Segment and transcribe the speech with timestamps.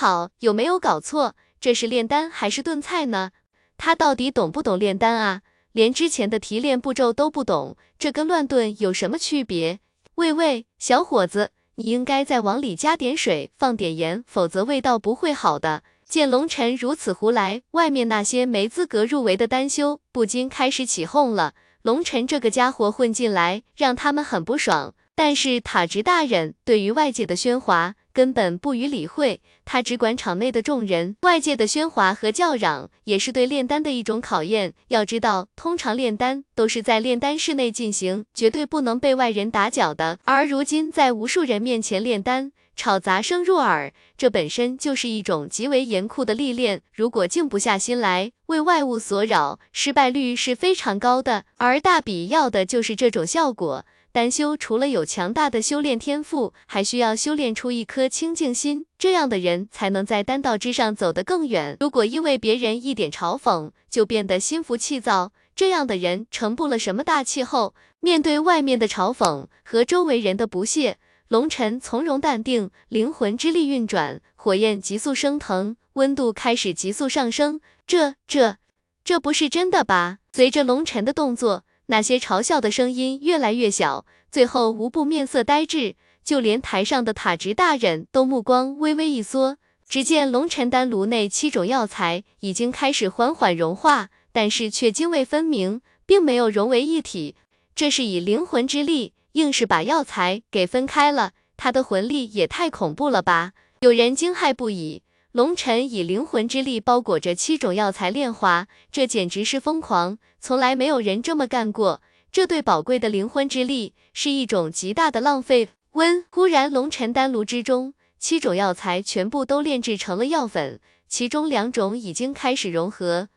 [0.00, 1.34] 好，有没有搞错？
[1.60, 3.32] 这是炼丹还是炖菜呢？
[3.76, 5.42] 他到底懂不懂炼丹啊？
[5.72, 9.80] 连之前的提炼步骤都不懂，这跟乱炖有什么区别？
[10.14, 15.82] 喂喂，小伙子，你应该再往里加点水，放点盐，否则味道不会好的。
[16.08, 21.54] 见龙晨如此胡来，外面那些没资格入围的丹修不禁开始起哄了。
[21.82, 24.94] 龙晨这个家伙混进来，让他们很不爽。
[25.16, 31.14] 但是塔直大人对于外界的喧哗根本不予理会，他只管场内的众人。
[31.22, 34.74] 外界的喧哗和叫嚷也是对炼丹的一种考验。
[34.88, 40.18] 要知道，通常炼丹都是在炼丹室内进行，绝对不能被外人打搅的。
[40.24, 46.82] 而如今在无数人面前炼丹，吵杂声入耳，这本身就是一种极为严酷的历练。
[46.92, 51.44] 如果静不下心来，为外物所扰，失败率是非常高的。
[51.58, 53.86] 而大比要的就是这种效果。
[54.10, 61.76] 丹修除了有强大的修炼天赋，还需要修炼出一颗清净心，这样的人才能在丹道之上走得更远。
[61.78, 67.74] 如果因为别人一点嘲讽就变得心浮气躁，这样的人成不了什么大气候。
[68.00, 77.60] 面对外面的嘲讽和周围人的不屑，龙尘从容淡定，灵魂之力运转，火焰急速升腾，温度开始急速上升。
[77.86, 78.56] 这、这、
[79.04, 80.18] 这不是真的吧？
[80.32, 81.64] 随着龙尘的动作。
[81.88, 89.56] 那些嘲笑的声音越来越小，最后无不面色呆滞，就连台上的塔直大人都目光微微一缩。
[89.88, 97.36] 只见龙辰丹炉内七种药材已经开始缓缓融化，但是却泾渭分明，并没有融为一体。
[97.74, 103.52] 这是以灵魂之力硬是把药材给分开了，他的魂力也太恐怖了吧！
[103.80, 105.02] 有人惊骇不已。
[105.32, 112.00] 龙尘以灵魂之力包裹着七种药材炼化，这简直是疯狂，从来没有人这么干过。
[112.32, 115.68] 这对宝贵的灵魂之力是一种极大的浪费。
[115.92, 123.28] 温，忽然龙尘丹炉之中，七种药材全部都炼制成了药粉，其中两种已经开始融合。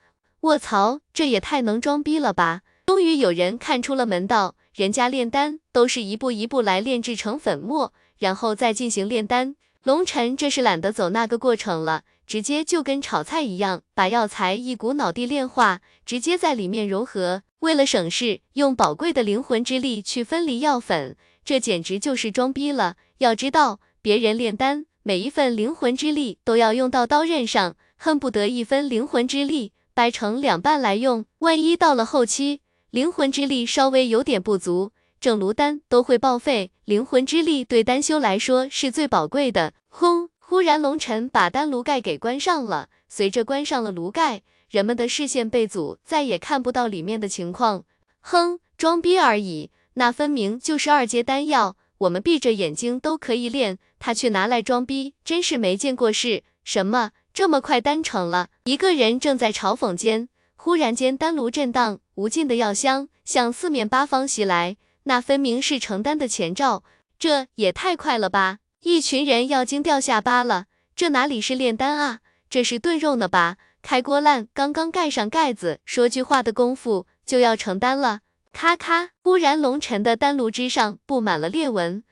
[0.42, 2.62] 卧槽，这也太能装逼了吧！
[2.86, 9.58] 终于有人看出了门道，人家炼丹都是一步一步来炼制成粉末，然后再进行炼丹。
[9.84, 17.42] 龙晨这是懒得走那个过程了，直接就跟炒菜一样，把药材一股脑地炼化，直接在里面融合。
[17.62, 22.96] 为了省事，用宝贵的灵魂之力去分离药粉，这简直就是装逼了。
[23.18, 31.26] 要知道，别人炼丹，每一份灵魂之力都要用到刀刃上，恨不得一分灵魂之力掰成两半来用。
[31.40, 34.92] 万一到了后期，灵魂之力稍微有点不足。
[35.22, 39.74] 整炉丹都会报废，灵魂之力对丹修来说是最宝贵的。
[39.88, 40.30] 轰！
[40.40, 42.90] 忽然，龙尘把丹炉盖给关上了。
[43.08, 47.84] 随着关上了炉盖，人们的视线被阻，再也看不到里面的情况。
[48.22, 56.42] 哼，装逼而已，那分明就是二阶丹药，我们闭着眼睛都可以炼，他却拿来装逼，真是没见过世。
[56.64, 57.12] 什么？
[57.32, 58.50] 这么快丹成了？
[58.64, 64.78] 一个人正在嘲讽间，忽然间丹炉震荡，无尽的药香向四面八方袭来。
[65.04, 66.84] 那分明是成丹的前兆，
[67.18, 68.60] 这也太快了吧！
[68.82, 72.20] 一群人要惊掉下巴了，这哪里是炼丹啊，
[72.50, 73.58] 这是炖肉呢吧？
[73.82, 78.20] 开锅烂，刚刚盖上盖子，说句话的功夫就要成丹了。
[78.54, 82.04] 咔咔，忽然龙尘的丹炉之上布满了裂纹，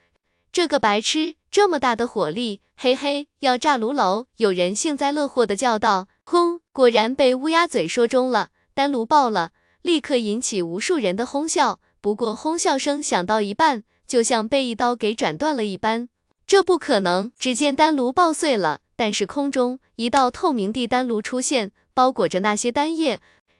[0.51, 4.25] 这个白痴，这么大的火力，嘿嘿，要炸炉楼！
[4.37, 6.07] 有人幸灾乐祸的叫道。
[6.23, 9.51] 轰，果然被乌鸦嘴说中了，丹炉爆了，
[9.81, 11.79] 立刻引起无数人的哄笑。
[12.01, 16.09] 不过哄笑声响到一半，就像被一刀给斩断了一般。
[16.47, 17.31] 这不可能！
[17.37, 23.19] 只见丹炉爆碎了，但是空中一道透明地丹炉出现，包裹着那些丹液。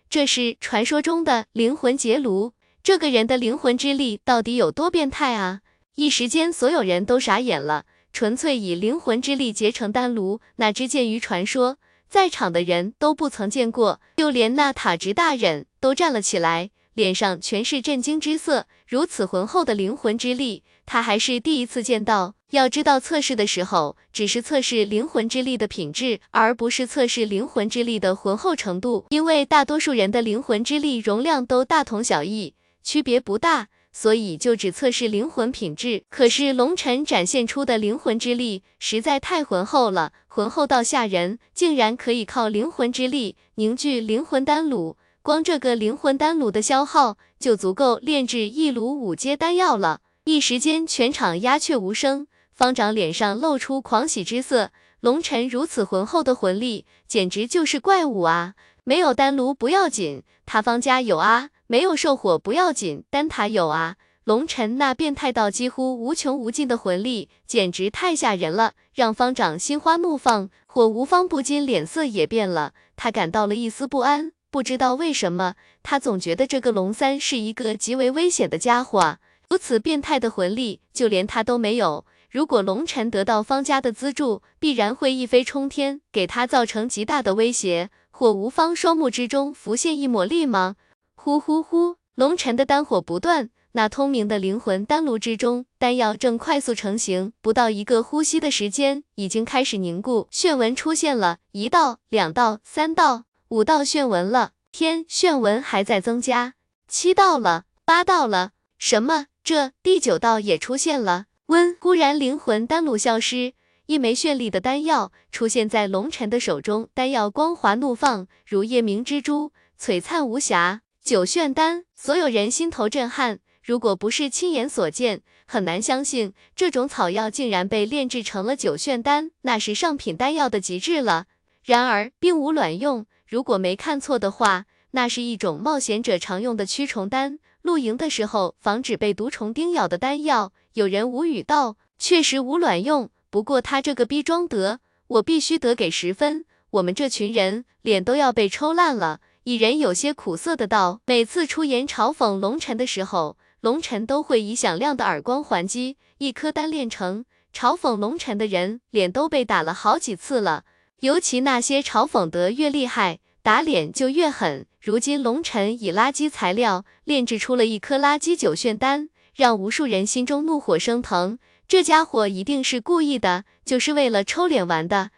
[0.09, 2.53] 这是传说中的灵魂结炉。
[2.81, 5.61] 这个人的灵魂之力到底有多变态啊！
[5.95, 7.85] 一时间，所有人都傻眼了。
[8.11, 11.77] 纯粹以灵魂之力结成丹炉，那只见于传说，
[12.09, 16.71] 在场的人都不曾见过，就连那塔直大人都站了起来。
[16.93, 22.35] 脸上全是震惊之色，如此浑厚的灵魂之力，他还是第一次见到。
[22.51, 29.05] 要知道，测试的时候只是测试灵魂之力的品质，而不是测试灵魂之力的浑厚程度。
[29.09, 36.03] 因为大多数人的灵魂之力容量都大同小异，区别不大，所以就只测试灵魂品质。
[36.09, 44.97] 可是龙尘展现出的灵魂之力实在太浑厚了，浑厚到吓人，竟然可以靠灵魂之力凝聚灵魂丹炉。
[45.29, 50.01] 光这个灵魂丹炉的消耗就足够炼制一炉五阶丹药了。
[50.23, 52.25] 一时间，全场鸦雀无声。
[52.51, 54.71] 方长脸上露出狂喜之色。
[55.01, 58.55] 龙尘如此浑厚的魂力，简直就是怪物啊！
[58.83, 63.97] 没有丹炉不要紧，他方家有啊；没有兽火不要紧，丹塔有啊。
[64.23, 70.49] 龙晨那变态到几乎无穷无尽的魂力，简直太吓人了，让方丈心花怒放。
[70.65, 74.31] 火无方不禁脸色也变了，他感到了一丝不安。
[74.51, 79.17] 不知道为什么，他总觉得这个龙三是一个极为危险的家伙。
[79.49, 82.05] 如此变态的魂力，就连他都没有。
[82.29, 87.89] 如果龙晨得到方家的资助，必然会一飞冲天，给他造成极大的威胁。
[88.11, 90.75] 火无方双目之中浮现一抹厉芒，
[91.15, 93.49] 呼呼呼，龙晨的丹火不断。
[93.73, 104.51] 那通明的灵魂丹炉之中，丹药正快速成型，不到一个呼吸的时间，已经开始凝固，炫纹出现了一道、两道、三道、五道炫纹了。
[104.71, 106.53] 天，炫纹还在增加，
[106.87, 109.25] 七道了，八道了，什么？
[109.43, 111.25] 这第九道也出现了。
[111.47, 113.53] 温，忽然灵魂丹炉消失，
[113.87, 120.81] 一枚绚丽的丹药出现在龙尘的手中，丹药光华怒放，如夜明之珠，璀璨无瑕。
[121.03, 123.39] 九炫丹，所有人心头震撼。
[123.63, 131.25] 如果不是亲眼所见，很难相信这种草药竟然被炼制成了九炫丹，那是上品丹药的极致了。
[131.63, 140.51] 然而并无卵用，如果没看错的话，那是一种冒险者常用的驱虫丹，露营的时候防止被毒虫叮咬的丹药。
[140.73, 146.43] 有人无语道：“确实无卵用，不过他这个逼装得，我必须得给十分。
[146.71, 160.63] 我们这群人脸都要被抽烂了。”蚁人有些苦涩的道：“每次出言嘲讽龙尘的时候。”龙尘都会以响亮的耳光还击，一颗丹炼成，嘲讽龙尘的人脸都被打了好几次了。
[161.01, 164.65] 尤其那些嘲讽得越厉害，打脸就越狠。
[164.81, 171.39] 如今龙尘以垃圾材料炼制出了一颗垃圾九炫丹，让无数人心中怒火升腾。
[171.67, 175.11] 这家伙一定是故意的，就是为了抽脸玩的。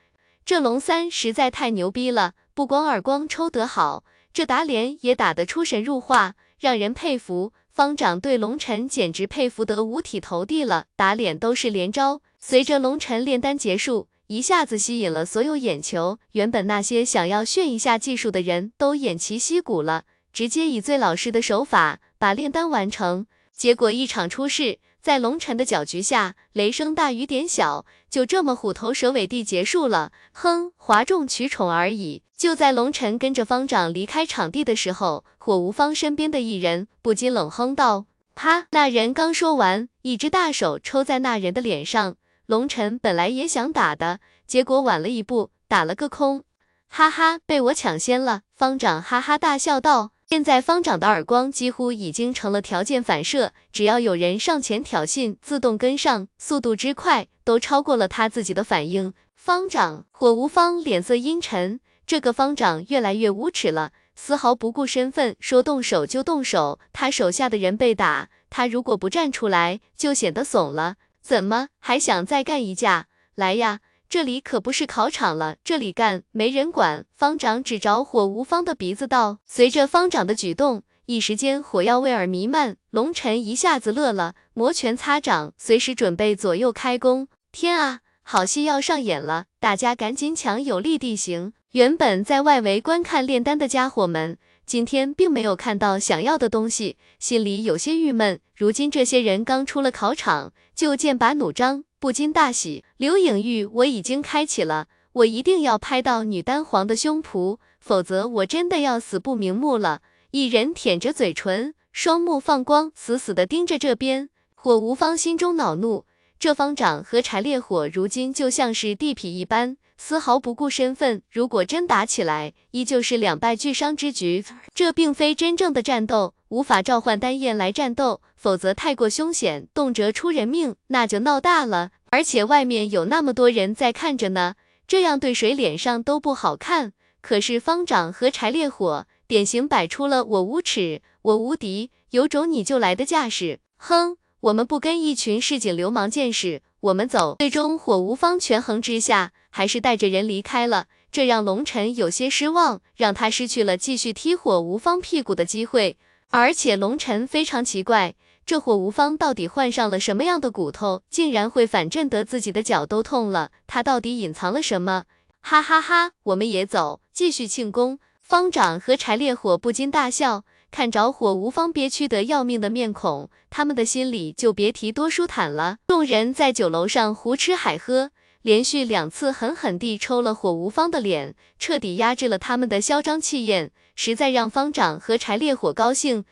[0.43, 4.03] 这龙三实在太牛逼了，不光耳光抽得好，
[4.33, 7.53] 这打脸也打得出神入化，让人佩服。
[7.71, 12.21] 方丈对龙尘简直佩服得五体投地了，打脸都是连招。
[12.37, 16.17] 随着龙尘炼丹结束，一下子吸引了所有眼球。
[16.31, 23.25] 原本那些想要炫一下技术的人都偃旗息鼓了，直接以最老实的手法把炼丹完成。
[23.51, 30.13] 结果一场出事，在龙尘的搅局下，雷声大雨点小，就这么虎头蛇尾地结束了。
[30.31, 32.23] 哼，哗众取宠而已。
[32.37, 42.15] 就在龙尘跟着方丈离开场地的时候，火无方身边的一人不禁冷哼道：“啪！”那人刚说完，一只大手抽在那人的脸上。
[42.45, 46.43] 龙尘本来也想打的，结果晚了一步，打了个空。
[46.87, 48.41] 哈哈，被我抢先了。
[48.55, 50.11] 方丈哈哈大笑道。
[50.27, 59.13] 现在方丈的耳光几乎已经成了条件反射，只要有人上前挑衅，自动跟上，速度之快，都超过了他自己的反应。
[59.35, 61.81] 方丈火无方脸色阴沉。
[62.07, 66.79] 这个方丈越来越无耻了，丝毫不顾身份，说动手就动手。
[66.93, 70.95] 他手下的人被打，他如果不站出来，就显得怂了。
[71.21, 73.07] 怎么还想再干一架？
[73.35, 73.79] 来呀，
[74.09, 77.05] 这里可不是考场了，这里干没人管。
[77.15, 79.39] 方丈指着火无方的鼻子道。
[79.45, 82.75] 随着方丈的举动，一时间火药味儿弥漫。
[82.89, 87.27] 龙尘一下子乐了，摩拳擦掌，随时准备左右开弓。
[87.51, 89.45] 天啊，好戏要上演了！
[89.59, 91.53] 大家赶紧抢有利地形。
[91.71, 94.37] 原本在外围观看炼丹的家伙们，
[94.71, 98.39] 今天并没有看到想要的东西，心里有些郁闷。
[98.55, 102.85] 如今这些人刚出了考场，就剑拔弩张，不禁大喜。
[102.95, 109.99] 刘颖玉，我已经开启了，我一定要拍到女丹皇的胸脯，否则我真的要死不瞑目了。
[110.31, 114.29] 一人舔着嘴唇，双目放光，死死地盯着这边。
[114.55, 116.05] 火无方心中恼怒，
[116.39, 119.75] 这方丈和柴烈火如今就像是地痞一般。
[120.03, 124.43] 丝毫不顾身份，如果真打起来，依旧是两败俱伤之局。
[124.73, 131.91] 这并非真正的战斗，无法召唤丹焰来战斗，否则太过凶险，动辄出人命，那就闹大了。
[132.09, 134.55] 而且外面有那么多人在看着呢，
[134.87, 136.93] 这样对谁脸上都不好看。
[137.21, 143.59] 可是方丈和柴烈火，典型摆出了我无耻，我无敌，有种你就来的架势。
[143.77, 147.35] 哼，我们不跟一群市井流氓见识，我们走。
[147.37, 149.31] 最终火无方权衡之下。
[149.51, 155.97] 还是带着人离开了，这让龙尘有些失望，让他失去了继续踢火无方屁股的机会。
[156.29, 158.15] 而且龙尘非常奇怪，
[158.45, 163.51] 这火无方到底换上了什么样的骨头，竟然会反震得自己的脚都痛了？
[163.67, 165.03] 他到底隐藏了什么？
[165.41, 167.99] 哈哈哈，我们也走，继续庆功。
[168.21, 175.79] 方丈和柴烈火不禁大笑，看着火无方憋屈得要命的面孔，他们的心里就别提多舒坦了。
[175.87, 178.11] 众人在酒楼上胡吃海喝。
[178.43, 186.25] 连续两次狠狠地抽了火无方的脸，彻底压制了他们的嚣张气焰，实在让方丈和柴烈火高兴。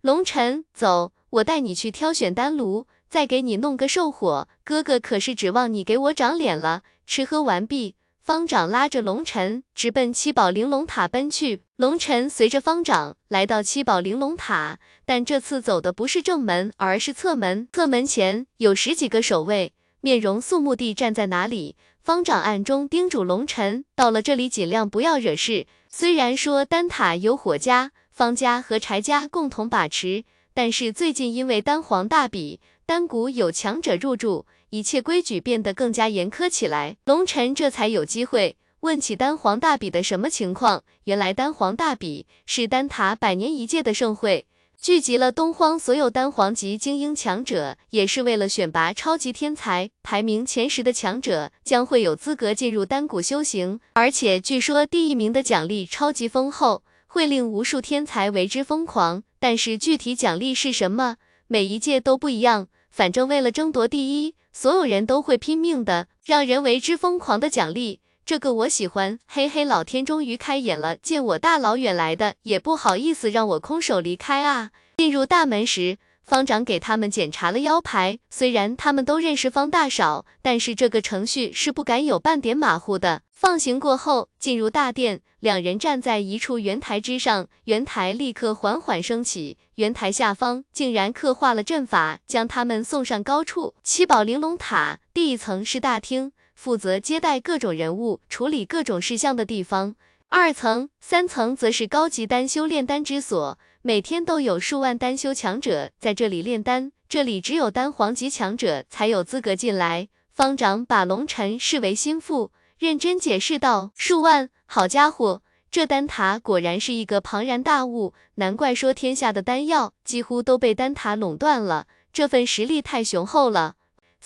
[0.00, 4.46] 龙尘，走，我带你去挑选丹炉，再给你弄个寿火。
[4.62, 6.82] 哥哥可是指望你给我长脸了。
[7.04, 11.62] 吃喝完毕，方长拉着龙尘直奔七宝玲珑塔奔去。
[11.74, 17.66] 龙尘随着方长来到七宝玲珑塔，但这次走的不是正门，而是侧门。
[17.72, 19.72] 侧门前有十几个守卫，
[20.06, 21.74] 面容肃穆地站在那里。
[22.00, 25.66] 方丈暗中叮嘱龙晨，到了这里尽量不要惹事。
[25.88, 30.22] 虽然说丹塔由火家、方家和柴家共同把持，
[30.54, 36.96] 但是最近因为丹皇大比，丹谷有强者入住，一切规矩变得更加严苛起来。
[37.06, 40.84] 龙晨这才有机会问起丹皇大比的什么情况。
[41.06, 44.46] 原来丹皇大比是丹塔百年一届的盛会。
[44.80, 53.80] 聚集了东荒所有丹皇级精英强者，也是为了选拔超级天才，排名前十的强者将会有资格进入丹谷修行。
[53.94, 59.24] 而且据说第一名的奖励超级丰厚，会令无数天才为之疯狂。
[59.40, 61.16] 但是具体奖励是什么，
[61.48, 62.68] 每一届都不一样。
[62.90, 68.00] 反正为了争夺第一，所有人都会拼命的，让人为之疯狂的奖励。
[68.26, 74.72] 这个我喜欢，嘿嘿，老天终于开眼了，见我大老远来的，也不好意思让我空手离开啊。
[74.96, 83.22] 进入大门时，方长给他们检查了腰牌，虽然他们都认识方大少，但是这个程序是不敢有半点马虎的。
[83.30, 93.74] 放行过后，进入大殿，两人站在一处圆台之上，圆台立刻缓缓升起，圆台下方竟然刻画了阵法，将他们送上高处。
[93.84, 96.32] 七宝玲珑塔第一层是大厅。
[96.56, 99.94] 负责接待各种人物、处理各种事项的地方。
[100.28, 110.08] 二层、三层则是高级丹修炼丹之所，每天都有数万丹修强者在这里炼丹，这里只有丹皇级强者才有资格进来。
[110.32, 123.76] 方长把龙尘视为心腹，认真解释道：“数万，好家伙，这丹塔果然是一个庞然大物，难怪说天下的丹药几乎都被丹塔垄断了，这份实力太雄厚了。”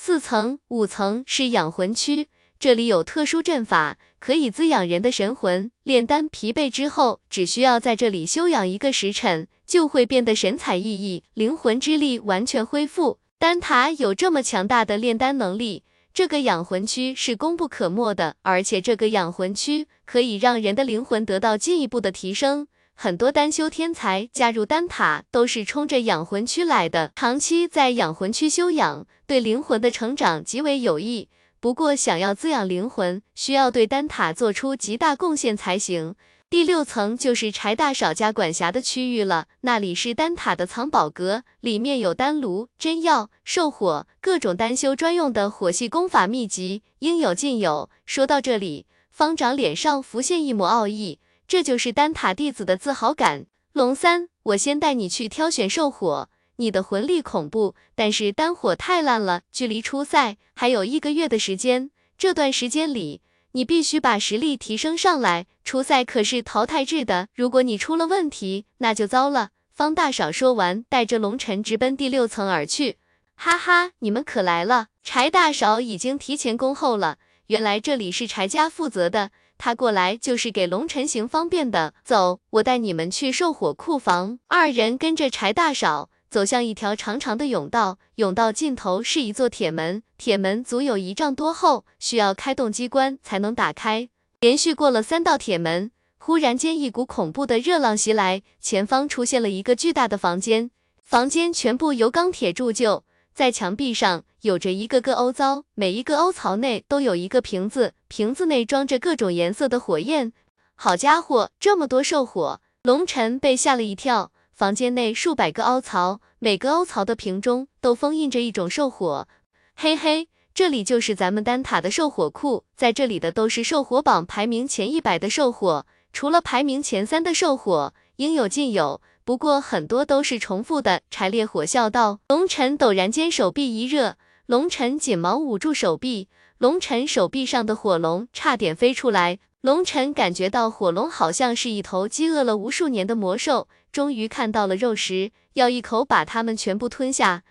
[0.02, 2.28] 四层、五层是养魂区，
[2.58, 5.70] 这里有特殊阵法，可以滋养人的神魂。
[5.82, 13.18] 炼丹疲惫之后，只需要在这里休养一个时辰，就会变得神采奕奕，灵魂之力完全恢复。
[13.38, 15.82] 丹塔有这么强大的炼丹能力，
[16.14, 18.36] 这个养魂区是功不可没的。
[18.40, 22.68] 而且这个养魂区可以让人的灵魂得到进一步的提升。
[23.02, 31.30] 很多丹修天才加入丹塔都是冲着养魂区来的，长期在养魂区修养，对灵魂的成长极为有益。
[31.60, 36.14] 不过，想要滋养灵魂，需要对丹塔做出极大贡献才行。
[36.50, 47.88] 第六层就是柴大少家管辖的区域了，那里是丹塔的藏宝阁，里面有丹炉、真药、兽火，各种丹修专用的火系功法秘籍，应有尽有。
[48.04, 51.18] 说到这里，方长脸上浮现一抹傲意。
[51.50, 53.46] 这就是丹塔弟子的自豪感。
[53.72, 56.28] 龙三，我先带你去挑选兽火。
[56.58, 59.42] 你的魂力恐怖，但是丹火太烂了。
[59.50, 65.48] 距离初赛还有一个月的时间，这段时间里你必须把实力提升上来。
[65.64, 69.48] 初赛可是淘汰制的，如果你出了问题，那就糟了。
[69.72, 72.98] 方大少说完，带着龙尘直奔第六层而去。
[73.34, 74.86] 哈哈，你们可来了！
[75.02, 77.18] 柴大少已经提前恭候了。
[77.48, 79.32] 原来这里是柴家负责的。
[79.62, 84.38] 他过来就是给龙晨行方便的，走，我带你们去兽火库房。
[84.48, 94.08] 二人跟着柴大少走向一条长长的甬道，甬道尽头是一座铁门，铁门足有一丈多厚，需要开动机关才能打开。
[94.40, 100.70] 连续过了三道铁门，忽然间一股恐怖的热浪袭来，前方出现了一个巨大的房间，
[101.04, 103.04] 房间全部由钢铁铸就。
[103.40, 110.34] 在墙壁上有着一个个凹槽，每一个凹槽内都有一个瓶子，瓶子内装着各种颜色的火焰。
[110.74, 112.60] 好家伙，这么多兽火！
[112.82, 114.30] 龙尘被吓了一跳。
[114.52, 119.26] 房间内数百个凹槽，每个凹槽的瓶中都封印着一种兽火。
[119.74, 129.00] 嘿嘿，这里就是咱们丹塔的兽火库，在这里的都是兽火榜排名前一百的兽火，除了排名前三的兽火，应有尽有。
[129.30, 131.02] 不过很多都是重复的。
[131.08, 132.18] 柴烈火笑道。
[132.26, 139.38] 龙尘陡然间手臂一热，龙尘紧忙捂住手臂，龙尘手臂上的火龙差点飞出来。
[139.60, 147.44] 龙尘感觉到火龙好像是一头饥饿了无数年的魔兽，终于看到了肉食，要一口把它们全部吞下。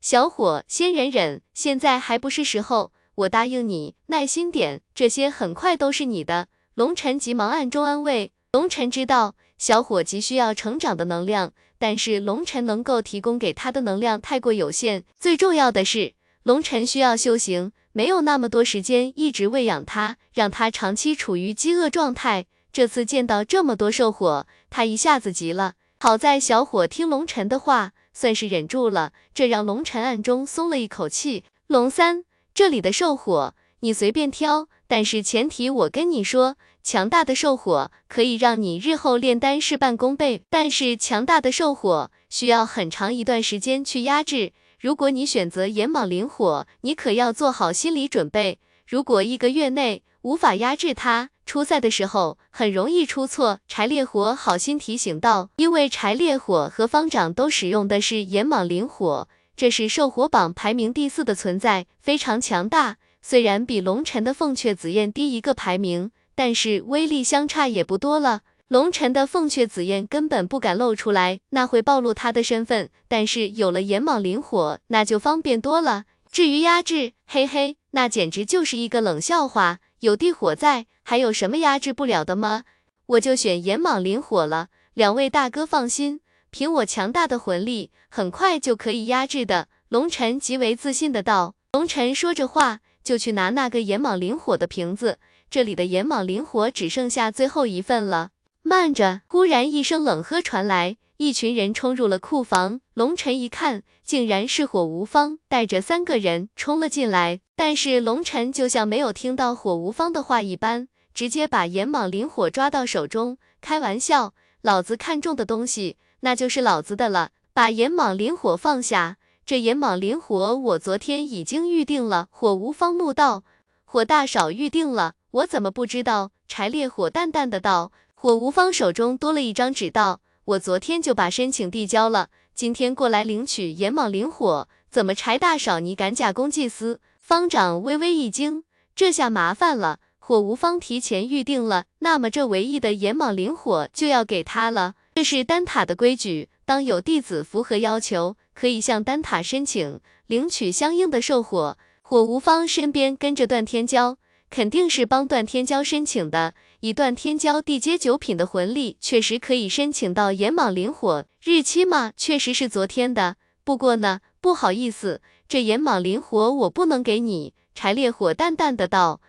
[0.00, 2.92] 小伙，先忍忍，现在还不是时候。
[3.16, 6.46] 我答应你，耐心点，这些很快都是你的。
[6.74, 8.30] 龙尘急忙暗中安慰。
[8.52, 9.34] 龙尘知道。
[9.64, 15.04] 小伙急需要成长的能量，但是龙尘能够提供给他的能量太过有限。
[15.18, 22.44] 最重要的是，龙尘需要修行，没有那么多时间一直喂养他，让他长期处于饥饿状态。
[22.74, 25.72] 这次见到这么多兽火，他一下子急了。
[25.98, 31.44] 好在小伙听龙尘的话，算是忍住了，这让龙晨暗中松了一口气。
[31.68, 44.52] 龙三，这里的兽火你随便挑，但是前提我跟你说，强大的兽火可以让你日后炼丹事半功倍，但是强大的兽火需要很长一段时间去压制。
[44.78, 51.30] 如果你选择炎蟒灵火，你可要做好心理准备，如果一个月内无法压制它。
[51.46, 59.26] 出赛的时候很容易出错，柴烈火好心提醒道，因为柴烈火和方丈都使用的是炎蟒灵火，
[59.56, 62.98] 这是兽火榜排名第四的存在，非常强大。
[63.22, 68.42] 虽然比龙尘的凤雀紫焰低一个排名，但是威力相差也不多了。
[68.68, 72.90] 龙尘的凤雀紫焰根本不敢露出来，那会暴露他的身份。
[73.06, 76.04] 但是有了炎蟒灵火，那就方便多了。
[76.32, 79.78] 至于压制，嘿嘿，那简直就是一个冷笑话。
[80.00, 82.64] 有地火在，还有什么压制不了的吗？
[83.06, 84.68] 我就选炎蟒灵火了。
[84.94, 89.68] 两位大哥放心，凭我强大的魂力，很快就可以压制的。
[89.90, 91.54] 龙尘极为自信的道。
[91.72, 95.18] 龙尘说着话，就去拿那个炎蟒灵火的瓶子。
[95.50, 98.30] 这里的炎蟒灵火只剩下最后一份了。
[98.62, 99.20] 慢着！
[99.26, 100.96] 忽然一声冷喝传来。
[101.16, 107.40] 一群人冲入了库房，龙尘一看，竟然是火无方带着三个人冲了进来。
[107.54, 113.38] 但是龙尘就像没有听到火无方的话一般，直接把炎蟒灵火抓到手中。
[113.60, 117.30] 开玩笑，老子看中的东西，那就是老子的了。
[117.52, 122.26] 把炎蟒灵火放下，这炎蟒灵火我昨天已经预定了。
[122.30, 123.44] 火无方怒道
[123.84, 127.92] ：“火大少预定了，我怎么不知道？”柴烈火淡淡的道。
[128.14, 130.20] 火无方手中多了一张纸道。
[130.44, 137.00] 我昨天就把申请递交了，今天过来领取炎蟒灵火，怎么柴大少你敢假公济私？
[137.18, 138.64] 方丈微微一惊，
[138.94, 144.94] 这下麻烦了，火无方提前预定了，那么这唯一的炎蟒灵火就要给他了。
[145.14, 151.76] 这是丹塔的规矩，当有弟子符合要求，可以向丹塔申请领取相应的兽火。
[152.02, 154.16] 火无方身边跟着段天骄。
[154.54, 161.24] 肯定是帮段天骄申请的，以段天骄地阶九品的魂力，确实可以申请到炎蟒灵火。
[161.42, 163.34] 日期嘛，确实是昨天的。
[163.64, 167.52] 不过呢，不好意思，这炎蟒灵火我不能给你。
[167.74, 169.20] 柴烈火淡淡的道：“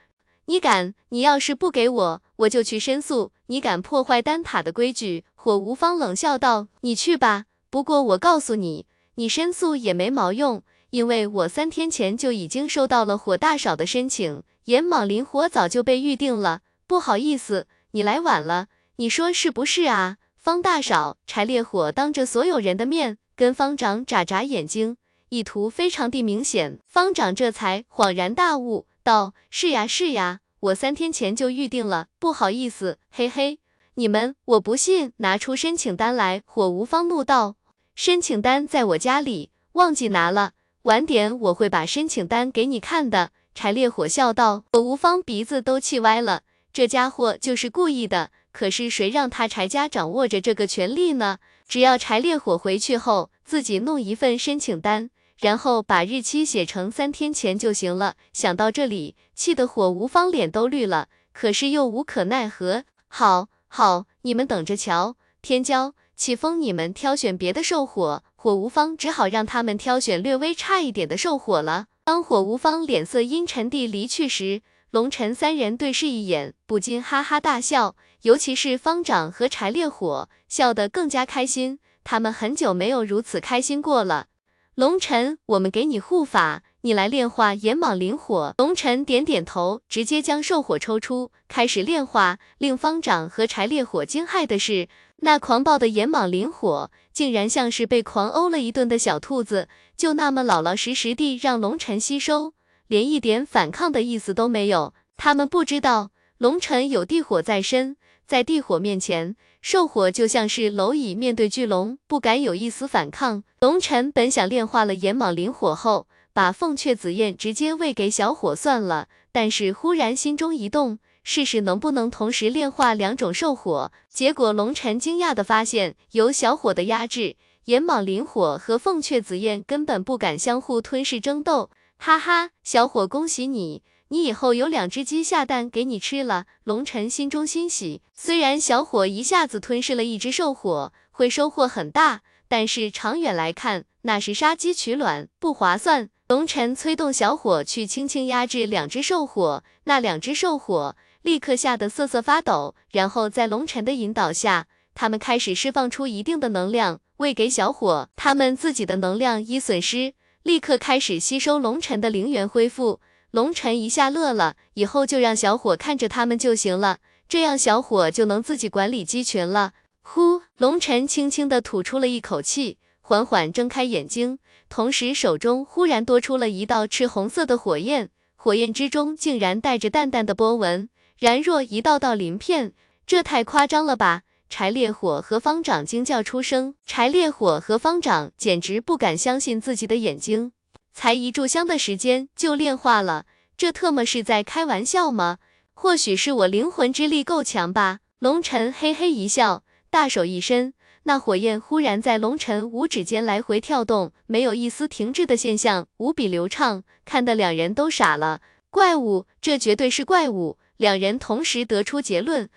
[0.46, 0.94] 你敢？
[1.10, 3.32] 你要是不给我，我就去申诉。
[3.48, 7.46] 你敢破坏丹塔的规矩？”火无方冷笑道：“你去吧。
[7.72, 8.86] 不过我告诉你，
[9.16, 10.62] 你申诉也没毛用，
[10.92, 20.18] 因为我三天前就已经收到了火大少的申请。”炎蟒灵火早就被预定了，不好意思，你来晚了，你说是不是啊？
[20.38, 24.98] 方大少，柴烈火当着所有人的面跟方长眨眨眼睛，
[25.30, 26.80] 意图非常的明显。
[26.88, 33.60] 方长这才恍然大悟，道：是呀是呀，我三天前就预定了，不好意思，嘿嘿，
[33.94, 36.42] 你们，我不信，拿出申请单来。
[36.44, 37.56] 火无方怒道：
[37.94, 43.30] 申请单在我家里，忘记拿了，晚点我会把申请单给你看的。
[43.56, 48.30] 柴烈火笑道：“火无方鼻子都气歪了，这家伙就是故意的。
[48.52, 51.40] 可是谁让他柴家掌握着这个权利呢？
[51.68, 62.84] 只要柴烈火回去后自己弄一份申请单，然后把日期写成三天前就行了。”想到这里，气得火无方脸都绿了，可是又无可奈何。
[63.08, 65.16] 好，好，你们等着瞧。
[65.42, 68.22] 天骄、启风，你们挑选别的兽火。
[68.36, 71.88] 火无方只好让他们挑选略微差一点的兽火了。
[72.06, 77.96] 当火无方脸色阴沉地离去时，龙尘三人对视一眼，不禁哈哈大笑。
[78.22, 81.80] 尤其是方丈和柴烈火，笑得更加开心。
[82.04, 84.28] 他们很久没有如此开心过了。
[84.76, 88.54] 龙尘，我们给你护法，你来炼化炎蟒灵火。
[88.60, 92.38] 龙尘点点头，直接将兽火抽出，开始炼化。
[92.60, 94.88] 令方丈和柴烈火惊骇的是，
[95.18, 96.92] 那狂暴的炎蟒灵火。
[97.14, 102.54] 竟然像是被狂殴了一顿的小兔子，就那么老老实实地让龙尘吸收，
[102.88, 104.94] 连一点反抗的意思都没有。
[105.16, 107.96] 他们不知道龙尘有地火在身，
[108.28, 113.46] 在地火面前，兽火就像是蝼蚁面对巨龙，不敢有一丝反抗。
[113.62, 121.00] 龙尘本想炼化了炎蟒灵火后，把凤雀紫焰直接喂给小火算了，但是忽然心中一动。
[121.28, 127.36] 试试能不能同时炼化两种兽火，结果龙尘惊讶的发现，有小火的压制，
[127.66, 131.72] 炎蟒灵火和凤雀紫焰根本不敢相互吞噬争斗。
[131.98, 136.46] 哈哈，小火，恭喜你，你以后有两只鸡下蛋给你吃了。
[136.64, 146.12] 龙尘心中欣喜，虽然小火一下子吞噬了一只兽火，会收获很大，但是长远来看，那是杀鸡取卵，不划算。
[146.28, 150.96] 龙尘催动小火去轻轻压制两只兽火，那两只兽火。
[151.26, 158.08] 立刻吓得瑟瑟发抖，然后在龙尘的引导下，他们开始释放出一定的能量，喂给小伙。
[158.16, 163.00] 他们自己的能量一损失，立刻开始吸收龙尘的灵元恢复。
[163.32, 169.72] 龙尘一下乐了，以后就让小伙看着他们就行了，这样小伙就能自己管理鸡群了。
[170.04, 174.38] 呼，龙尘轻轻的吐出了一口气，缓缓睁开眼睛，
[174.70, 182.74] 同时手中忽然多出了一道赤红色的火焰，火焰之中竟然带着淡淡的波纹，然若一道道鳞片，
[183.08, 184.24] 这太夸张了吧！
[184.50, 190.52] 柴烈火和方丈惊叫出声，柴烈火和方丈简直不敢相信自己的眼睛。
[190.94, 193.26] 才一炷香的时间就炼化了，
[193.58, 195.40] 这特么是在开玩笑吗？
[195.74, 198.00] 或许是我灵魂之力够强吧。
[198.20, 200.74] 龙尘嘿嘿一笑，大手一伸，
[201.04, 208.42] 那火焰忽然在龙尘五指间来回跳动，没有一丝停滞的现象，无比流畅，看得两人都傻了。
[208.70, 210.58] 怪物，这绝对是怪物！
[210.78, 212.50] 两人同时得出结论。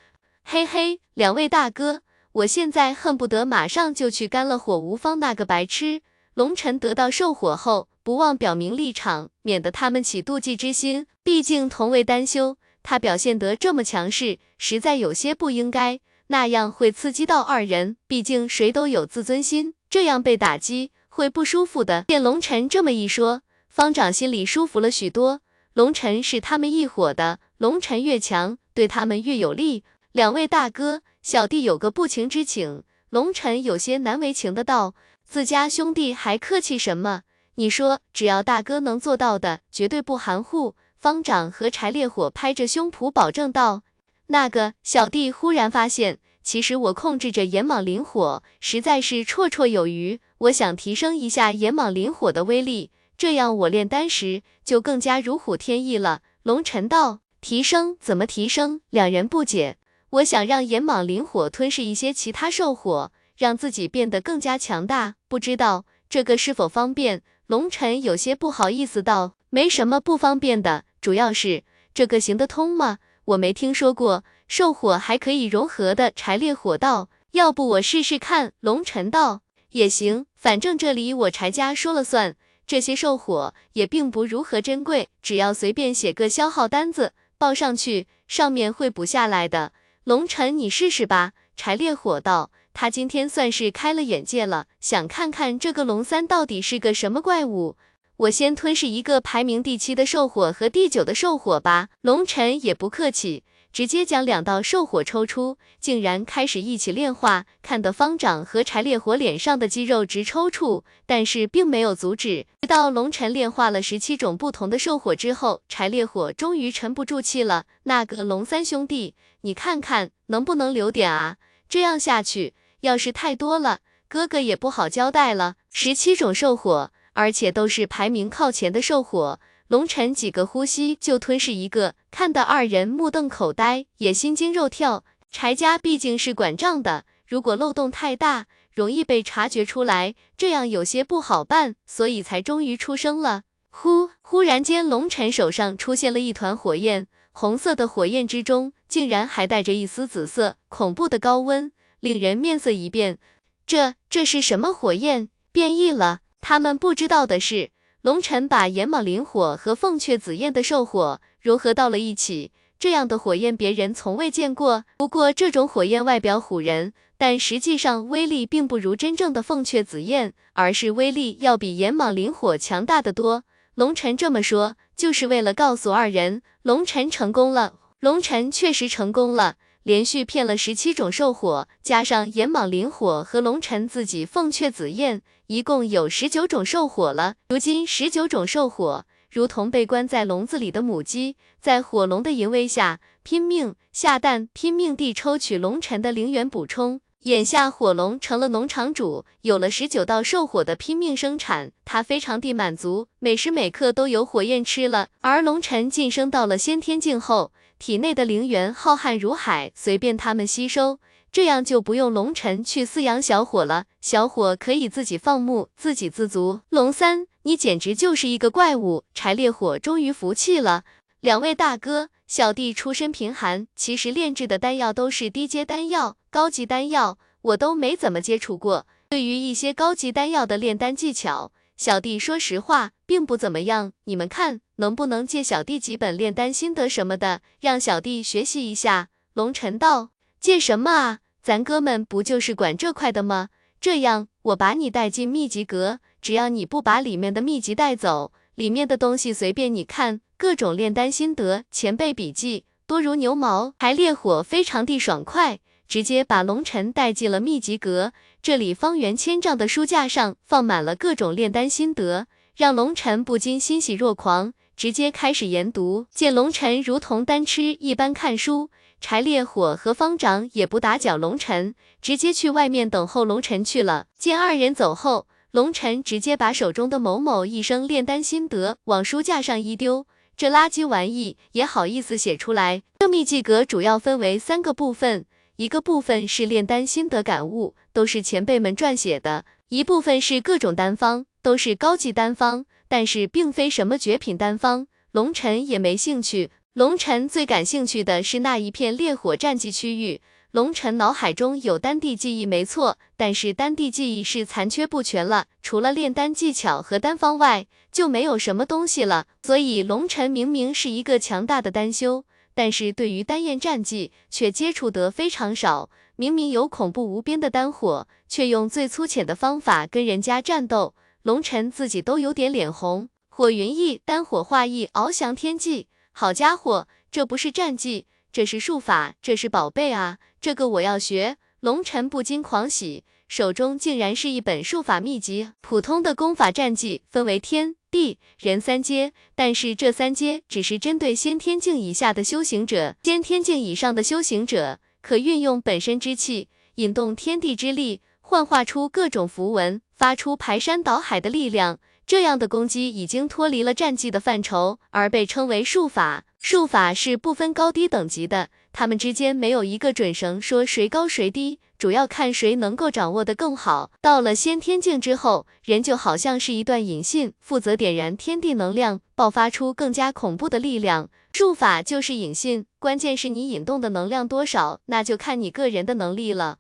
[0.44, 2.02] 嘿嘿，两位大哥，
[2.33, 6.02] 我现在恨不得马上就去干了火无方那个白痴。
[6.35, 7.88] 龙尘得到兽火后。
[8.04, 11.07] 不忘表明立场，免得他们起妒忌之心。
[11.22, 16.00] 毕竟同为丹修，他表现得这么强势，实在有些不应该。
[16.28, 22.07] 那样会刺激到二人，毕竟谁都有自尊心，这样被打击会不舒服的。
[22.09, 25.42] 见龙尘这么一说，方丈心里舒服了许多。
[25.74, 29.83] 龙尘是他们一伙的，龙尘越强，对他们越有利。
[30.12, 32.85] 两位大哥，小弟有个不情之请。
[33.11, 34.94] 龙尘有些难为情的道
[35.27, 37.23] ：“自家兄弟还客气什么？”
[37.57, 40.77] 你说，只要大哥能做到的，绝对不含糊。
[40.97, 43.83] 方丈和柴烈火拍着胸脯保证道
[44.29, 50.21] ：“那个小弟忽然发现，其实我控制着炎蟒灵火，实在是绰绰有余。
[50.38, 57.96] 我想提升一下炎蟒灵火的威力，这样我炼丹时就更加如虎添翼了。”龙尘道：“提升？
[57.98, 59.78] 怎么提升？”两人不解。
[60.11, 67.22] 我想让炎蟒灵火吞噬一些其他兽火，让自己变得更加强大，不知道这个是否方便？
[67.46, 72.98] 龙尘有些不好意思道：“没什么不方便的，主要是这个行得通吗？
[73.24, 79.40] 我没听说过兽火还可以融合的。”柴烈火道：“要不我试试看？”龙尘道
[79.72, 89.72] ：“也行，反正这里我柴家说了算，这些兽火也并不如何珍贵，只要随便写个消耗单子抱上去，上面会补下来的。”
[90.05, 92.51] 龙尘，你试试吧。”柴烈火道。
[92.74, 97.77] 他今天算是开了眼界了，想看看这个龙三到底是个什么怪物。
[98.18, 101.88] 我先吞噬一个排名第七的兽火和第九的兽火吧。
[102.03, 103.42] 龙尘也不客气，
[103.78, 112.44] 直接将两道兽火抽出，竟然开始一起炼化，看得方丈和柴烈火脸上的肌肉直抽搐，但是并没有阻止。
[112.62, 117.66] 直到龙尘炼化了十七种不同的兽火之后，柴烈火终于沉不住气了。
[117.84, 121.36] 那个龙三兄弟，你看看能不能留点啊？
[121.68, 122.54] 这样下去。
[122.80, 125.54] 要是太多了，哥哥也不好交代了。
[125.72, 129.38] 十七种兽火，而且都是排名靠前的兽火，
[129.68, 135.04] 龙尘几个呼吸就吞噬一个，看得二人目瞪口呆，也心惊肉跳。
[135.31, 143.42] 柴家毕竟是管账的，如果漏洞太大，容易被察觉出来，这样有些不好办，所以才终于出声了。
[143.68, 144.09] 忽！
[144.22, 151.70] 忽然间，龙尘手上出现了一团火焰，红色的火焰之中竟然还带着一丝紫色，恐怖的高温。
[152.00, 153.18] 令人面色一变，
[153.66, 156.20] 这这是什么火焰变异了？
[156.40, 157.70] 他们不知道的是，
[158.09, 164.85] 龙尘把炎蟒灵火和凤雀紫焰的兽火融合到了一起，这样的火焰别人从未见过。
[164.97, 173.44] 不过这种火焰外表唬人，但实际上威力并不如真正的凤雀紫焰，而是威力要比炎蟒灵火强大的多。
[173.75, 177.75] 龙尘这么说，就是为了告诉二人，龙尘成功了。
[178.01, 179.57] 龙尘确实成功了。
[179.88, 187.37] 连续骗了十七种兽火，加上炎蟒灵火和龙尘自己凤雀紫焰，一共有十九种兽火了。
[187.48, 197.01] 如今十九种兽火如同被关在笼子里的母鸡，在火龙的淫威下拼命下蛋，拼命地抽取龙尘的灵元补充。
[197.22, 205.09] 眼下火龙成了农场主，有了十九道兽火的拼命生产，他非常地满足，每时每刻都有火焰吃了。
[205.22, 207.53] 而龙尘晋升到了先天境后。
[207.78, 210.98] 体内的灵元浩瀚如海，随便他们吸收，
[211.30, 216.60] 这样就不用龙尘去饲养小火了，小火可以自己放牧，自给自足。
[216.70, 219.04] 龙三，你简直就是一个怪物！
[219.14, 220.84] 柴烈火终于服气了。
[221.20, 228.86] 两位大哥，小弟出身贫寒，其实炼制的丹药都是低阶丹药，高级丹药我都没怎么接触过。
[229.08, 233.92] 对于一些高级丹药的炼丹技巧，小弟说实话，并不怎么样。
[234.04, 239.08] 你们看，能不能借小弟几本炼丹心得什么的，让小弟学习一下？
[239.34, 240.10] 龙尘道，
[240.40, 241.18] 借什么啊？
[241.42, 243.48] 咱哥们不就是管这块的吗？
[243.80, 253.74] 这样，我把你带进秘籍阁，只要你不把里面的秘籍带走，里面的东西随便你看，各种炼丹心得、前辈笔记，多如牛毛。
[253.78, 258.12] 还烈火非常地爽快，直接把龙晨带进了秘籍阁。
[258.40, 266.06] 这里方圆千丈的书架上放满了各种炼丹心得，让龙晨不禁欣喜若狂，直接开始研读。
[266.14, 268.70] 见龙晨如同单吃一般看书。
[269.00, 274.06] 柴烈火和方丈也不打搅龙晨，直接去外面等候龙晨去了。
[274.16, 282.82] 见二人走后，龙晨直接把手中的某某一生炼丹心得往书架上一丢，这垃圾玩意也好意思写出来。
[283.00, 285.24] 这秘籍阁主要分为三个部分，
[285.56, 296.51] 一个部分是炼丹心得感悟，都是前辈们撰写的；一部分是各种丹方，都是高级丹方，但是并非什么绝品丹方，龙晨也没兴趣。
[296.72, 300.20] 龙晨最感兴趣的是那一片烈火战绩区域。
[300.53, 309.27] 龙晨脑海中有丹地记忆，没错，但是丹地记忆是残缺不全了，除了炼丹技巧和丹方外，就没有什么东西了。
[309.42, 312.24] 所以龙晨明明是一个强大的丹修，
[312.55, 315.90] 但是对于丹焰战绩却接触得非常少。
[316.16, 320.94] 明明有恐怖无边的丹火，却用最粗浅的方法跟人家战斗，
[321.28, 323.10] 龙晨自己都有点脸红。
[323.28, 325.88] 火云翼，丹火化翼，翱翔天际。
[326.10, 330.16] 好家伙，这不是战技，这是术法，这是宝贝啊！
[330.40, 331.36] 这个我要学。
[331.60, 335.50] 龙晨不禁狂喜，手中竟然是一本术法秘籍。
[335.60, 351.80] 普通的功法战技分为天地人三阶，但是这三阶只是针对先天境以下的修行者，先天境以上的修行者可运用本身之气，引动天地之力，幻化出各种符文，发出排山倒海的力量。
[352.06, 356.24] 这样的攻击已经脱离了战技的范畴，而被称为术法。
[356.38, 363.90] 术法是不分高低等级的，他们之间没有一个准绳说谁高谁低，主要看谁能够掌握的更好。
[364.00, 371.11] 到了先天境之后，人就好像是一段引信，负责点燃天地能量，爆发出更加恐怖的力量。
[371.32, 376.58] 术法就是引信，关键是你引动的能量多少，那就看你个人的能力了。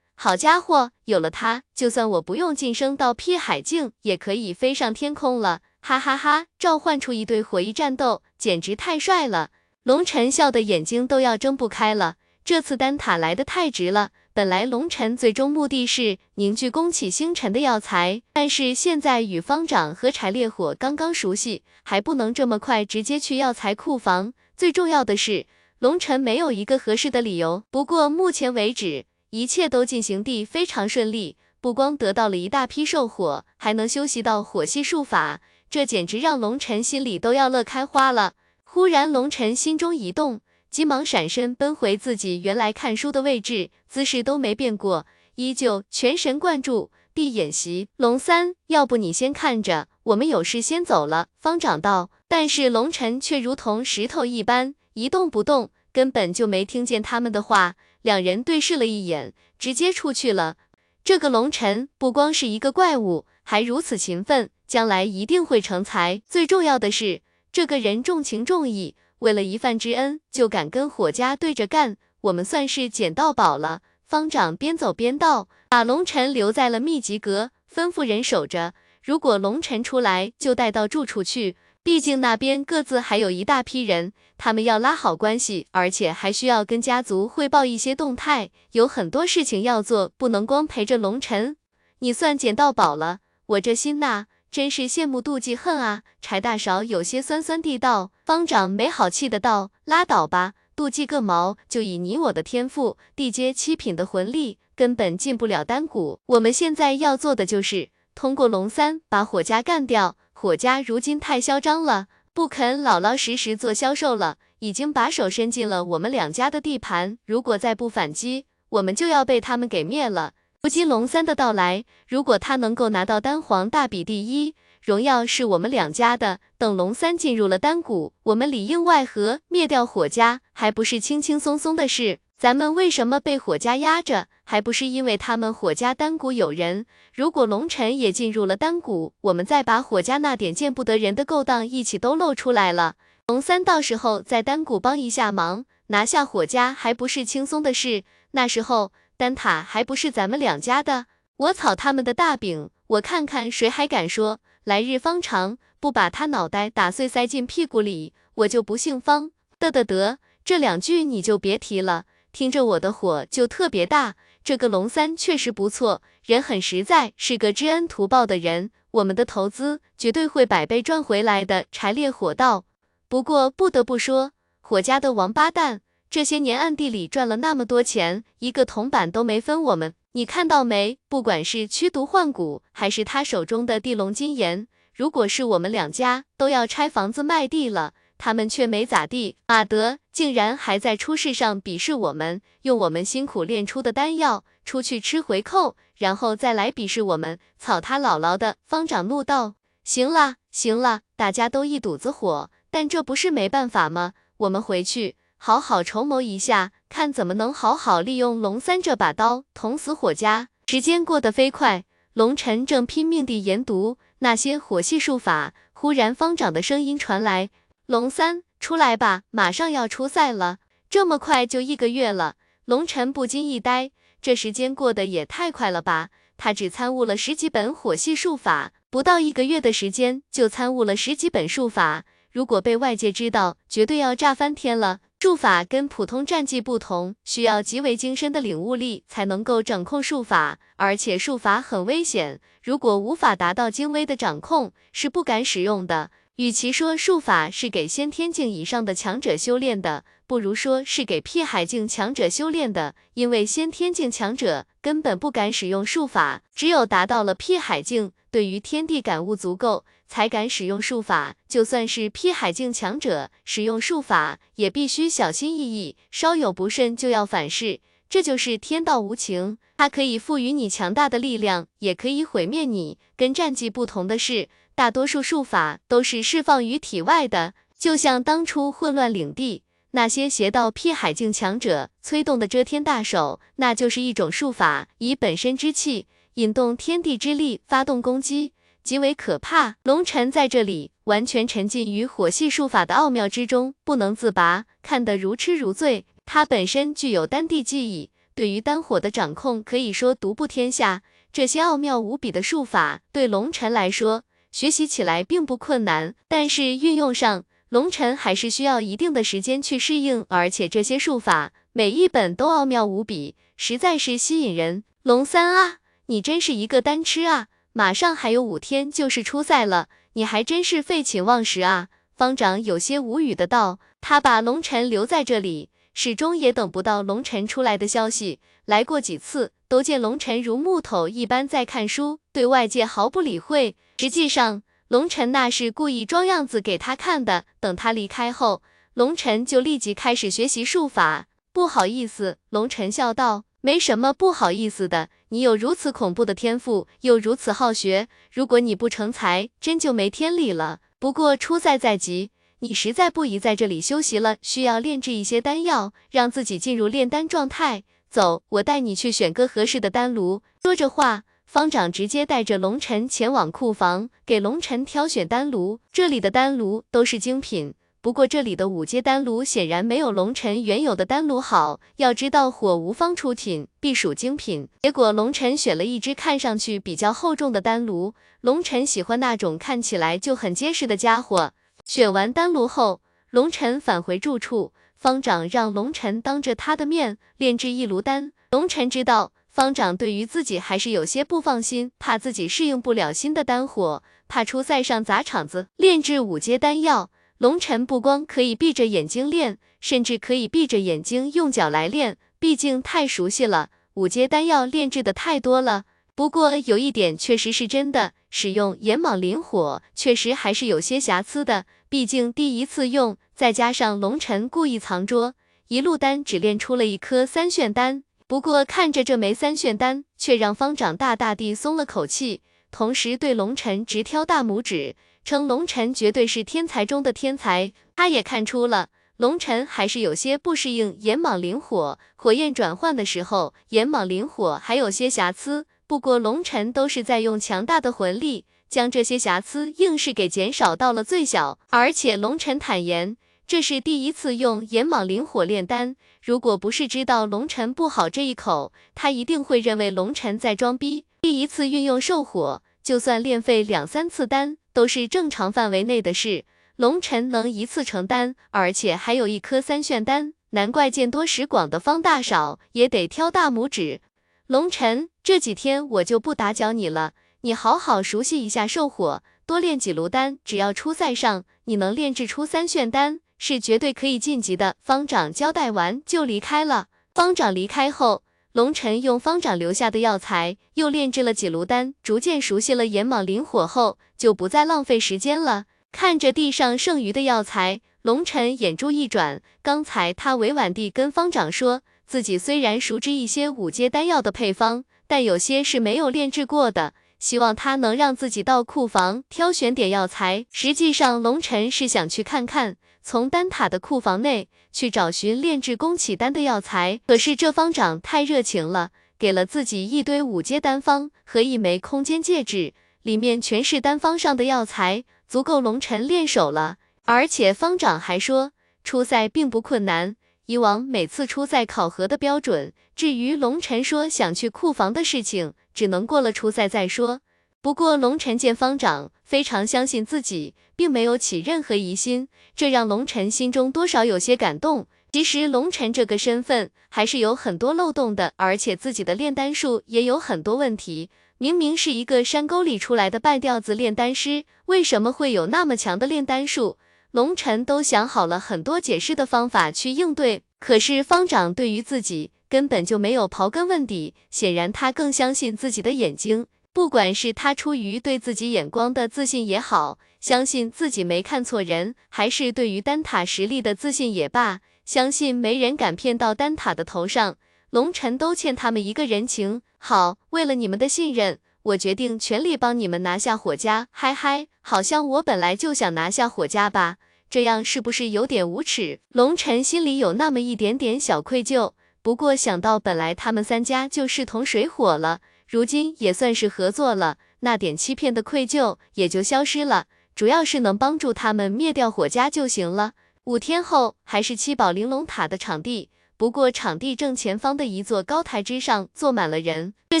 [0.16, 5.60] 好家伙，有了它，就算我不用晋升到辟海境，也可以飞上天空了！
[5.80, 9.50] 哈哈哈，召唤出一对火翼战斗，简直太帅了！
[9.82, 12.16] 龙晨笑的眼睛都要睁不开了。
[12.42, 14.10] 这次丹塔来的太值了。
[14.32, 24.32] 本来龙晨最终目的是凝聚宫启星辰的药材，但是现在与方丈和柴烈火刚刚熟悉，还不能这么快直接去药材库房。
[24.56, 25.46] 最重要的是，
[25.78, 27.64] 龙晨没有一个合适的理由。
[27.70, 29.04] 不过目前为止。
[29.34, 38.34] 一切都进行地非常顺利，不光得到了一大批兽火，还能修习到火系术法，这简直让龙晨心里都要乐开花了。
[38.62, 47.88] 忽然，龙晨心中一动，急忙闪身奔回自己原来看书的位置，姿势都没变过，依旧全神贯注地演习。
[47.96, 51.26] 龙三，要不你先看着，我们有事先走了。
[51.40, 57.74] 方长道，但是龙晨却如同石头一般一动不动，根本就没听见他们的话。
[58.04, 60.58] 两人对视了一眼，直接出去了。
[61.02, 66.20] 这个龙尘不光是一个怪物，还如此勤奋，将来一定会成才。
[66.28, 73.80] 最重要的是，这个人重情重义，为了一饭之恩就敢跟火家对着干，我们算是捡到宝了。
[74.06, 78.74] 方丈边走边道，把龙尘留在了秘籍阁，吩咐人守着。
[79.02, 81.56] 如果龙尘出来，就带到住处去。
[81.84, 91.58] 毕竟那边各自还有一大批人，他们要拉好关系，而且还需要跟家族汇报一些动态，有很多事情要做，不能光陪着龙晨。
[91.98, 96.04] 你算捡到宝了，我这心呐，真是羡慕妒忌恨啊！
[96.22, 98.12] 柴大勺有些酸酸地道。
[98.24, 101.58] 方丈没好气的道：拉倒吧，妒忌个毛！
[101.68, 106.20] 就以你我的天赋，地阶七品的魂力，根本进不了丹谷。
[106.24, 110.16] 我们现在要做的就是通过龙三把火家干掉。
[110.44, 117.16] 火家如今太嚣张了，不肯老老实实做销售了，已经把手伸进了我们两家的地盘。
[117.24, 120.34] 如果再不反击，我们就要被他们给灭了。
[120.60, 126.40] 如今龙三的到来，如果他能够拿到丹皇大比第一，荣耀是我们两家的。
[126.58, 132.18] 等龙三进入了丹谷，我们里应外合灭掉火家，还不是轻轻松松的事？
[132.36, 134.26] 咱们为什么被火家压着？
[134.44, 136.86] 还不是因为他们火家丹谷有人。
[137.12, 142.94] 如果龙尘也进入了丹谷，我们再把火家那点见不得人的勾当一起都露出来了。
[143.26, 148.04] 龙三到时候在丹谷帮一下忙，拿下火家还不是轻松的事？
[148.32, 151.06] 那时候丹塔还不是咱们两家的？
[151.36, 159.30] 我草他们的大饼，我看看谁还敢说来日方长，不把他脑袋打碎塞进屁股里，我就不姓方。
[159.58, 162.04] 得得得，这两句你就别提了。
[162.32, 164.16] 听着我的火就特别大。
[164.44, 168.70] 这个龙三确实不错，人很实在，是个知恩图报的人。
[168.90, 171.64] 我们的投资绝对会百倍赚回来的。
[171.72, 172.66] 柴烈火道。
[173.08, 175.80] 不过不得不说，火家的王八蛋，
[176.10, 179.94] 这些年暗地里赚了那么多钱，一个铜板都没分我们。
[180.12, 180.98] 你看到没？
[181.08, 187.94] 不管是驱毒换骨，还是他手中的地龙金岩，如果是我们两家都要拆房子卖地了。
[188.16, 198.56] 他们却没咋地，马德竟然还在出事上鄙视我们，用我们辛苦炼出的丹药出去吃回扣，然后再来鄙视我们，草他姥姥的！
[198.66, 204.12] 方长怒道：“行了，行了，大家都一肚子火，但这不是没办法吗？
[204.38, 217.50] 我们回去好好筹谋一下，看怎么能好好利用龙三这把刀，捅死火家。”时间过得飞快，龙尘正拼命地研读那些火系术法，忽然方长的声音传来。
[217.86, 220.56] 龙三，出来吧，马上要出赛了，
[220.88, 222.36] 这么快就一个月了。
[222.64, 223.90] 龙晨不禁一呆，
[224.22, 226.08] 这时间过得也太快了吧？
[226.38, 235.00] 他只参悟了十几本火系术法，不到一个月的时间就参悟了十几本术法，如果被外界知道，绝对要炸翻天了。
[235.20, 246.10] 术法跟普通战技不同，需要极为精深的领悟力才能够掌控术法，而且术法很危险，如果无法达到精微的掌控，是不敢使用的。
[246.36, 252.96] 与其说术法是给先天境以上的强者修炼的，不如说是给辟海境强者修炼的。
[253.14, 261.36] 因为先天境强者根本不敢使用术法，只有达到了辟海境，对于天地感悟足够，才敢使用术法。
[261.46, 267.78] 就算是辟海境强者使用术法，也必须小心翼翼，稍有不慎就要反噬。
[268.10, 272.98] 这就是天道无情，它可以赋予你强大的力量，也可以毁灭你。
[273.16, 274.48] 跟战绩不同的是。
[274.74, 289.76] 大多数术法都是释放于体外的，就像当初混乱领地那些邪道辟海境强者催动的遮天大手，那就是一种术法，以本身之气引动天地之力发动攻击，极为可怕。
[289.84, 296.04] 龙尘在这里完全沉浸于火系术法的奥妙之中，不能自拔，看得如痴如醉。
[296.26, 301.02] 他本身具有丹地记忆，对于丹火的掌控可以说独步天下。
[301.32, 304.24] 这些奥妙无比的术法，对龙尘来说。
[304.54, 310.24] 学习起来并不困难，但是运用上，龙尘还是需要一定的时间去适应。
[310.28, 314.84] 而且这些术法每一本都奥妙无比，实在是吸引人。
[315.02, 317.48] 龙三啊，你真是一个单吃啊！
[317.72, 321.88] 马上还有五天就是初赛了，你还真是废寝忘食啊！
[322.14, 323.80] 方长有些无语的道。
[324.00, 328.40] 他把龙尘留在这里，始终也等不到龙尘出来的消息。
[328.66, 333.76] 来过几次，都见龙尘如木头一般在看书，对外界毫不理会。
[333.98, 337.44] 实际上，龙晨那是故意装样子给他看的。
[337.60, 338.62] 等他离开后，
[338.94, 341.26] 龙晨就立即开始学习术法。
[341.52, 350.80] 不好意思，龙晨笑道：“没什么不好意思的，你有如此恐怖的天赋，又如此好学，如果你不成才，真就没天理了。
[350.98, 357.84] 不过出赛在即，你实在不宜在这里休息了，需要炼制一些丹药，让自己进入炼丹状态。
[358.08, 361.24] 走，我带你去选个合适的丹炉。”说着话。
[361.46, 365.78] 方长直接带着龙尘前往库房，给龙尘挑选丹炉。
[365.92, 371.80] 这里的丹炉都是精品，不过这里的五阶丹炉显然没有龙尘原有的丹炉好。
[371.96, 374.68] 要知道火无方出品，必属精品。
[374.82, 381.52] 结果龙尘选了一只看上去比较厚重的丹炉，龙尘喜欢那种看起来就很结实的家伙。
[381.84, 388.32] 选完丹炉后，龙尘返回住处，方丈让龙尘当着他的面炼制一炉丹。
[388.50, 389.32] 龙尘知道。
[389.54, 395.68] 方丈对于自己还是有些不放心，怕自己适应不了新的丹火，怕出塞上砸场子。
[395.76, 403.70] 炼制五阶丹药，龙尘不光可以闭着眼睛炼，甚至可以闭着眼睛用脚来炼，毕竟太熟悉了。
[403.94, 405.84] 五阶丹药炼制的太多了，
[406.16, 415.34] 不过有一点确实是真的，使用炎蟒灵火确实还是有些瑕疵的，毕竟第一次用，再加上龙尘故意藏拙，
[415.66, 418.04] 一路丹只炼出了一颗三炫丹。
[418.28, 427.72] 不过看着这枚三炫丹，却让方长大大地松了口气，同时对龙尘直挑大拇指，称龙尘绝对是天才中的天才。
[427.96, 435.66] 他也看出了龙尘还是有些不适应炎蟒灵火，火焰转换的时候，炎蟒灵火还有些瑕疵。
[435.86, 441.58] 不过龙尘都是在用强大的魂力，将这些瑕疵硬是给减少到了最小。
[441.70, 443.16] 而且龙尘坦言。
[443.46, 451.04] 这是第一次用炎蟒灵火炼丹，如果不是知道龙尘不好这一口，他一定会认为龙尘在装逼。
[451.20, 456.46] 第一次运用兽火，就算炼废两三次丹，都是正常范围内的事。
[456.76, 464.00] 龙尘能一次成丹，而且还有一颗三炫丹，难怪见多识广的方大少也得挑大拇指。
[464.46, 474.76] 龙晨，这几天我就不打搅你了，你好好熟悉一下兽火，多练几炉丹，只要初赛上你能炼制出三炫丹，是绝对可以晋级的。
[474.82, 476.88] 方长交代完就离开了。
[477.14, 478.22] 方长离开后，
[478.52, 485.64] 龙晨用方长留下的药材又炼制了几炉丹，逐渐熟悉了炎蟒灵火后，就不再浪费时间了。
[485.90, 491.80] 看着地上剩余的药材，龙晨眼珠一转，刚才他委婉地跟方长说。
[492.06, 500.46] 自己虽然熟知一些五阶丹药的配方，但有些是没有炼制过的，希望他能让自己到库房挑选点药材。
[500.52, 507.00] 实际上，龙晨是想去看看，从丹塔的库房内去找寻炼制宫启丹的药材。
[507.06, 516.76] 可是这方长太热情了，给了自己一堆五阶丹方和一枚空间戒指，里面全是丹方上的药材，足够龙晨练手了。
[517.04, 518.52] 而且方长还说，
[518.82, 520.16] 初赛并不困难。
[520.46, 527.20] 以往每次初赛考核的标准，至于龙晨说想去库房的事情，只能过了初赛再说。
[527.62, 534.86] 不过龙晨见方长非常相信自己，并没有起任何疑心，这让龙晨心中多少有些感动。
[535.10, 541.08] 其实龙晨这个身份还是有很多漏洞的，而且自己的炼丹术也有很多问题。
[541.38, 546.78] 明明是一个山沟里出来的半吊子炼丹师，为什么会有那么强的炼丹术？
[547.14, 556.48] 龙晨都想好了很多解释的方法去应对，可是方丈对于自己根本就没有刨根问底，显然他更相信自己的眼睛。
[556.72, 567.36] 不管是他出于对自己眼光的自信也好，相信自己没看错人，还是对于丹塔实力的自信也罢，相信没人敢骗到丹塔的头上，
[567.70, 569.62] 龙晨都欠他们一个人情。
[569.78, 571.38] 好，为了你们的信任。
[571.64, 576.98] 我决定全力帮你们拿下火家，嗨嗨，好像我本来就想拿下火家吧？
[577.30, 579.00] 这样是不是有点无耻？
[579.08, 589.86] 龙晨心里有那么一点点小愧疚，不过想到本来他们三家就势同水火了，如今也算是合作了，那点欺骗的愧疚也就消失了。
[590.14, 592.92] 主要是能帮助他们灭掉火家就行了。
[593.24, 595.88] 五天后，还是七宝玲珑塔的场地。
[596.16, 600.00] 不过，场地正前方的一座高台之上坐满了人，这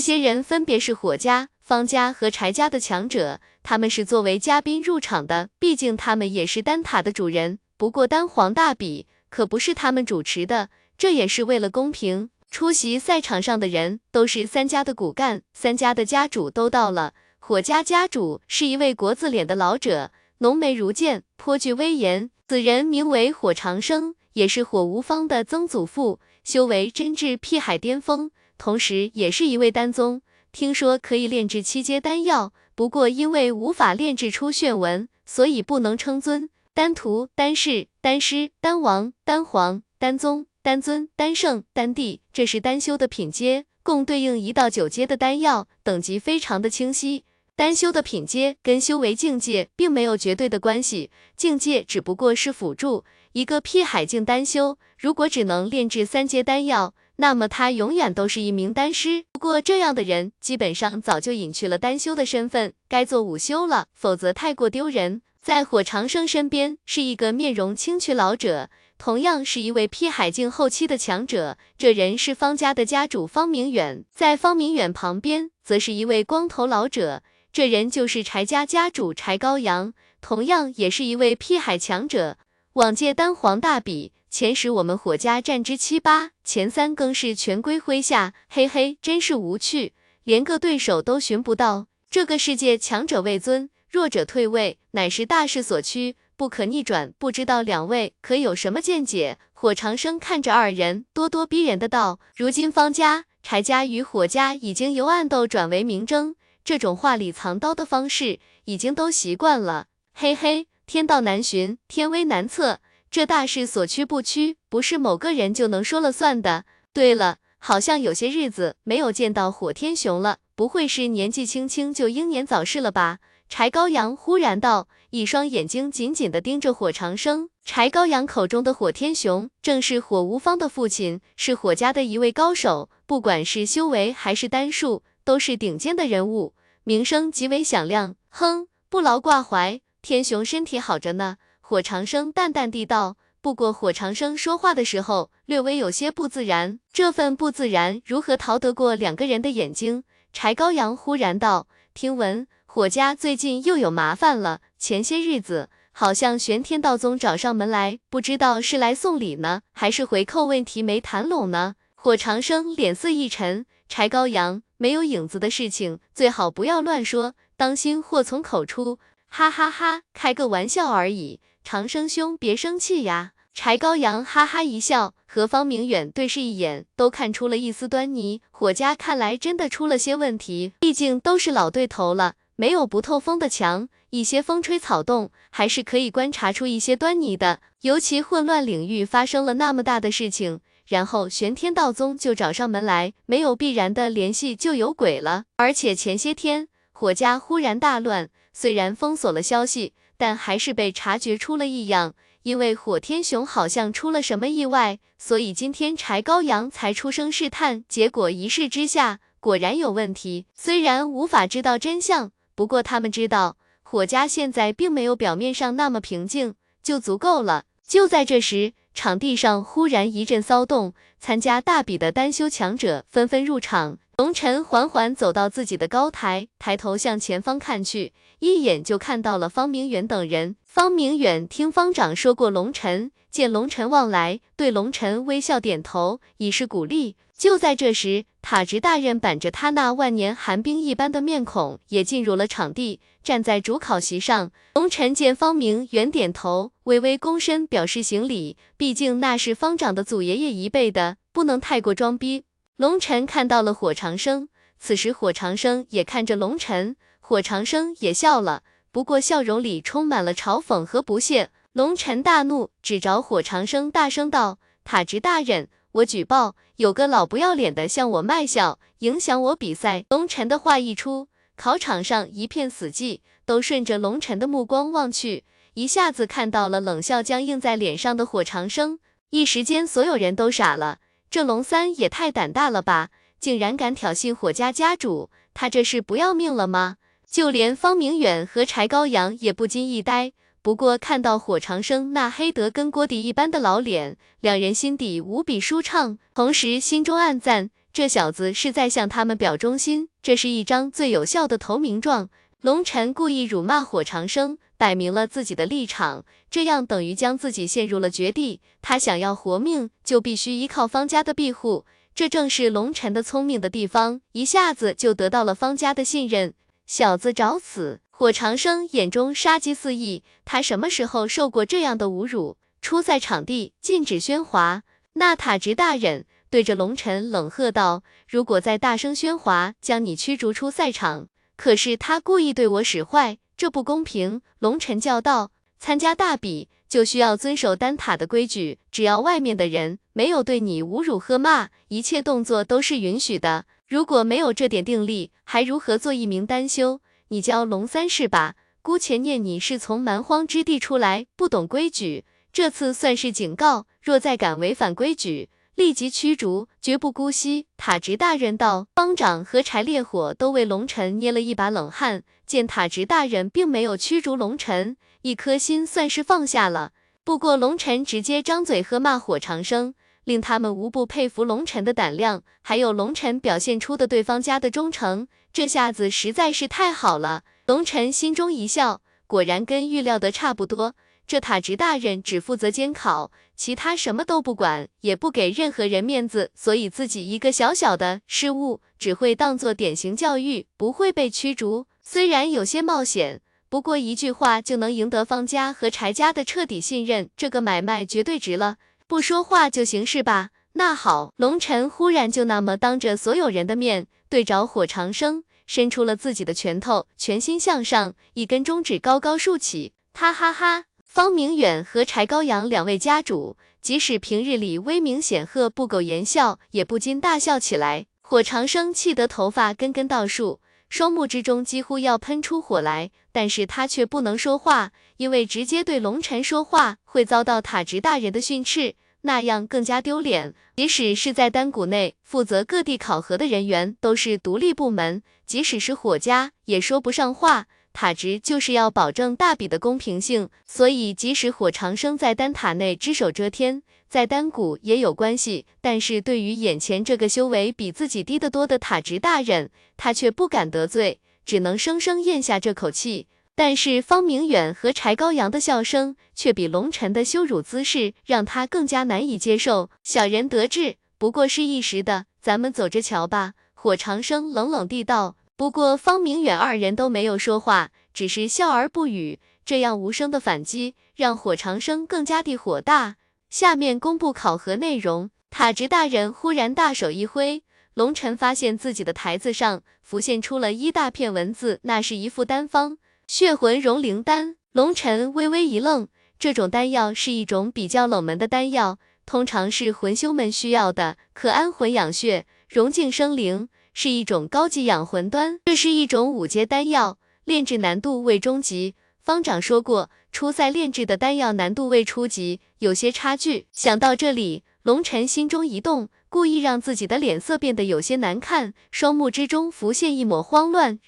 [0.00, 7.58] 些人分别是火家、方家和柴家的强者，他们是作为嘉宾入场的，毕竟他们也是丹塔的主人。
[7.76, 12.30] 不过，丹皇大比可不是他们主持的，这也是为了公平。
[12.48, 17.14] 出席赛场上的人都是三家的骨干，三家的家主都到了。
[17.40, 22.30] 火家家主是一位国字脸的老者，浓眉如剑，颇具威严。
[22.46, 24.14] 此人名为火长生。
[24.34, 30.22] 也是火无方的曾祖父，修为真至辟海巅峰，同时也是一位丹宗。
[30.52, 36.48] 听说可以炼制七阶丹药，不过因为无法炼制出炫纹，所以不能称尊。
[36.72, 47.24] 丹徒、丹士、丹师、丹王、丹皇、丹宗、丹尊、丹圣、丹帝，这是丹修的品阶，共对应一到九阶的丹药，等级非常的清晰。
[47.56, 53.04] 丹修的品阶跟修为境界并没有绝对的关系，境界只不过是辅助。
[53.34, 59.24] 一个辟海境丹修，如果只能炼制三阶丹药，那么他永远都是一名丹师。
[59.32, 65.22] 不过这样的人基本上早就隐去了丹修的身份，该做午休了，否则太过丢人。
[65.42, 71.58] 在火长生身边是一个面容清癯老者，同样是一位辟海境后期的强者。
[71.76, 82.38] 这人是方家的家主方明远，在方明远旁边则是一位光头老者，这人就是柴家家主柴高阳，同样也是一位辟海强者。
[82.74, 88.34] 往届丹皇大比前十，我们火家占之七八，前三更是全归麾下。
[88.48, 89.92] 嘿嘿，真是无趣，
[90.24, 91.86] 连个对手都寻不到。
[92.10, 97.14] 这个世界强者为尊，弱者退位，乃是大势所趋，不可逆转。
[97.16, 99.38] 不知道两位可有什么见解？
[99.52, 109.86] 火长生看着二人，咄咄逼人的道：“如今方家、柴家与火家已经由暗斗转为明争，这种话里藏刀的方式，已经都习惯了。
[110.12, 112.80] 嘿嘿。”天道难寻，天威难测，
[113.10, 116.64] 这大势所趋不趋，不是某个人就能说了算的。
[116.92, 123.18] 对了，好像有些日子没有见到火天雄了，不会是年纪轻轻就英年早逝了吧？
[123.48, 127.48] 柴高阳忽然道，一双眼睛紧紧地盯着火长生。
[127.64, 136.54] 柴高阳口中的火天雄，正是火无方的父亲，是火家的一位高手，不管是修为还是丹术，都是顶尖的人物，
[136.84, 138.16] 名声极为响亮。
[138.28, 139.80] 哼，不劳挂怀。
[140.04, 143.16] 天雄身体好着呢，火长生淡淡地道。
[143.40, 150.04] 不过火长生说话的时候略微有些不自然，这份不自然如何逃得过两个人的眼睛？
[150.30, 161.76] 柴高阳忽然道：“听闻火家最近又有麻烦了，前些日子好像玄天道宗找上门来，不知道是来送礼呢，还是回扣问题没谈拢呢？
[161.94, 168.98] 火长生脸色一沉，柴高阳，没有影子的事情最好不要乱说，当心祸从口出。
[169.36, 173.32] 哈哈哈，开个玩笑而已，长生兄别生气呀。
[173.52, 178.42] 柴高阳哈哈一笑，和方明远对视一眼，都看出了一丝端倪。
[178.52, 187.58] 火家看来真的出了些问题，毕竟都是老对头了，没有不透风的墙，一些风吹草动还是可以观察出一些端倪的。
[187.80, 195.46] 尤其混乱领域发生了那么大的事情，然后玄天道宗就找上门来，没有必然的联系就有鬼了。
[195.56, 202.14] 而且前些天火家忽然大乱，虽然封锁了消息，但还是被察觉出了异样。
[202.44, 207.84] 因为火天雄好像出了什么意外，所以今天柴高阳才出声试探。
[207.88, 210.44] 结果一试之下，果然有问题。
[210.54, 217.64] 虽然无法知道真相，不过他们知道火家现在并没有表面上那么平静，就足够了。
[217.88, 223.98] 就在这时，场地上忽然一阵骚动，参加大比的单修强者纷纷入场。
[224.16, 230.54] 龙晨缓缓走到自己的高台，抬头向前方看去，一眼就看到了方明远等人。
[230.62, 237.16] 方明远听方长说过龙晨，见龙晨望来，对龙晨微笑点头，以示鼓励。
[237.36, 244.52] 就在这时，塔直大人板着他那万年寒冰一般的面孔，也进入了场地，站在主考席上。
[244.74, 252.44] 龙晨见方明远点头，微微躬身表示行礼，毕竟那是方长的祖爷爷一辈的，不能太过装逼。
[252.76, 254.48] 龙晨看到了火长生，
[254.80, 261.50] 此时火长生也看着龙晨，火长生也笑了，不过笑容里充满了嘲讽和不屑。
[261.72, 275.44] 龙晨大怒，指着火长生大声道：“塔直大人，我举报，有个老不要脸的向我卖笑，影响我比赛。”龙晨的话一出，考场上一片死寂，都顺着龙晨的目光望去，
[275.74, 278.98] 一下子看到了冷笑僵硬在脸上的火长生，
[279.30, 280.98] 一时间所有人都傻了。
[281.34, 283.08] 这龙三也太胆大了吧，
[283.40, 286.98] 竟然敢挑衅火家家主，他这是不要命了吗？
[287.28, 290.30] 就连方明远和柴高阳也不禁一呆。
[290.62, 302.28] 不过看到火长生那黑得跟锅底一般的老脸，两人心底无比舒畅，同时心中暗赞，这小子是在向他们表忠心，这是一张最有效的投名状。
[302.60, 304.58] 龙尘故意辱骂火长生。
[304.76, 308.60] 摆明了自己的立场，这样等于将自己陷入了绝地。
[308.82, 316.54] 他想要活命，就必须依靠方家的庇护，这正是龙尘的聪明的地方，一下子就得到了方家的信任。
[316.86, 318.00] 小子找死！
[318.10, 322.56] 火长生眼中杀机四溢，他什么时候受过这样的侮辱？
[322.80, 324.82] 初赛场地禁止喧哗。
[325.14, 333.38] 纳塔直大人对着龙尘冷喝道：“如果再大声喧哗，将你驱逐出赛场。”可是他故意对我使坏。
[333.56, 334.42] 这不公平！
[334.58, 343.66] 龙尘叫道：“参加大比就需要遵守丹塔的规矩，只要外面的人没有对你侮辱喝骂，一切动作都是允许的。
[343.86, 347.00] 如果没有这点定力，还如何做一名丹修？
[347.28, 348.56] 你叫龙三是吧？
[348.82, 352.24] 姑且念你是从蛮荒之地出来，不懂规矩。
[352.52, 358.88] 这次算是警告，若再敢违反规矩，立即驱逐，绝不姑息。”塔直大人道。
[358.94, 362.24] 方长和柴烈火都为龙尘捏了一把冷汗。
[362.46, 366.92] 见塔直大人并没有驱逐龙尘，一颗心算是放下了。
[367.24, 377.44] 不过龙尘直接张嘴喝骂火长生，令他们无不佩服龙尘的胆量，还有龙尘表现出的对方家的忠诚，这下子实在是太好了。
[377.66, 380.94] 龙尘心中一笑，果然跟预料的差不多。
[381.26, 391.86] 这塔直大人只负责监考，其他什么都不管，也不给任何人面子，所以自己一个小小的失误，只会当做典型教育，不会被驱逐。
[392.06, 393.40] 虽然有些冒险，
[393.70, 398.76] 不过一句话就能赢得方家和柴家的彻底信任，这个买卖绝对值了。
[399.06, 400.50] 不说话就行是吧？
[400.74, 410.84] 那好，龙尘忽然就那么当着所有人的面，对着火长生伸出了自己的拳头，拳心向上，一根中指高高竖起，哈哈哈！
[411.04, 418.06] 方明远和柴高阳两位家主，即使平日里威名显赫、不苟言笑，也不禁大笑起来。
[418.20, 420.60] 火长生气得头发根根倒竖。
[420.96, 430.54] 双目之中几乎要喷出火来，但是他却不能说话，因为直接对龙尘说话会遭到塔直大人的训斥，那样更加丢脸。
[430.76, 437.66] 即使是在丹谷内负责各地考核的人员都是独立部门，即使是火家也说不上话。
[437.92, 443.82] 塔直就是要保证大比的公平性，所以即使火长生在丹塔内只手遮天。
[444.14, 453.26] 在丹谷也有关系，但是对于眼前这个修为比自己低得多的塔直大人，他却不敢得罪，只能生生咽下这口气。
[453.56, 459.90] 但是方明远和柴高阳的笑声却比龙晨的羞辱姿势让他更加难以接受。
[460.04, 463.54] 小人得志，不过是一时的，咱们走着瞧吧。
[463.72, 465.34] 火长生冷冷地道。
[465.56, 469.40] 不过方明远二人都没有说话，只是笑而不语。
[469.64, 473.16] 这样无声的反击，让火长生更加地火大。
[473.54, 475.30] 下面公布考核内容。
[475.48, 477.62] 塔直大人忽然大手一挥，
[477.94, 482.98] 龙晨发现自己的台子上浮现出了一大片文字，那是一副丹方。
[483.28, 495.60] 血魂融灵丹，龙晨微微一愣，这种丹药是一种比较冷门的丹药，通常是魂修们需要的，可安魂养血、融境生灵，是一种高级养魂丹。
[495.66, 498.96] 这是一种五阶丹药，炼制难度为中级。
[499.24, 503.66] 方长说过，初赛炼制的丹药难度为初级，有些差距。
[503.72, 510.98] 想到这里，龙晨心中一动，故意让自己的脸色变得有些难看，双目之中浮现一抹慌乱。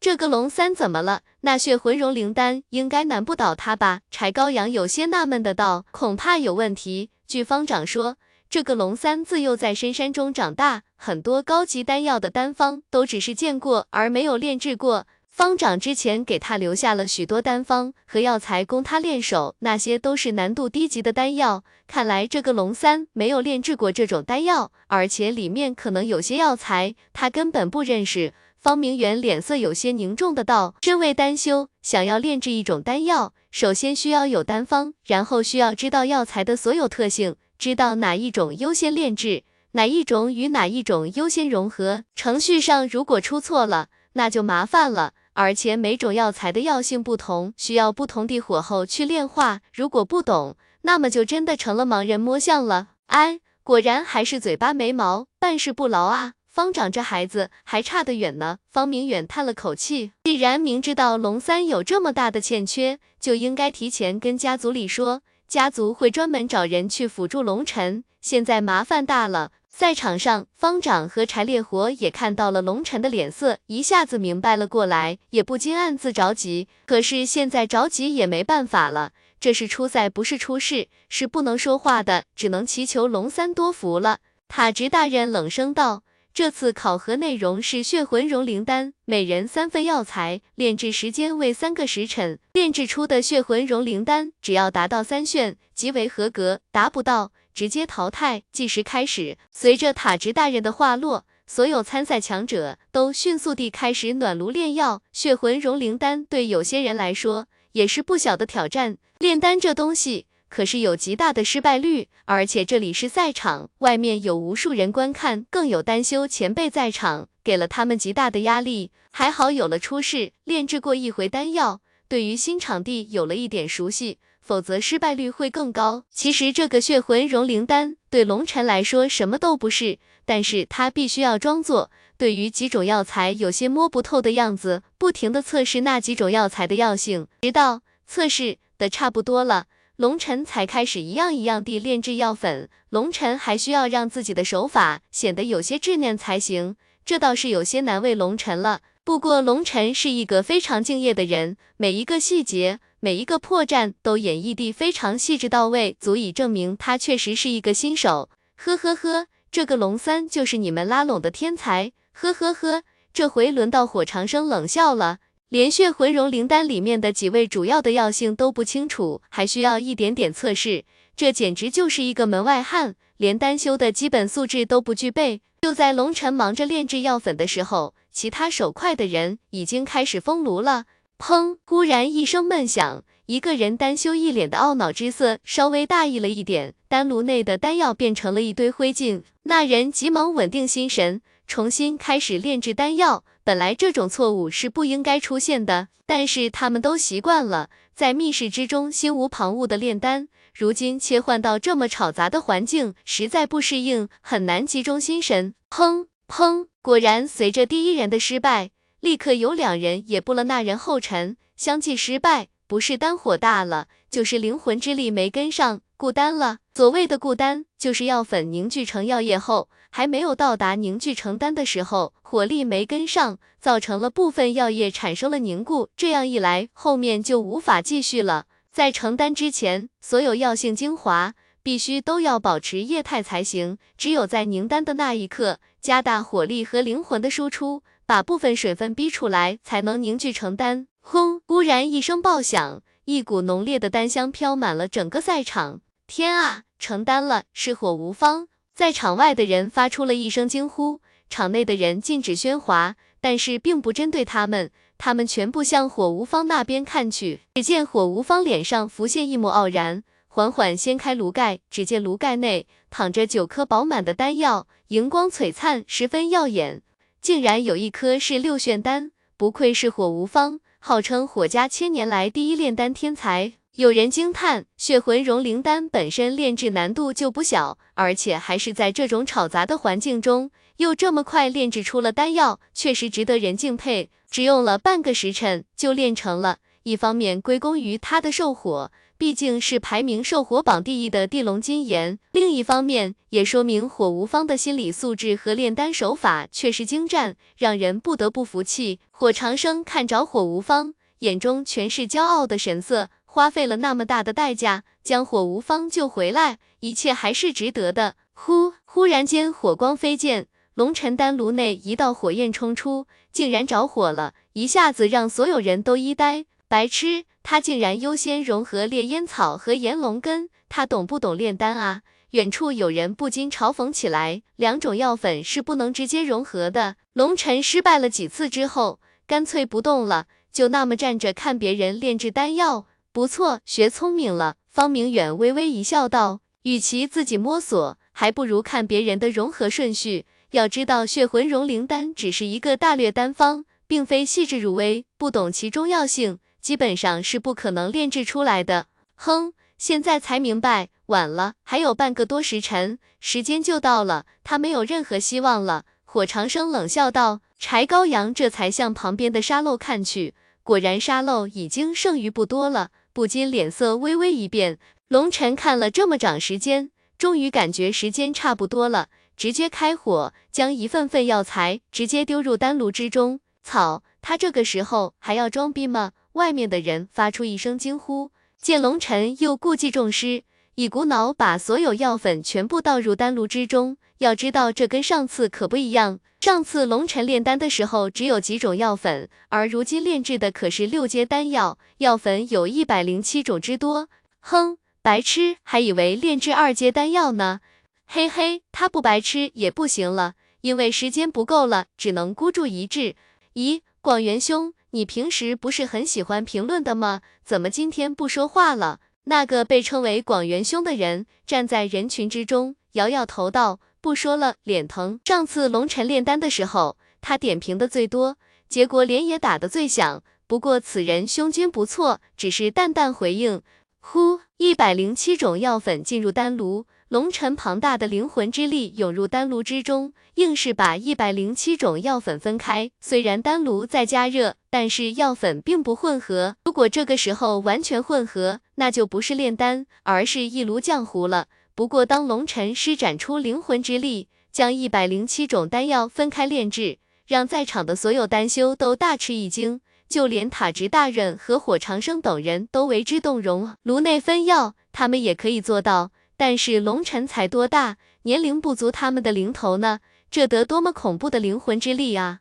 [0.00, 1.20] 这个龙三怎么了？
[1.42, 4.00] 那血魂融灵丹应该难不倒他吧？
[4.10, 7.10] 柴高阳有些纳闷的道，恐怕有问题。
[7.28, 8.16] 据方长说，
[8.50, 15.06] 这个龙三自幼在深山中长大，很多高级丹药的丹方都只是见过而没有炼制过。
[15.32, 21.64] 方长之前给他留下了许多丹方和药材供他练手，那些都是难度低级的丹药。
[21.86, 28.34] 看来这个龙三没有炼制过这种丹药，而且里面可能有些药材他根本不认识。
[28.60, 42.04] 方明远脸色有些凝重的道：“身为丹修，想要炼制一种丹药，首先需要有丹方，然后需要知道药材的所有特性，知道哪一种优先炼制，哪一种与哪一种优先融合。
[42.14, 45.14] 程序上如果出错了，那就麻烦了。
[45.34, 49.60] 而且每种药材的药性不同，需要不同的火候去炼化。
[49.72, 52.88] 如果不懂，那么就真的成了盲人摸象了。
[53.06, 58.58] 哎，果然还是嘴巴没毛，办事不牢啊。”方长这孩子还差得远呢。
[58.70, 68.04] 方明远叹了口气，既然明知道龙三有这么大的欠缺，就应该提前跟家族里说，家族会专门找人去辅助龙晨。
[68.20, 69.52] 现在麻烦大了。
[69.74, 76.68] 赛场上，方长和柴烈火也看到了龙晨的脸色，一下子明白了过来，也不禁暗自着急。
[76.84, 84.18] 可是现在着急也没办法了，这是初赛，不是出事，是不能说话的，只能祈求龙三多福了。
[84.46, 86.02] 塔直大人冷声道。
[86.34, 92.38] 这次考核内容是血魂融灵丹，每人三份药材，炼制时间为三个时辰。
[92.54, 98.42] 炼制出的血魂融灵丹，只要达到三炫即为合格，达不到直接淘汰。
[98.52, 105.02] 计时开始，随着塔直大人的话落，所有参赛强者都迅速地开始暖炉炼药。
[105.12, 110.26] 血魂融灵丹对有些人来说也是不小的挑战，炼丹这东西。
[110.48, 118.90] 可是有极大的失败率，而且这里是赛场，外面有无数人观看，更有丹修前辈在场，给了他们极大的压力。
[119.10, 126.04] 还好有了出世，炼制过一回丹药，对于新场地有了一点熟悉，否则失败率会更高。
[126.10, 139.66] 其实这个血魂融灵丹对龙晨来说什么都不是，但是他必须要装作对于几种药材有些摸不透的样子，不停地测试那几种药材的药性，直到测试的差不多了。
[139.96, 148.80] 龙晨才开始一样一样地炼制药粉，龙晨还需要让自己的手法显得有些稚嫩才行，这倒是有些难为龙晨了。
[149.04, 158.30] 不过龙晨是一个非常敬业的人，每一个细节，每一个破绽都演绎地非常细致到位，足以证明他确实是一个新手。
[158.54, 161.90] 呵呵呵，这个龙三就是你们拉拢的天才。
[162.12, 165.18] 呵呵呵，这回轮到火长生冷笑了。
[165.48, 170.84] 连血魂融灵丹里面的几味主要的药性都不清楚，还需要一点点测试，
[171.16, 175.40] 这简直就是一个门外汉，连丹修的基本素质都不具备。
[175.60, 180.84] 就在龙晨忙着炼制药粉的时候，其他手快的人已经开始封炉了。
[181.24, 181.56] 砰！
[181.64, 189.22] 忽然一声闷响，一个人丹修一脸的懊恼之色，稍微大意了一点，丹炉内的丹药变成了一堆灰烬。
[189.44, 193.22] 那人急忙稳定心神，重新开始炼制丹药。
[193.44, 205.54] 本来这种错误是不应该出现的，但是他们都习惯了在密室之中心无旁骛的炼丹，如今切换到这么吵杂的环境，实在不适应，很难集中心神。
[205.70, 206.66] 砰砰！
[206.82, 208.70] 果然，随着第一人的失败，
[209.02, 212.46] 立刻有两人也步了那人后尘，相继失败。
[212.68, 216.58] 不是丹火大了，就是灵魂之力没跟上，固丹了。
[216.72, 219.68] 所谓的固丹，就是药粉凝聚成药液后。
[219.90, 228.46] 还没有到达凝聚成丹的时候，火力没跟上，造成了部分药液产生了凝固，这样一来，后面就无法继续了。
[228.72, 240.86] 在成丹之前，所有药性精华必须都要保持液态才行，只有在凝丹的那一刻，加大火力和灵魂的输出，把部分水分逼出来，才能凝聚成丹。
[241.00, 241.40] 轰！
[241.46, 245.80] 忽然一声爆响，一股浓烈的丹香飘满了整个赛场。
[246.06, 247.44] 天啊，成丹了！
[247.52, 248.46] 是火无方！
[248.74, 257.40] 在场外的人发出了一声惊呼，场内的人禁止喧哗，但是并不针对他们，他们全部向火无方那边看去。
[257.54, 260.02] 只见火无方脸上浮现一抹傲然。
[260.28, 266.82] 缓缓掀开炉盖，只见炉盖内躺着九颗饱满的丹药，荧光璀璨，十分耀眼。
[267.22, 273.52] 竟然有一颗是六炫丹，不愧是火无方，号称火家千年来第一炼丹天才。
[273.76, 284.10] 有人惊叹，血魂融灵丹本身炼制难度就不小，而且还是在这种吵杂的环境中，又这么快炼制出了丹药，确实值得人敬佩。
[284.28, 288.90] 只用了半个时辰就炼成了，一方面归功于他的兽火。
[289.22, 298.98] 毕竟是排名兽火榜第一的地龙金岩，另一方面也说明火无方的心理素质和炼丹手法确实精湛，让人不得不服气。
[299.12, 303.10] 火长生看着火无方，眼中全是骄傲的神色。
[303.24, 308.16] 花费了那么大的代价将火无方救回来，一切还是值得的。
[308.32, 316.46] 忽，忽然间火光飞溅，龙尘丹炉内一道火焰冲出，竟然着火了，一下子让所有人都一呆。
[316.66, 317.26] 白痴！
[317.42, 322.02] 他竟然优先融合烈烟草和炎龙根，他懂不懂炼丹啊？
[322.30, 326.96] 远处有人不禁嘲讽起来，两种药粉是不能直接融合的。
[327.12, 332.86] 龙尘失败了几次之后，干脆不动了，就那么站着看别人炼制丹药。
[333.12, 334.56] 不错，学聪明了。
[334.70, 340.24] 方明远微微一笑，道：“与其自己摸索，还不如看别人的融合顺序。
[340.52, 348.86] 要知道，血魂融灵丹只是一个大略丹方，并非细致入微，不懂其中药性。”基本上是不可能炼制出来的。
[349.16, 355.84] 哼，现在才明白，晚了，还有半个多时辰，时间就到了，他没有任何希望了。
[356.04, 357.40] 火长生冷笑道。
[357.58, 360.34] 柴高阳这才向旁边的沙漏看去，
[360.64, 364.80] 果然沙漏已经剩余不多了，不禁脸色微微一变。
[365.06, 373.38] 龙尘看了这么长时间，终于感觉时间差不多了，直接开火，将一份份药材直接丢入丹炉之中。
[373.62, 376.10] 草，他这个时候还要装逼吗？
[376.32, 378.30] 外面的人发出一声惊呼，
[378.60, 380.44] 见龙尘又故技重施，
[380.76, 383.96] 一股脑把所有药粉全部倒入丹炉之中。
[384.18, 394.08] 要知道这跟上次可不一样，上次龙尘炼丹的时候只有几种药粉，而如今炼制的可是六阶丹药，药粉有一百零七种之多。
[394.40, 397.60] 哼，白痴，还以为炼制二阶丹药呢。
[398.06, 403.16] 嘿嘿，他不白痴也不行了，因为时间不够了，只能孤注一掷。
[403.54, 404.72] 咦，广元兄。
[404.94, 407.22] 你平时不是很喜欢评论的吗？
[407.44, 409.00] 怎么今天不说话了？
[409.24, 415.18] 那个被称为广元兄的人站在人群之中，摇摇头道：“不说了，脸疼。
[415.24, 418.36] 上次龙晨炼丹的时候，他点评的最多，
[418.68, 420.22] 结果脸也打得最响。
[420.46, 423.62] 不过此人胸襟不错，只是淡淡回应。
[424.00, 432.90] 呼，一百零七种药粉进入丹炉。”龙尘庞大的灵魂之力涌入丹炉之中，硬是把一百零七种药粉分开。
[433.02, 436.56] 虽然丹炉在加热，但是药粉并不混合。
[436.64, 441.48] 如果这个时候完全混合，那就不是炼丹，而是一炉浆糊了。
[441.74, 446.96] 不过当龙尘施展出灵魂之力，将一百零七种丹药分开炼制，
[447.26, 453.76] 让在场的所有丹修都大吃一惊，就连塔直大人和火长生等人都为之动容。
[453.82, 456.10] 炉内分药，他们也可以做到。
[456.36, 462.40] 但是龙尘才多大，年龄不足他们的零头呢，这得多么恐怖的灵魂之力啊！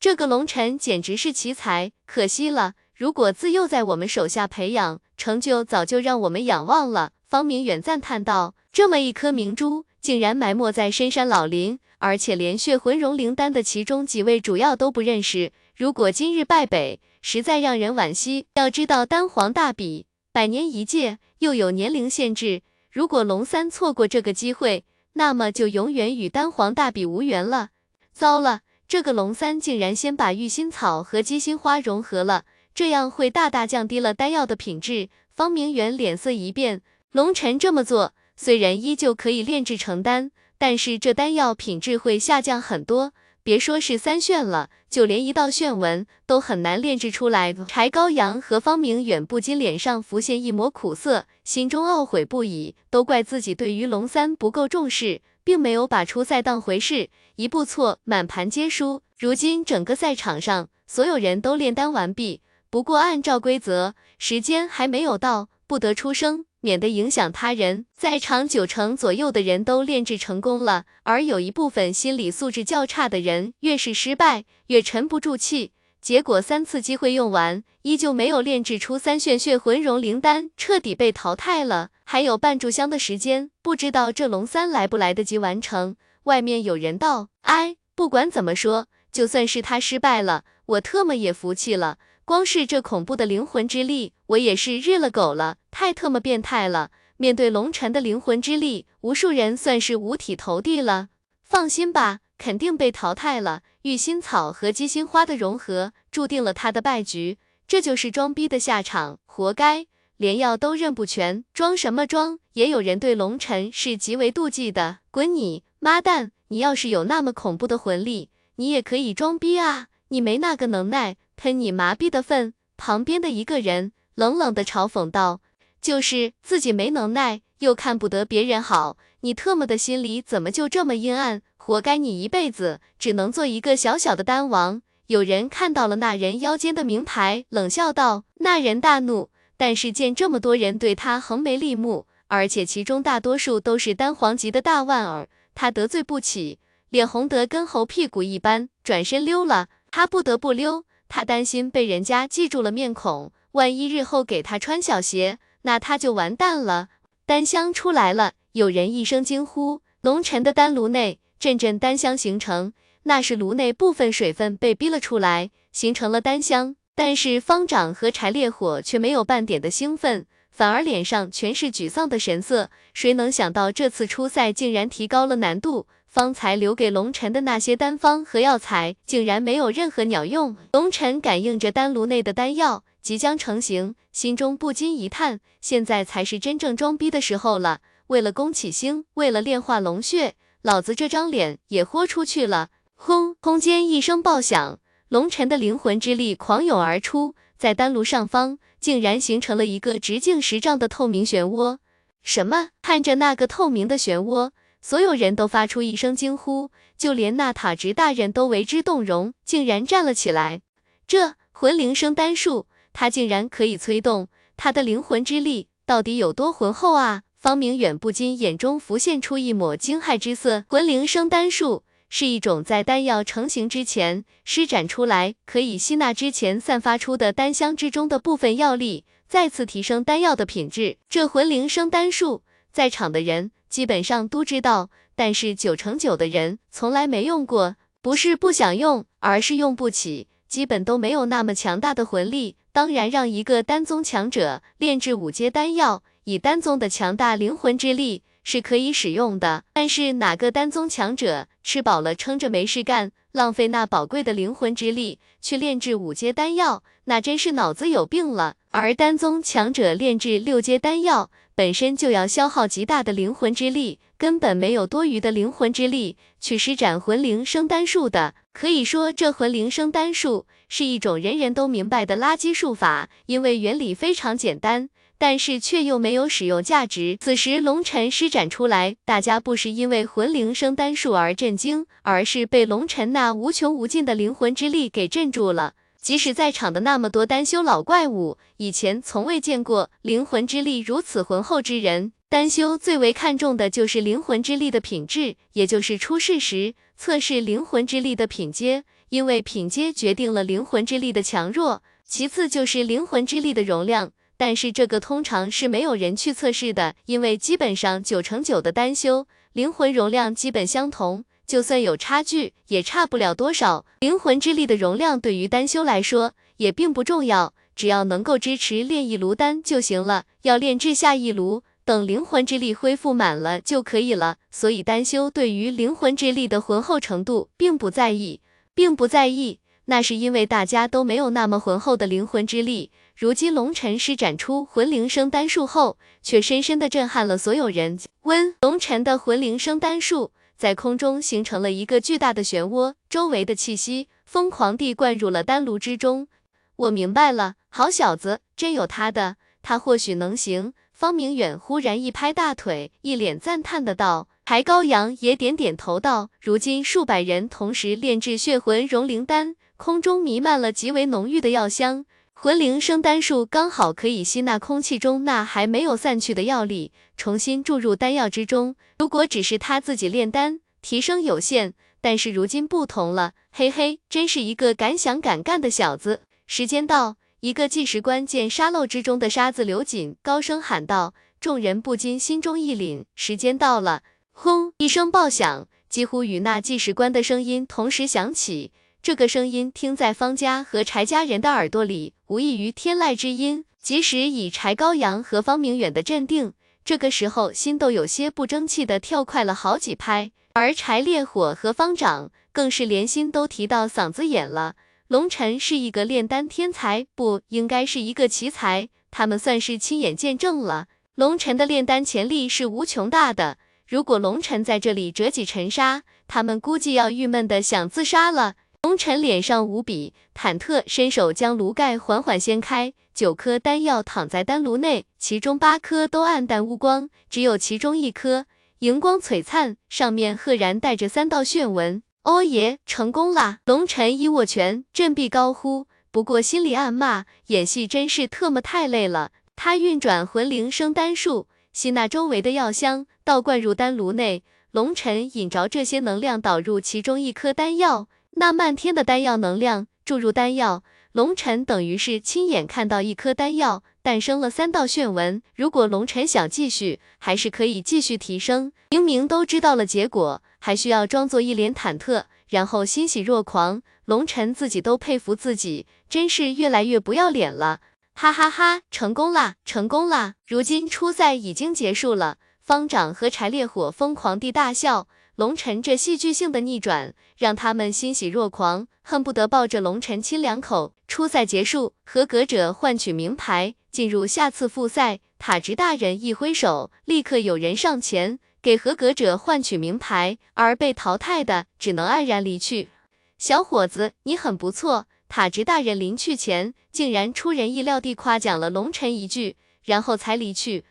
[0.00, 7.12] 这个龙尘简直是奇才，可惜了，如果自幼在我们手下培养，成就早就让我们仰望了。
[7.28, 15.52] 方明远赞叹道：“这么一颗明珠，竟然埋没在深山老林，而且连血魂融灵丹的其中几位主要都不认识。
[15.76, 18.46] 如果今日败北，实在让人惋惜。
[18.54, 22.62] 要知道丹皇大比，百年一届，又有年龄限制。”
[22.92, 24.84] 如果龙三错过这个机会，
[25.14, 27.70] 那么就永远与丹皇大比无缘了。
[28.12, 35.08] 糟了，这个龙三竟然先把玉心草和鸡心花融合了，这样会大大降低了丹药的品质。
[35.34, 36.82] 方明远脸色一变，
[37.12, 43.14] 龙尘这么做虽然依旧可以炼制成丹，但是这丹药品质会下降很多。
[43.44, 47.52] 别说是三炫了，就连一道炫纹都很难炼制出来。
[47.66, 59.02] 柴高阳和方明远不禁脸上浮现一抹苦涩，心中懊悔不已，都怪自己对于龙三不够重视，并没有把初赛当回事，一步错，满盘皆输。
[59.18, 66.44] 如今整个赛场上，所有人都炼丹完毕，不过按照规则，时间还没有到，不得出声。
[66.62, 75.72] 免得影响他人，在场九成左右的人都炼制成功了，而有一部分心理素质较差的人，越是失败越沉不住气。
[76.00, 81.90] 结果三次机会用完，依旧没有炼制出三炫血魂融灵丹，彻底被淘汰了。
[82.04, 85.96] 还有半炷香的时间，不知道这龙三来不来得及完成。
[86.24, 91.98] 外面有人道：“哎，不管怎么说，就算是他失败了，我特么也服气了。
[92.24, 96.90] 光是这恐怖的灵魂之力，我也是日了狗了，太特么变态了。
[97.18, 101.08] 面对龙尘的灵魂之力，无数人算是五体投地了。
[101.42, 103.62] 放心吧，肯定被淘汰了。
[103.82, 107.38] 玉心草和鸡心花的融合，注定了他的败局。
[107.68, 109.86] 这就是装逼的下场，活该。
[110.16, 112.38] 连药都认不全，装什么装？
[112.54, 115.00] 也有人对龙尘是极为妒忌的。
[115.10, 115.64] 滚你！
[115.78, 116.32] 妈蛋！
[116.48, 119.88] 你要是有那么恐怖的魂力，你也可以装逼啊！
[120.08, 122.54] 你没那个能耐，喷你麻痹的粪！
[122.76, 125.40] 旁边的一个人冷冷的嘲讽道
[125.80, 131.42] ：“就是自己没能耐，又看不得别人好，你特么的心里怎么就这么阴暗？
[131.56, 146.58] 活该你一辈子只能做一个小小的丹王！”有人看到了那人腰间的名牌，冷笑道：“那人大怒，但是见这么多人对他横眉立目，而且其中大多数都是丹皇级的大腕儿。”他得罪不起，
[146.88, 149.68] 脸红得跟猴屁股一般，转身溜了。
[149.90, 156.88] 他不得不溜，他担心被人家记住了面孔，万一日后给他穿小鞋，那他就完蛋了。
[157.26, 159.80] 丹香出来了，有人一声惊呼。
[160.00, 162.72] 龙尘的丹炉内阵阵丹香形成，
[163.04, 166.76] 那是炉内部分水分被逼了出来，形成了丹香。
[166.94, 170.26] 但是方丈和柴烈火却没有半点的兴奋。
[170.50, 172.68] 反而脸上全是沮丧的神色。
[172.92, 175.86] 谁能想到这次初赛竟然提高了难度？
[176.06, 180.54] 方才留给龙尘的那些丹方和药材，竟然没有任何鸟用。
[180.72, 187.80] 龙尘感应着丹炉内的丹药即将成型，心中不禁一叹：现在才是真正装逼的时候了。
[188.06, 192.70] 为了宫启星，为了炼化龙血，老子这张脸也豁出去了！
[192.94, 193.34] 轰！
[193.40, 194.78] 空间一声爆响，
[195.08, 198.58] 龙尘的灵魂之力狂涌而出，在丹炉上方。
[198.78, 201.78] 竟然形成了一个直径十丈的透明漩涡！
[202.24, 202.70] 什么？
[202.82, 204.50] 看着那个透明的漩涡，
[204.80, 210.62] 所有人都发出一声惊呼，就连那塔直大人都为之动容，竟然站了起来。
[211.06, 217.22] 这魂灵生丹术，他竟然可以催动，他的灵魂之力到底有多浑厚啊？
[217.38, 220.64] 方明远不禁眼中浮现出一抹惊骇之色。
[220.68, 221.84] 魂灵生丹术。
[222.14, 230.98] 是一种在丹药成型之前施展出来，可以吸纳之前散发出的丹香之中的部分药力，再次提升丹药的品质。
[231.08, 242.56] 这魂灵生丹术，在场的人基本上都知道，但是九成九的人从来没用过，不是不想用，而是用不起，基本都没有那么强大的魂力。
[242.72, 248.22] 当然，让一个丹宗强者炼制五阶丹药，以丹宗的强大灵魂之力。
[248.44, 258.56] 是可以使用的，但是哪个丹宗强者吃饱了撑着没事干，浪费那宝贵的灵魂之力去炼制五阶丹药，那真是脑子有病了。
[258.70, 268.34] 而丹宗强者炼制六阶丹药，本身就要消耗极大的灵魂之力，根本没有多余的灵魂之力去施展魂灵生丹术的。
[268.52, 274.88] 可以说，这魂灵生丹术是一种人人都明白的垃圾术法，因为原理非常简单。
[275.18, 277.18] 但是却又没有使用价值。
[277.20, 285.74] 此时龙尘施展出来，大家不是因为魂灵生丹术而震惊，而是被龙尘那无穷无尽的灵魂之力给镇住了。
[286.00, 292.14] 即使在场的那么多丹修老怪物，以前从未见过灵魂之力如此浑厚之人。
[292.30, 301.82] 丹修最为看重的就是灵魂之力的品质，也就是出世时测试灵魂之力的品阶，因为品阶决定了灵魂之力的强弱。
[302.02, 304.12] 其次就是灵魂之力的容量。
[304.38, 313.84] 但是这个通常是没有人去测试的，因为基本上九成九的单修灵魂容量基本相同，就算有差距也差不了多少。
[314.00, 320.24] 灵魂之力的容量对于单修来说也并不重要，只要能够支持炼一炉丹就行了。
[320.42, 324.38] 要炼制下一炉，等灵魂之力恢复满了就可以了。
[324.50, 328.40] 所以单修对于灵魂之力的浑厚程度并不在意，
[328.74, 332.90] 并不在意，那是因为大家都没有那么浑厚的灵魂之力。
[333.14, 337.98] 如今龙尘施展出魂灵生丹术后，却深深的震撼了所有人。
[338.22, 346.28] 温龙尘的魂灵生丹术在空中形成了一个巨大的漩涡，周围的气息疯狂地灌入了丹炉之中。
[346.76, 350.72] 我明白了，好小子，真有他的，他或许能行。
[350.92, 354.28] 方明远忽然一拍大腿，一脸赞叹的道。
[354.52, 362.04] 抬高阳也点点头道：如今数百人同时炼制血魂融灵丹，空中弥漫了极为浓郁的药香。
[362.34, 368.76] 魂灵生丹术刚好可以吸纳空气中那还没有散去的药力，重新注入丹药之中。
[368.98, 371.72] 如果只是他自己炼丹，提升有限，
[372.02, 376.24] 但是如今不同了，嘿嘿，真是一个敢想敢干的小子。
[376.46, 381.14] 时间到，一个计时官见沙漏之中的沙子流紧，高声喊道。
[381.40, 384.02] 众人不禁心中一凛，时间到了。
[384.32, 384.72] 轰！
[384.78, 388.72] 一声爆响，几乎与那计时官的声音同时响起。
[389.00, 393.64] 这个声音听在方家和柴家人的耳朵里，无异于天籁之音。
[393.80, 396.52] 即使以柴高阳和方明远的镇定，
[396.84, 400.32] 这个时候心都有些不争气的跳快了好几拍。
[400.54, 404.76] 而柴烈火和方长更是连心都提到嗓子眼了。
[405.08, 410.86] 龙晨是一个炼丹天才，不应该是一个奇才，他们算是亲眼见证了。
[411.16, 418.54] 龙尘的炼丹潜力是无穷大的，如果龙尘在这里折戟沉沙，他们估计要郁闷的想自杀了。
[418.82, 428.46] 龙尘脸上无比忐忑，伸手将炉盖缓缓掀开，九颗丹药躺在丹炉内，其中八颗都暗淡无光，只有其中一颗
[428.80, 432.02] 荧光璀璨，上面赫然带着三道炫纹。
[432.24, 433.58] 哦耶，成功啦！
[433.64, 439.30] 龙尘一握拳，振臂高呼，不过心里暗骂，演戏真是特么太累了。
[439.54, 444.42] 他运转魂灵生丹术，吸纳周围的药香，倒灌入丹炉内。
[444.72, 455.42] 龙尘引着这些能量导入其中一颗丹药，那漫天的丹药能量注入丹药，龙尘等于是亲眼看到一颗丹药诞生了三道炫纹。
[455.54, 458.72] 如果龙尘想继续，还是可以继续提升。
[458.90, 463.82] 明明都知道了结果，还需要装作一脸忐忑，然后欣喜若狂。
[464.06, 467.80] 龙尘自己都佩服自己，真是越来越不要脸了。
[468.22, 470.34] 哈哈哈，成功啦，成功啦！
[470.46, 475.08] 如今初赛已经结束了，方丈和柴烈火疯狂地大笑。
[475.34, 480.94] 龙晨这戏剧性的逆转，让他们欣喜若狂，恨不得抱着龙晨亲两口。
[481.08, 485.18] 初赛结束，合格者换取名牌，进入下次复赛。
[485.40, 492.90] 塔直大人一挥手，立刻有人上前给合格者换取名牌，而被淘汰的只能黯然离去。
[493.36, 495.08] 小伙子，你很不错。
[495.34, 500.84] 塔直大人临去前，竟然出人意料地夸奖了龙晨一句，然后才离去。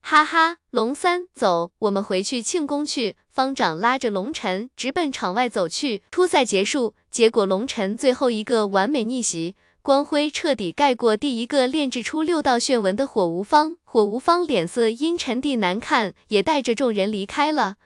[0.00, 3.14] 哈哈，龙三，走，我们回去庆功去。
[3.30, 6.02] 方丈拉着龙晨直奔场外走去。
[6.10, 13.76] 初赛结束，结果龙晨最后一个完美逆袭，光辉彻底盖过第一个炼制出六道炫纹的火无方。
[13.84, 17.76] 火无方脸色阴沉地难看，也带着众人离开了。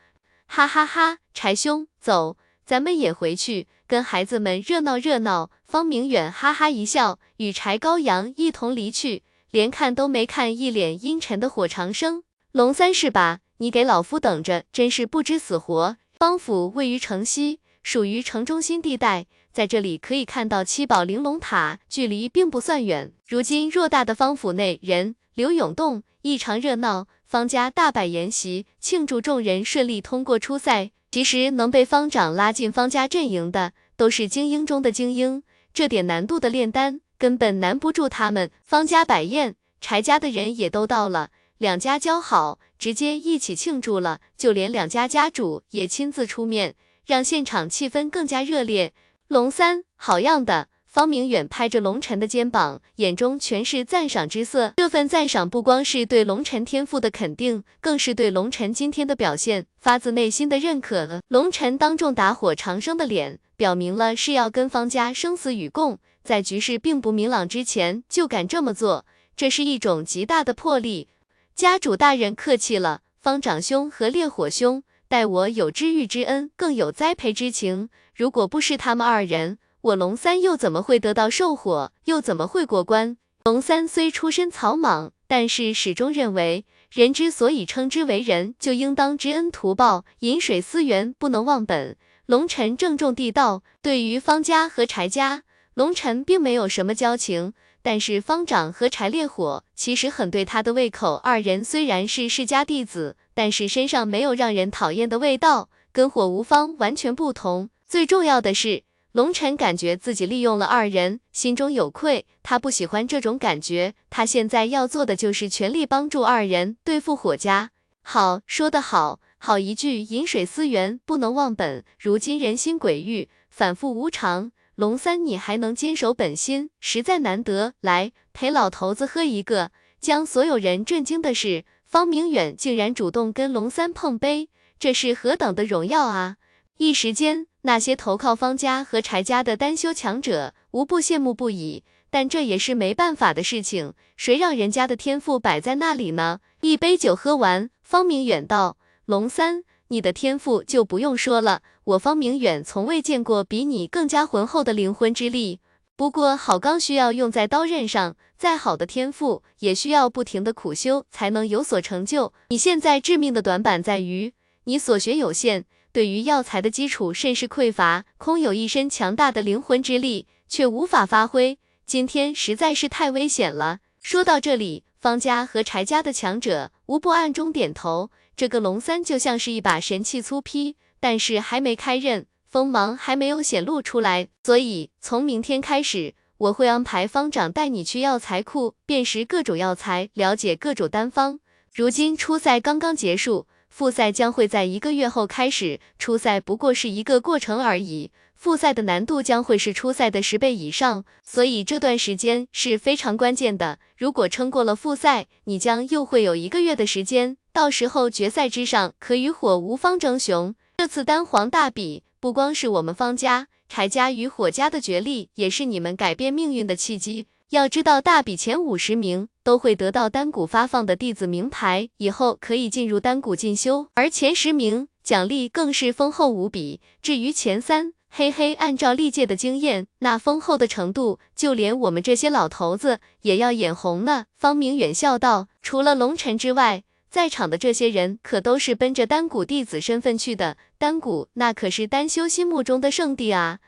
[0.46, 3.66] 哈哈哈，柴兄，走，咱们也回去。
[3.88, 12.22] 跟孩子们热闹热闹，方明远哈哈一笑，与柴高阳一同离去，连看都没看一脸阴沉的火长生。
[12.52, 13.40] 龙三是吧？
[13.56, 15.96] 你给老夫等着，真是不知死活。
[16.12, 23.12] 方府位于城西，属于城中心地带，在这里可以看到七宝玲珑塔，距离并不算远。
[23.26, 27.06] 如今偌大的方府内人流涌动，异常热闹。
[27.24, 30.92] 方家大摆筵席，庆祝众人顺利通过初赛。
[31.10, 35.42] 其实能被方丈拉进方家阵营的，都是精英中的精英，
[35.72, 38.50] 这点难度的炼丹根本难不住他们。
[38.62, 46.74] 方家摆宴，柴家的人也都到了，两家交好，直接一起庆祝了，就连两家家主也亲自出面，
[47.06, 48.92] 让现场气氛更加热烈。
[49.28, 50.68] 龙三，好样的！
[50.88, 54.72] 方明远拍着龙晨的肩膀，眼中全是赞赏之色。
[54.78, 61.20] 这份赞赏不光是对龙晨天赋的肯定，更是对龙晨今天的表现发自内心的认可。
[61.28, 69.04] 龙晨当众打火长生的脸，表明了是要跟方家生死与共，在局势并不明朗之前就敢这么做，
[69.36, 71.08] 这是一种极大的魄力。
[71.54, 77.90] 家主大人客气了，方长兄和烈火兄待我有知遇之恩，更有栽培之情。
[78.14, 81.92] 如果不是他们二人，我龙三又怎么会得到兽火？
[82.06, 83.16] 又怎么会过关？
[83.44, 91.96] 龙三虽出身草莽，但是始终认为，人之所以称之为人，就应当知恩图报，饮水思源，不能忘本。
[92.26, 93.62] 龙尘郑重地道。
[93.80, 101.14] 对于方家和柴家，龙尘并没有什么交情，但是方长和柴烈火其实很对他的胃口。
[101.14, 107.70] 二人虽然是世家弟子，但是身上没有让人讨厌的味道，跟火无方完全不同。
[107.86, 108.82] 最重要的是。
[109.12, 112.26] 龙晨感觉自己利用了二人，心中有愧。
[112.42, 117.70] 他不喜欢这种感觉，他现在要做的就是全力帮助二人对付火家。
[118.02, 121.84] 好，说得好，好一句饮水思源，不能忘本。
[121.98, 127.72] 如今人心诡谲，反复无常，龙三你还能坚守本心，实在难得。
[127.80, 129.70] 来，陪老头子喝一个。
[130.00, 136.36] 将所有人震惊的是，方明远竟然主动跟龙三碰杯，这是何等的荣耀啊！
[136.76, 137.46] 一时间。
[137.68, 141.84] 那些投靠方家和柴家的单修强者，无不羡慕不已。
[142.08, 146.40] 但这也是没办法的事情，谁让人家的天赋摆在那里呢？
[146.62, 155.60] 一杯酒喝完，方明远道：“龙三，你的天赋就不用说了，我方明远从未见过比你更加浑厚的灵魂之力。
[155.94, 162.32] 不过好钢需要用在刀刃上，再好的天赋也需要不停的苦修才能有所成就。
[162.48, 164.32] 你现在致命的短板在于，
[164.64, 171.58] 你所学有限，对于药材的基础甚是匮乏，空有一身强大的灵魂之力，却无法发挥。
[171.86, 173.80] 今天实在是太危险了。
[174.02, 178.10] 说到这里，方家和柴家的强者无不暗中点头。
[178.36, 191.40] 这个龙三就像是一把神器粗坯，但是还没开刃，锋芒还没有显露出来，所以从明天开始，我会安排方长带你去药材库辨识各种药材，了解各种单方。
[191.74, 193.46] 如今初赛刚刚结束，
[193.78, 198.10] 复赛将会在一个月后开始，初赛不过是一个过程而已。
[198.34, 203.78] 复赛的难度将会是初赛的十倍以上，所以这段时间是非常关键的。
[203.96, 210.56] 如果撑过了复赛，你将又会有一个月的时间，到时候决赛之上可与火无方争雄。
[210.78, 217.26] 这次丹皇大比，不光是我们方家、柴家与火家的角力，也是你们改变命运的契机。
[217.50, 226.82] 要知道，大比前五十名都会得到丹谷发放的弟子名牌，以后可以进入丹谷进修，而前十名奖励更是丰厚无比。
[227.00, 234.26] 至于前三，嘿嘿，按照历届的经验，那丰厚的程度，就连我们这些老头子也要眼红呢。
[234.36, 240.58] 方明远笑道：“除了龙尘之外，在场的这些人可都是奔着丹谷弟子身份去的。
[240.76, 243.60] 丹谷那可是丹修心目中的圣地啊，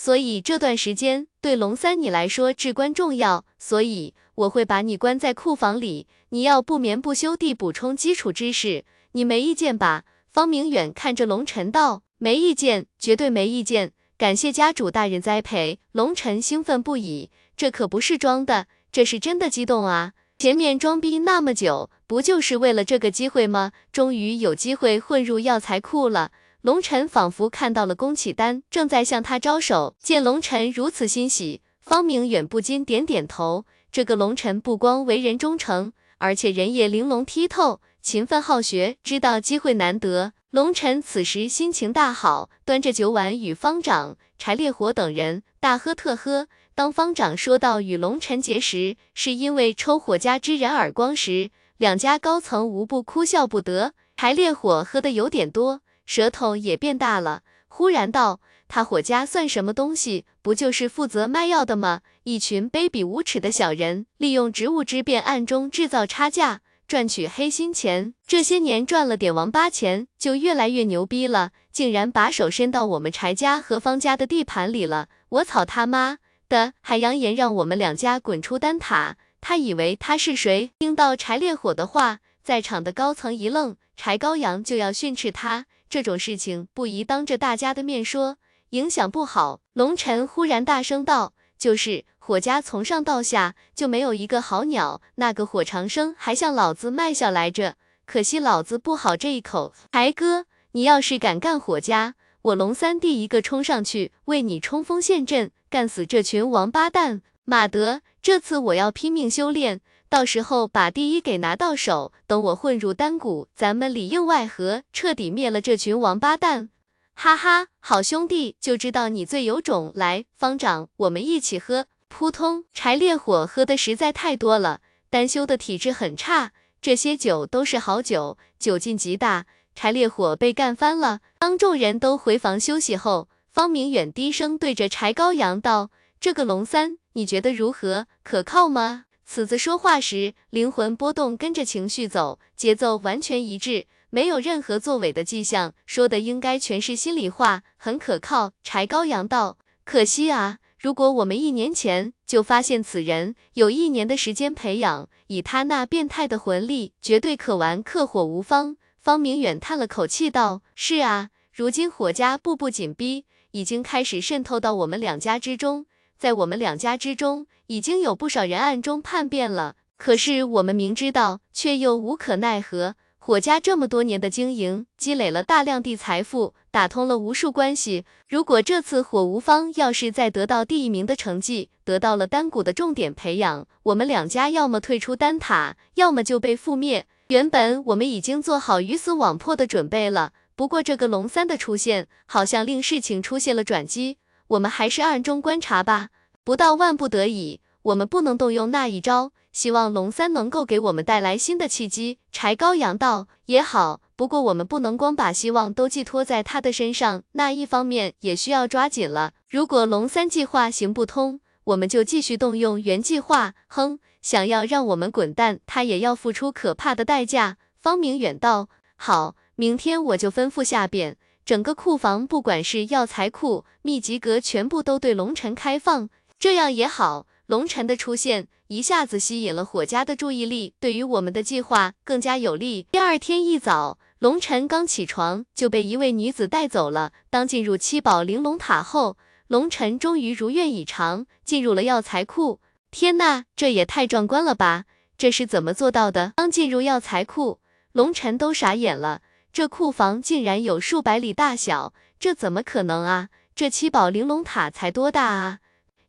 [0.00, 3.44] 所以这段时间对龙三你来说至关重要。
[3.58, 12.04] 所以我会把你关在库房里，你要不眠不休地补充基础知识，你没意见吧？”方明远看着龙晨道。
[12.18, 13.90] 没意见，绝对没意见。
[14.16, 17.30] 感谢家主大人栽培，龙晨兴奋不已。
[17.56, 20.12] 这可不是装的，这是真的激动啊！
[20.38, 23.72] 前面装逼那么久，不就是为了这个机会吗？
[23.90, 26.30] 终于有机会混入药材库了。
[26.62, 33.64] 龙尘仿佛看到了宫启丹正在向他招手，见龙尘如此欣喜，方明远不禁点点头。
[33.92, 40.32] 这个龙尘不光为人忠诚，而且人也玲珑剔透，勤奋好学，知道机会难得。
[40.50, 46.48] 龙尘此时心情大好，端着酒碗与方长、柴烈火等人大喝特喝。
[46.74, 53.94] 当方长说到与龙尘结识是因为抽火家之人耳光时，两家高层无不哭笑不得。
[54.16, 60.24] 柴烈火喝的有点多，舌头也变大了，忽然道：“他火家算什么东西？
[60.40, 62.00] 不就是负责卖药的吗？
[62.24, 75.08] 一群卑鄙无耻的小人，利用职务之便暗中制造差价。”赚取黑心钱，这些年赚了点王八钱，就越来越牛逼了，竟然把手伸到我们柴家和方家的地盘里了。
[75.28, 76.16] 我操他妈
[76.48, 80.70] 的，还扬言让我们两家滚出丹塔，他以为他是谁？
[80.78, 88.38] 听到柴烈火的话，在场的高层一愣，柴高阳就要训斥他，这种事情不宜当着大家的面说，
[88.70, 89.60] 影响不好。
[89.72, 99.72] 龙尘忽然大声道：“就是。”火家从上到下就没有一个好鸟，那个火长生还向老子卖笑来着，可惜老子不好这一口。
[99.92, 107.22] 柴哥，你要是敢干火家，我龙三第一个冲上去为你冲锋陷阵，干死这群王八蛋！
[107.46, 112.12] 马德，这次我要拼命修炼，到时候把第一给拿到手。
[112.26, 116.70] 等我混入丹谷，咱们里应外合，彻底灭了这群王八蛋！
[117.14, 119.92] 哈哈，好兄弟，就知道你最有种。
[119.94, 121.86] 来，方长，我们一起喝。
[122.08, 122.64] 扑通！
[122.72, 124.80] 柴烈火喝的实在太多了，
[125.10, 129.46] 丹修的体质很差，这些酒都是好酒，酒劲极大。
[129.74, 131.20] 柴烈火被干翻了。
[131.38, 138.06] 当众人都回房休息后，方明远低声对着柴高阳道：“这个龙三，你觉得如何？
[138.22, 148.52] 可靠吗？”此子说话时，灵魂波动跟着情绪走，节奏完全一致，没有任何作伪的迹象，说的应该全是心里话，很可靠。
[148.64, 158.78] 柴高阳道：“可惜啊。”如果我们一年前就发现此人，有一年的时间培养，以他那变态的魂力，绝对可玩克火无方。
[158.98, 165.84] 方明远叹了口气道：“是啊，如今火家步步紧逼，已经开始渗透到我们两家之中，
[166.18, 169.76] 在我们两家之中，已经有不少人暗中叛变了。
[169.96, 178.06] 可是我们明知道，却又无可奈何。”火家这么多年的经营，积累了大量地财富，打通了无数关系。
[178.26, 187.06] 如果这次火无方要是再得到第一名的成绩，得到了丹谷的重点培养，我们两家要么退出丹塔，要么就被覆灭。
[187.26, 194.16] 原本我们已经做好鱼死网破的准备了，不过这个龙三的出现，好像令事情出现了转机。
[194.48, 196.08] 我们还是暗中观察吧，
[196.42, 199.32] 不到万不得已，我们不能动用那一招。
[199.52, 202.18] 希望龙三能够给我们带来新的契机。
[202.30, 209.32] 柴高阳道也好，不过我们不能光把希望都寄托在他的身上，那一方面也需要抓紧了。
[209.48, 213.54] 如果龙三计划行不通，我们就继续动用原计划。
[213.68, 217.56] 哼，想要让我们滚蛋，他也要付出可怕的代价。
[217.80, 221.16] 方明远道：好，明天我就吩咐下边，
[221.48, 226.10] 整个库房，不管是药材库、秘籍阁，全部都对龙尘开放。
[226.38, 228.48] 这样也好，龙尘的出现。
[228.66, 232.86] 一下子吸引了火家的注意力，对于我们的计划更加有利。
[232.92, 237.12] 第二天一早，龙晨刚起床就被一位女子带走了。
[237.30, 239.16] 当进入七宝玲珑塔后，
[239.46, 242.60] 龙晨终于如愿以偿进入了药材库。
[242.90, 244.84] 天呐，这也太壮观了吧！
[245.16, 246.34] 这是怎么做到的？
[246.36, 247.60] 刚进入药材库，
[247.92, 249.22] 龙晨都傻眼了。
[249.58, 253.28] 这库房竟然有数百里大小，这怎么可能啊？
[253.56, 255.58] 这七宝玲珑塔才多大啊？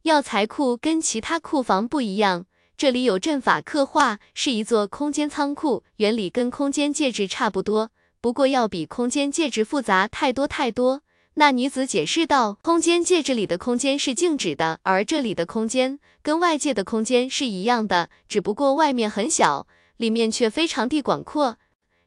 [0.03, 2.45] 药材库跟其他库房不一样。
[2.77, 7.89] 这里有阵法刻画，是一座空间仓库，原理跟空间戒指差不多，
[8.21, 11.01] 不过要比空间戒指复杂太多太多。
[11.34, 19.65] 那女子解释道，空间戒指里的空间是静止的，而这里的空间跟外界的空间是一样的，只不过外面很小，
[19.97, 21.57] 里面却非常地广阔。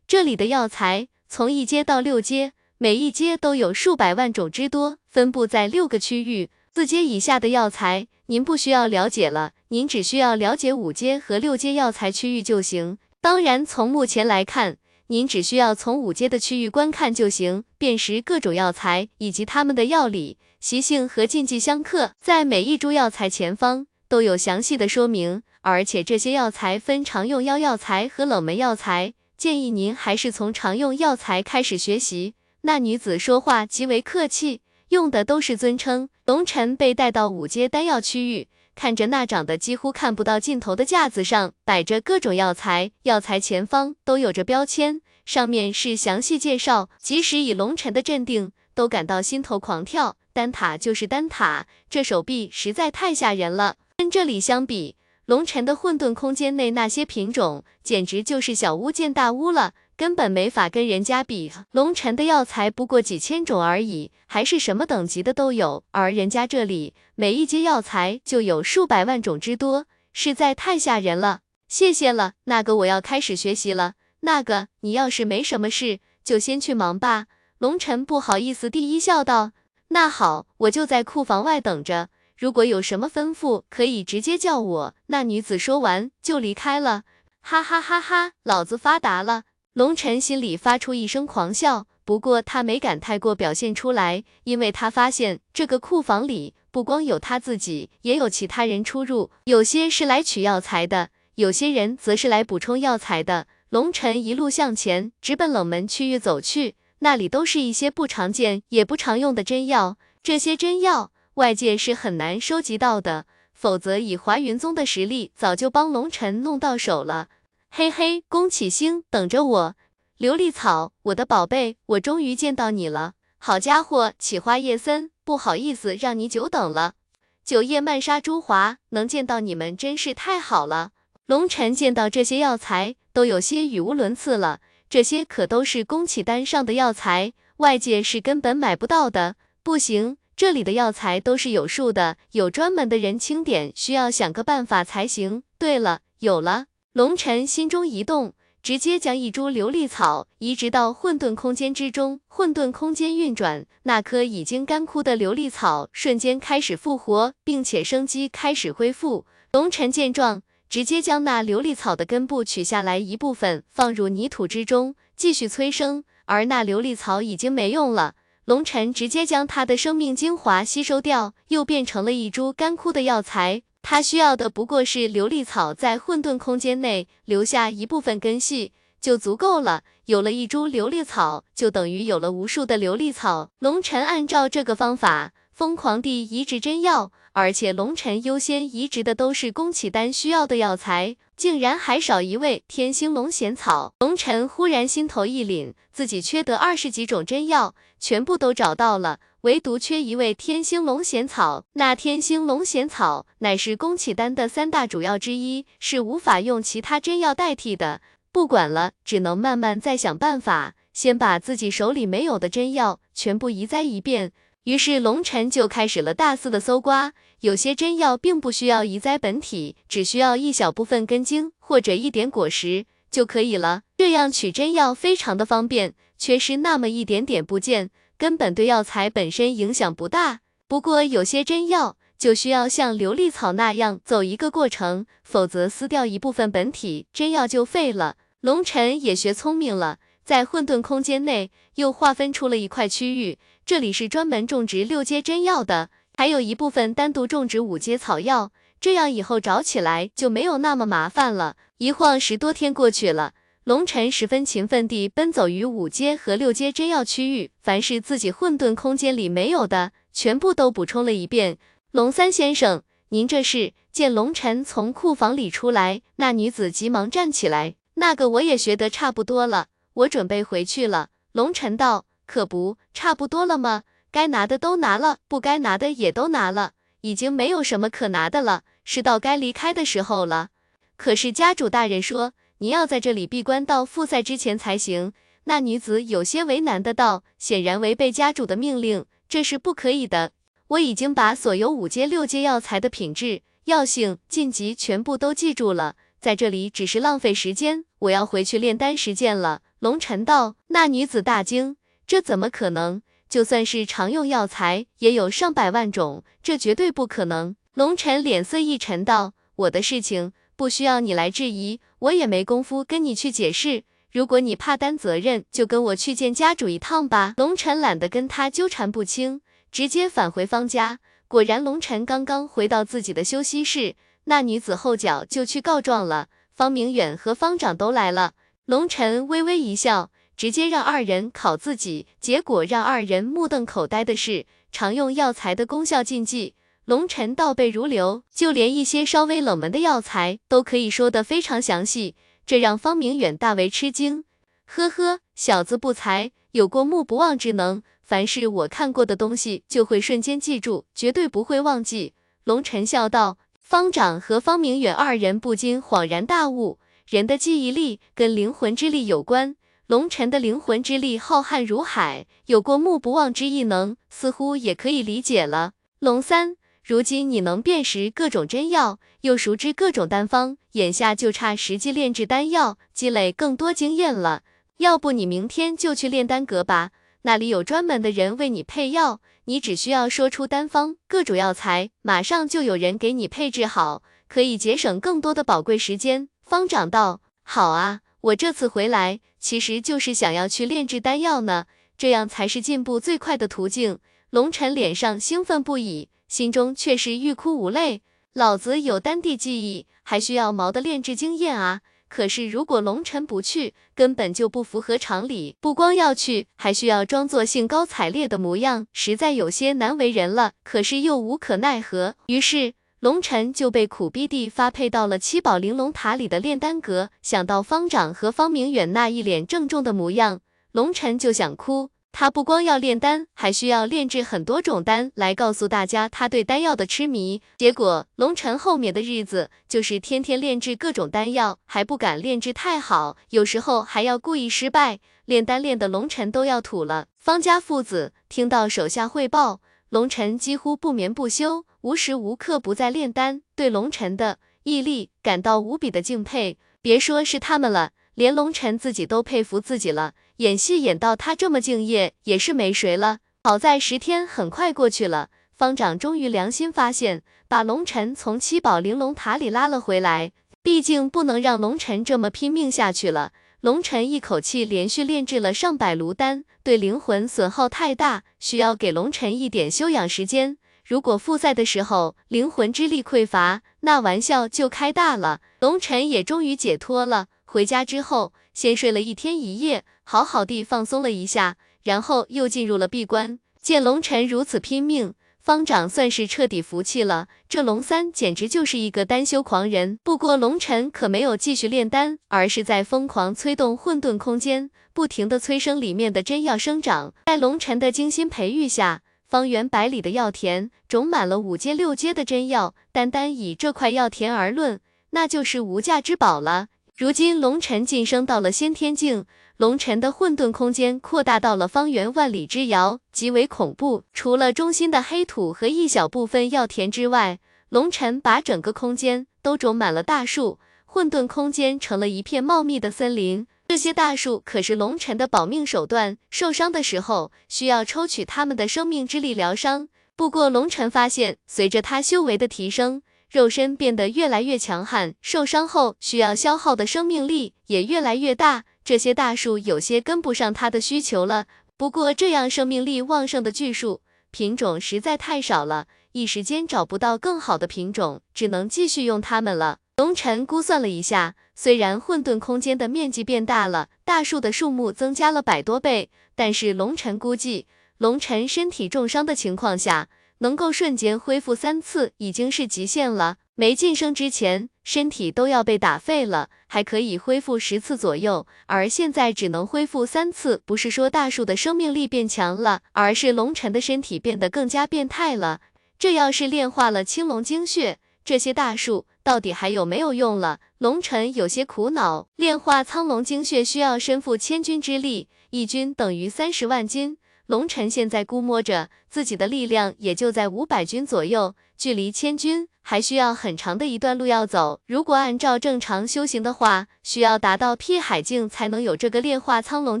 [0.06, 6.50] 这里的药材从一阶到六阶，每一阶都有数百万种之多，分布在六个区域。
[6.74, 12.98] 四阶以下的药材，您不需要了解了，您只需要了解五阶和六阶药材区域就行。
[13.22, 14.76] 当然，从目前来看，
[15.06, 25.42] 您只需要从五阶的区域观看就行，辨识各种药材以及它们的药理、习性和禁忌相克，在每一株药材前方都有详细的说明。
[25.62, 32.34] 而且这些药材分常用药药材和冷门药材，建议您还是从常用药材开始学习。
[32.60, 34.60] 那女子说话极为客气。
[34.90, 36.08] 用的都是尊称。
[36.26, 38.46] 龙晨被带到五阶丹药区域，
[38.76, 46.88] 看着那长得几乎看不到尽头的架子上摆着各种药材，药材前方都有着标签，上面是详细介绍。
[47.00, 50.16] 即使以龙晨的镇定，都感到心头狂跳。
[50.32, 53.74] 丹塔就是丹塔，这手臂实在太吓人了。
[53.96, 54.94] 跟这里相比，
[55.26, 59.72] 龙晨的混沌空间内那些品种，简直就是小巫见大巫了。
[59.96, 71.40] 根本没法跟人家比，龙尘的药材不过几千种而已，还是什么等级的都有，而人家这里每一阶药材就有数百万种之多，实在太吓人了。
[71.68, 73.94] 谢谢了，那个我要开始学习了。
[74.20, 77.26] 那个你要是没什么事，就先去忙吧。
[77.58, 79.52] 龙尘不好意思地一笑道，
[79.88, 82.08] 那好，我就在库房外等着，
[82.42, 84.94] 如果有什么吩咐，可以直接叫我。
[85.06, 87.04] 那女子说完就离开了，
[87.40, 89.44] 哈哈哈哈，老子发达了。
[89.74, 103.46] 龙晨心里发出一声狂笑，不过他没敢太过表现出来，因为他发现这个库房里不光有他自己，也有其他人出入，有些是来取药材的，有些人则是来补充药材的。
[103.70, 117.28] 龙晨一路向前，直奔冷门区域走去，那里都是一些不常见也不常用的真药，这些真药外界是很难收集到的，否则以华云宗的实力，早就帮龙晨弄到手了。
[117.70, 119.74] 嘿嘿，宫启星，等着我！
[120.18, 123.14] 琉璃草，我的宝贝，我终于见到你了！
[123.38, 126.94] 好家伙，启花叶森，不好意思让你久等了。
[127.42, 130.90] 九叶曼莎珠华，能见到你们真是太好了。
[131.24, 134.60] 龙晨见到这些药材，都有些语无伦次了。
[134.90, 139.36] 这些可都是宫启丹上的药材，外界是根本买不到的。
[139.62, 145.44] 不行，这里的药材都是有数的，有专门的人清点，需要想个办法才行。
[145.56, 146.66] 对了，有了。
[146.94, 152.18] 龙晨心中一动，直接将一株琉璃草移植到混沌空间之中。
[152.26, 159.24] 混沌空间运转，那棵已经干枯的琉璃草瞬间开始复活，并且生机开始恢复。
[159.52, 166.02] 龙晨见状，直接将那琉璃草的根部取下来一部分，放入泥土之中，继续催生。
[166.24, 168.14] 而那琉璃草已经没用了，
[168.44, 173.62] 龙晨直接将他的生命精华吸收掉，又变成了一株干枯的药材。
[173.82, 179.84] 他需要的不过是琉璃草在混沌空间内留下一部分根系就足够了。
[180.06, 183.50] 有了一株琉璃草，就等于有了无数的琉璃草。
[183.60, 193.94] 龙尘按照这个方法疯狂地移植真药，而且龙尘优先移植的都是宫启丹需要的药材，竟然还少一味天星龙涎草。
[193.98, 199.18] 龙尘忽然心头一凛，自己缺得二十几种真药，全部都找到了。
[199.40, 208.00] 唯独缺一味天星龙涎草，那天星龙涎草乃是宫启丹的三大主要之一，是无法用其他真药代替的。
[208.30, 214.30] 不管了，只能慢慢再想办法，先把自己手里没有的真药全部移栽一遍。
[214.62, 222.86] 于是龙尘就开始了大肆的搜刮，有些真药并不需要移栽本体，只需要一小部分根茎或者一点果实。
[223.10, 223.82] 就可以了。
[223.96, 230.38] 这样取真药非常的方便，缺失那么一点点部件，根本对药材本身影响不大。
[230.68, 238.14] 不过有些真药就需要像琉璃草那样走一个过程，否则撕掉一部分本体，真药就废了。
[238.40, 248.52] 龙尘也学聪明了，在混沌空间内又划分出了一块区域，这里是专门种植六阶真药的，还有一部分单独种植五阶草药。
[248.80, 251.56] 这样以后找起来就没有那么麻烦了。
[251.78, 253.32] 一晃十多天过去了，
[253.62, 261.58] 龙尘十分勤奋地奔走于五阶和六阶真药区域，凡是自己混沌空间里没有的，全部都补充了一遍。
[261.92, 263.72] 龙三先生，您这是？
[263.92, 267.76] 见龙尘从库房里出来，那女子急忙站起来。
[267.94, 271.10] 那个我也学得差不多了，我准备回去了。
[271.30, 273.82] 龙尘道：可不，差不多了吗？
[274.12, 278.62] 该拿的都拿了，不该拿的也都拿了，已经没有什么可拿的了。
[278.84, 280.50] 是到该离开的时候了，
[280.96, 285.12] 可是家主大人说你要在这里闭关到复赛之前才行。
[285.44, 290.32] 那女子有些为难的道，显然违背家主的命令，这是不可以的。
[290.68, 297.84] 我已经把所有五阶、六阶药材的品质、药性、晋级全部都记住了，在这里只是浪费时间。
[298.00, 299.62] 我要回去炼丹实践了。
[299.80, 301.76] 龙尘道，那女子大惊，
[302.06, 303.02] 这怎么可能？
[303.32, 307.56] 就算是常用药材，也有上百万种，这绝对不可能。
[307.72, 313.84] 龙尘脸色一沉，道：“我的事情不需要你来质疑，我也没工夫跟你去解释。
[314.10, 319.40] 如果你怕担责任，就跟我去见家主一趟吧。”龙尘懒得跟他纠缠不清，
[319.70, 320.98] 直接返回方家。
[321.26, 326.28] 果然，龙尘刚刚回到自己的休息室，那女子后脚就去告状了。
[326.54, 328.34] 方明远和方长都来了。
[328.66, 332.06] 龙尘微微一笑，直接让二人考自己。
[332.20, 336.54] 结果让二人目瞪口呆的是，常用药材的功效禁忌。
[336.84, 344.24] 龙尘倒背如流，就连一些稍微冷门的药材都可以说得非常详细，这让方明远大为吃惊。
[344.66, 352.14] 呵呵，小子不才，有过目不忘之能，凡是我看过的东西就会瞬间记住，绝对不会忘记。
[352.44, 353.38] 龙尘笑道。
[353.60, 356.78] 方长和方明远二人不禁恍然大悟，
[357.08, 359.56] 人的记忆力跟灵魂之力有关。
[359.92, 365.72] 龙尘的灵魂之力浩瀚如海，有过目不忘之异能，似乎也可以理解了。
[365.98, 366.56] 龙三。
[366.82, 374.44] 如今你能辨识各种真药，又熟知各种丹方，眼下就差实际炼制丹药，积累更多经验了。
[374.78, 376.92] 要不你明天就去炼丹阁吧，
[377.24, 386.30] 那里有专门的人为你配药，你只需要说出丹方、各种药材，马上就有人给你配置好，可以节省更多的宝贵时间。
[386.46, 391.66] 方长道：好啊，我这次回来其实就是想要去炼制丹药呢，
[391.98, 393.98] 这样才是进步最快的途径。
[394.30, 396.08] 龙尘脸上兴奋不已。
[396.28, 398.00] 心中却是欲哭无泪。
[398.32, 401.82] 老子有丹地技艺，还需要毛的炼制经验啊！
[402.08, 405.56] 可是如果龙尘不去，根本就不符合常理。
[405.60, 410.52] 不光要去，还需要装作兴高采烈的模样，实在有些难为人了。
[410.64, 412.72] 可是又无可奈何，于是
[413.02, 417.10] 龙尘就被苦逼地发配到了七宝玲珑塔里的炼丹阁。
[417.20, 420.38] 想到方丈和方明远那一脸郑重的模样，
[420.70, 421.90] 龙尘就想哭。
[422.12, 427.42] 他不光要炼丹，还需要炼制很多种丹来告诉大家他对丹药的痴迷。
[427.58, 437.08] 结果龙尘后面的日子就是天天炼制各种丹药，还不敢炼制太好，有时候还要故意失败，炼丹炼的龙尘都要吐了。
[437.18, 446.56] 方家父子听到手下汇报，龙尘几乎不眠不休，无时无刻不在炼丹，对龙尘的毅力感到无比的敬佩。
[446.80, 447.90] 别说是他们了。
[448.14, 453.18] 连龙尘自己都佩服自己了，演戏演到他这么敬业，也是没谁了。
[453.42, 460.32] 好在十天很快过去了，方丈终于良心发现，把龙尘从七宝玲珑塔里拉了回来。
[460.62, 463.32] 毕竟不能让龙尘这么拼命下去了。
[463.62, 470.58] 龙尘一口气连续炼制了上百炉丹，对灵魂损耗太大，需要给龙尘一点休养时间。
[470.84, 475.40] 如果复赛的时候灵魂之力匮乏，那玩笑就开大了。
[475.60, 477.26] 龙尘也终于解脱了。
[477.44, 483.38] 回家之后，先睡了一天一夜，好好地放松了一下，然后又进入了闭关。
[483.60, 487.28] 见龙尘如此拼命，方丈算是彻底服气了。
[487.48, 489.98] 这龙三简直就是一个单修狂人。
[490.02, 497.14] 不过龙尘可没有继续炼丹，而是在疯狂催动混沌空间，不停的催生里面的真药生长。
[497.26, 499.02] 在龙尘的精心培育下，
[499.32, 502.74] 方圆百里的药田种满了五阶六阶的真药。
[502.92, 504.78] 单单以这块药田而论，
[505.12, 506.66] 那就是无价之宝了。
[506.94, 509.24] 如今龙尘晋升到了先天境，
[509.56, 514.02] 龙尘的混沌空间扩大到了方圆万里之遥，极为恐怖。
[514.12, 517.38] 除了中心的黑土和一小部分药田之外，
[517.70, 520.58] 龙尘把整个空间都种满了大树。
[520.84, 523.46] 混沌空间成了一片茂密的森林。
[523.72, 529.88] 这些大树可是龙尘的保命手段，受伤的时候需要抽取他们的生命之力疗伤。
[530.14, 533.00] 不过龙尘发现，随着他修为的提升，
[533.30, 538.64] 肉身变得越来越强悍，受伤后需要消耗的生命力也越来越大。
[538.84, 541.46] 这些大树有些跟不上他的需求了。
[541.78, 549.78] 不过这样生命力旺盛的巨树品种实在太少了，一时间找不到更好的品种，只能继续用它们了。
[549.96, 557.68] 龙尘估算了一下，虽然混沌空间的面积变大了，大树的数目增加了百多倍，但是龙尘估计，
[557.98, 560.08] 龙尘身体重伤的情况下，
[560.38, 563.36] 能够瞬间恢复三次已经是极限了。
[563.54, 570.60] 没晋升之前，身体都要被打废了，还可以恢复十次左右，而现在只能恢复三次。
[570.66, 575.60] 不是说大树的生命力变强了，而是龙尘的身体变得更加变态了。
[575.96, 579.06] 这要是炼化了青龙精血，这些大树。
[579.22, 580.58] 到底还有没有用了？
[580.78, 582.28] 龙尘有些苦恼。
[582.36, 587.18] 炼化苍龙精血需要身负千钧之力，一钧等于三十万斤。
[587.46, 594.80] 龙尘现在估摸着自己的力量也就在五百钧左右，距离千钧还需要很长的一段路要走。
[594.86, 600.00] 如果按照正常修行的话，需要达到辟海境才能有这个炼化苍龙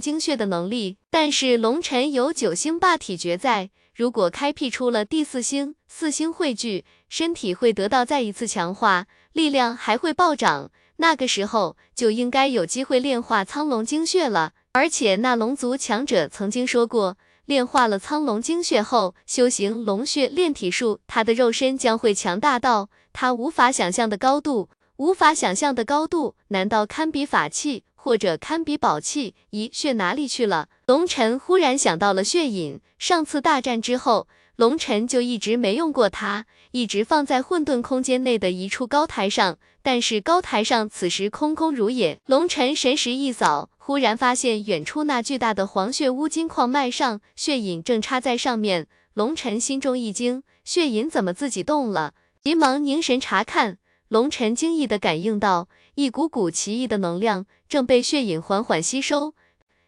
[0.00, 0.96] 精血的能力。
[1.10, 3.70] 但是龙尘有九星霸体诀在。
[3.94, 14.52] 如果开辟出了第四星，四星汇聚，身体会得到再一次强化，力量还会暴涨，那个时候就应该有机会炼化苍龙精血了。
[14.72, 27.84] 而且那龙族强者曾经说过，炼化了苍龙精血后，修行龙血炼体术，他的肉身将会强大到他无法想象的高度，无法想象的高度，难道堪比法器？
[28.04, 30.66] 或者堪比宝器，咦，血哪里去了？
[30.86, 34.26] 龙尘忽然想到了血影，上次大战之后，
[34.56, 39.56] 龙尘就一直没用过它，一直放在混沌空间内的一处高台上。
[39.84, 48.88] 但是高台上此时空空如也，龙尘神识一扫，忽然发现远处那巨大的黄血乌金矿脉上，血影正插在上面。
[49.14, 52.14] 龙尘心中一惊，血影怎么自己动了？
[52.42, 55.68] 急忙凝神查看，龙尘惊异的感应到。
[55.94, 59.34] 一股股奇异的能量正被血影缓缓吸收，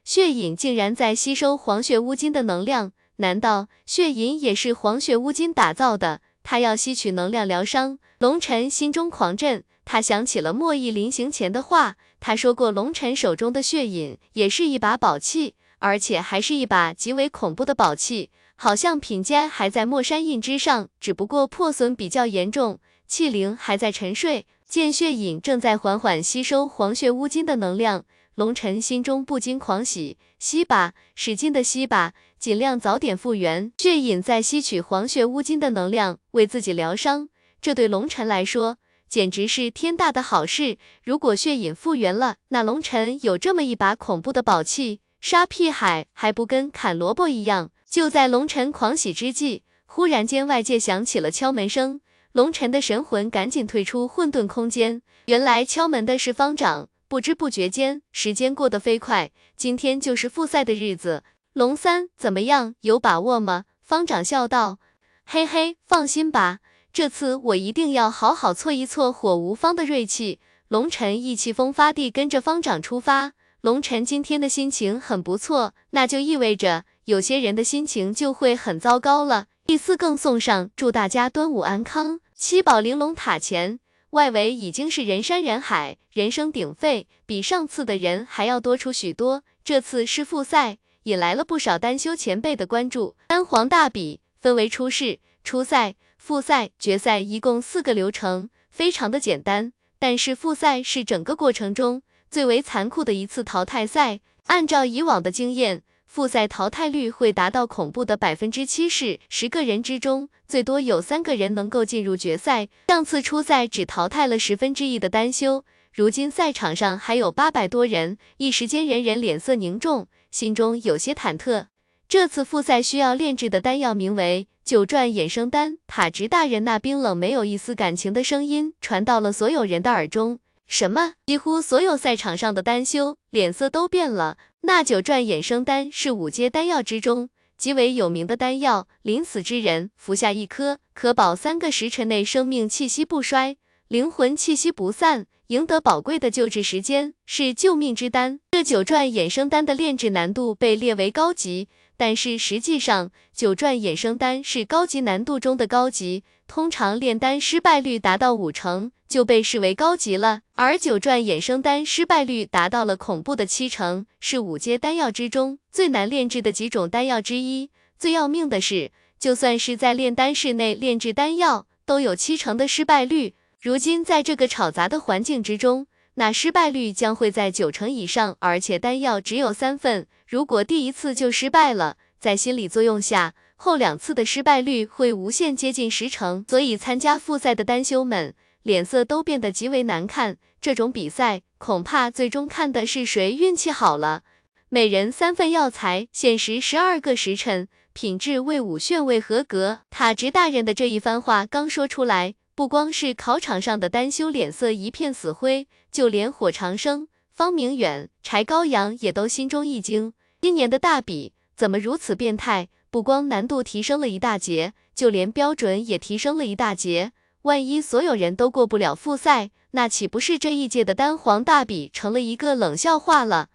[0.05, 6.21] 血影竟然在吸收黄血乌金的能量，难道血影也是黄血乌金打造的？
[6.43, 24.47] 他要吸取能量疗伤，龙尘心中狂震，他想起了莫弈临行前的话，他说过龙尘手中的血影也是一把宝器，而且还是一把极为恐怖的宝器，好像品阶还在墨山印之上，只不过破损比较严重，器灵还在沉睡。
[24.69, 28.05] 见血影正在缓缓吸收黄血乌金的能量，
[28.35, 33.73] 龙尘心中不禁狂喜，吸吧，使劲的吸吧，尽量早点复原。
[33.79, 37.29] 血影在吸取黄血乌金的能量，为自己疗伤，
[37.61, 38.79] 这对龙尘来说
[39.09, 40.79] 简直是天大的好事。
[41.05, 47.71] 如果血影复原了，那龙尘有这么一把恐怖的宝器，杀屁海还不跟砍萝卜一样？
[47.89, 52.01] 就在龙尘狂喜之际，忽然间外界响起了敲门声。
[52.35, 56.89] 龙尘的神魂赶紧退出混沌空间，原来敲门的是方丈。
[57.07, 61.23] 不知不觉间，时间过得飞快，今天就是复赛的日子。
[61.53, 62.75] 龙三怎么样？
[62.81, 63.67] 有把握吗？
[63.81, 64.81] 方丈笑道。
[65.25, 66.59] 嘿嘿，放心吧，
[66.93, 70.41] 这次我一定要好好挫一挫火无方的锐气。
[70.67, 73.35] 龙尘意气风发地跟着方丈出发。
[73.61, 79.47] 龙尘今天的心情很不错，那就意味着有些人的心情就会很糟糕了。
[79.65, 82.19] 第四更送上，祝大家端午安康。
[82.37, 83.79] 七宝玲珑塔前，
[84.11, 89.45] 外围已经是人山人海，人声鼎沸，比上次的人还要多出许多。
[89.63, 93.15] 这次是复赛，引来了不少丹修前辈的关注。
[93.29, 99.73] 丹皇大比分为初试、初赛、复赛、决赛，一共四个流程，非常的简单。
[100.01, 104.21] 但是复赛是整个过程中最为残酷的一次淘汰赛。
[104.47, 105.85] 按照以往的经验。
[106.15, 112.69] 复赛淘汰率会达到恐怖的百分之七十，十个人之中最多有三个人能够进入决赛。
[112.87, 121.67] 上次初赛只淘汰了十分之一的单修，如今赛场上还有八百多人，一时间人人脸色凝重，心中有些忐忑。
[122.09, 125.79] 这次复赛需要炼制的丹药名为九转衍生丹。
[125.89, 130.39] 塔直大人那冰冷没有一丝感情的声音传到了所有人的耳中。
[130.67, 131.15] 什么？
[131.27, 134.39] 几乎所有赛场上的丹修脸色都变了。
[134.63, 143.57] 那九转衍生丹是五阶丹药之中极为有名的丹药，临死之人服下一颗，可保三个时辰内生命气息不衰，
[143.89, 148.41] 灵魂气息不散，赢得宝贵的救治时间，是救命之丹。
[148.51, 156.25] 这九转衍生丹的炼制难度被列为高级，但是实际上，九转衍生丹是高级难度中的高级，
[156.55, 167.71] 通常炼丹失败率达到五成就被视为高级了，而九转衍生丹失败率达到了恐怖的七成，是五阶丹药之中最难炼制的几种丹药之一。
[167.99, 173.35] 最要命的是，就算是在炼丹室内炼制丹药，都有七成的失败率。
[173.61, 180.07] 如今在这个吵杂的环境之中，那失败率将会在九成以上，而且丹药只有三份。
[180.25, 183.35] 如果第一次就失败了，在心理作用下，
[183.65, 186.45] 后两次的失败率会无限接近十成。
[186.47, 190.37] 所以参加复赛的丹修们脸色都变得极为难看。
[190.61, 194.23] 这种比赛恐怕最终看的是谁运气好了。
[194.69, 199.79] 每人三份药材，限时十二个时辰，品质为五炫位合格。
[199.89, 202.35] 塔直大人的这一番话刚说出来。
[202.55, 210.13] 不光是考场上的丹修脸色一片死灰，就连火长生、方明远、柴高阳也都心中一惊。
[210.43, 212.69] 今年的大比怎么如此变态？
[212.95, 217.11] 不光难度提升了一大截，就连标准也提升了一大截。
[217.43, 223.49] 万一所有人都过不了复赛，那岂不是这一届的丹皇大比成了一个冷笑话了？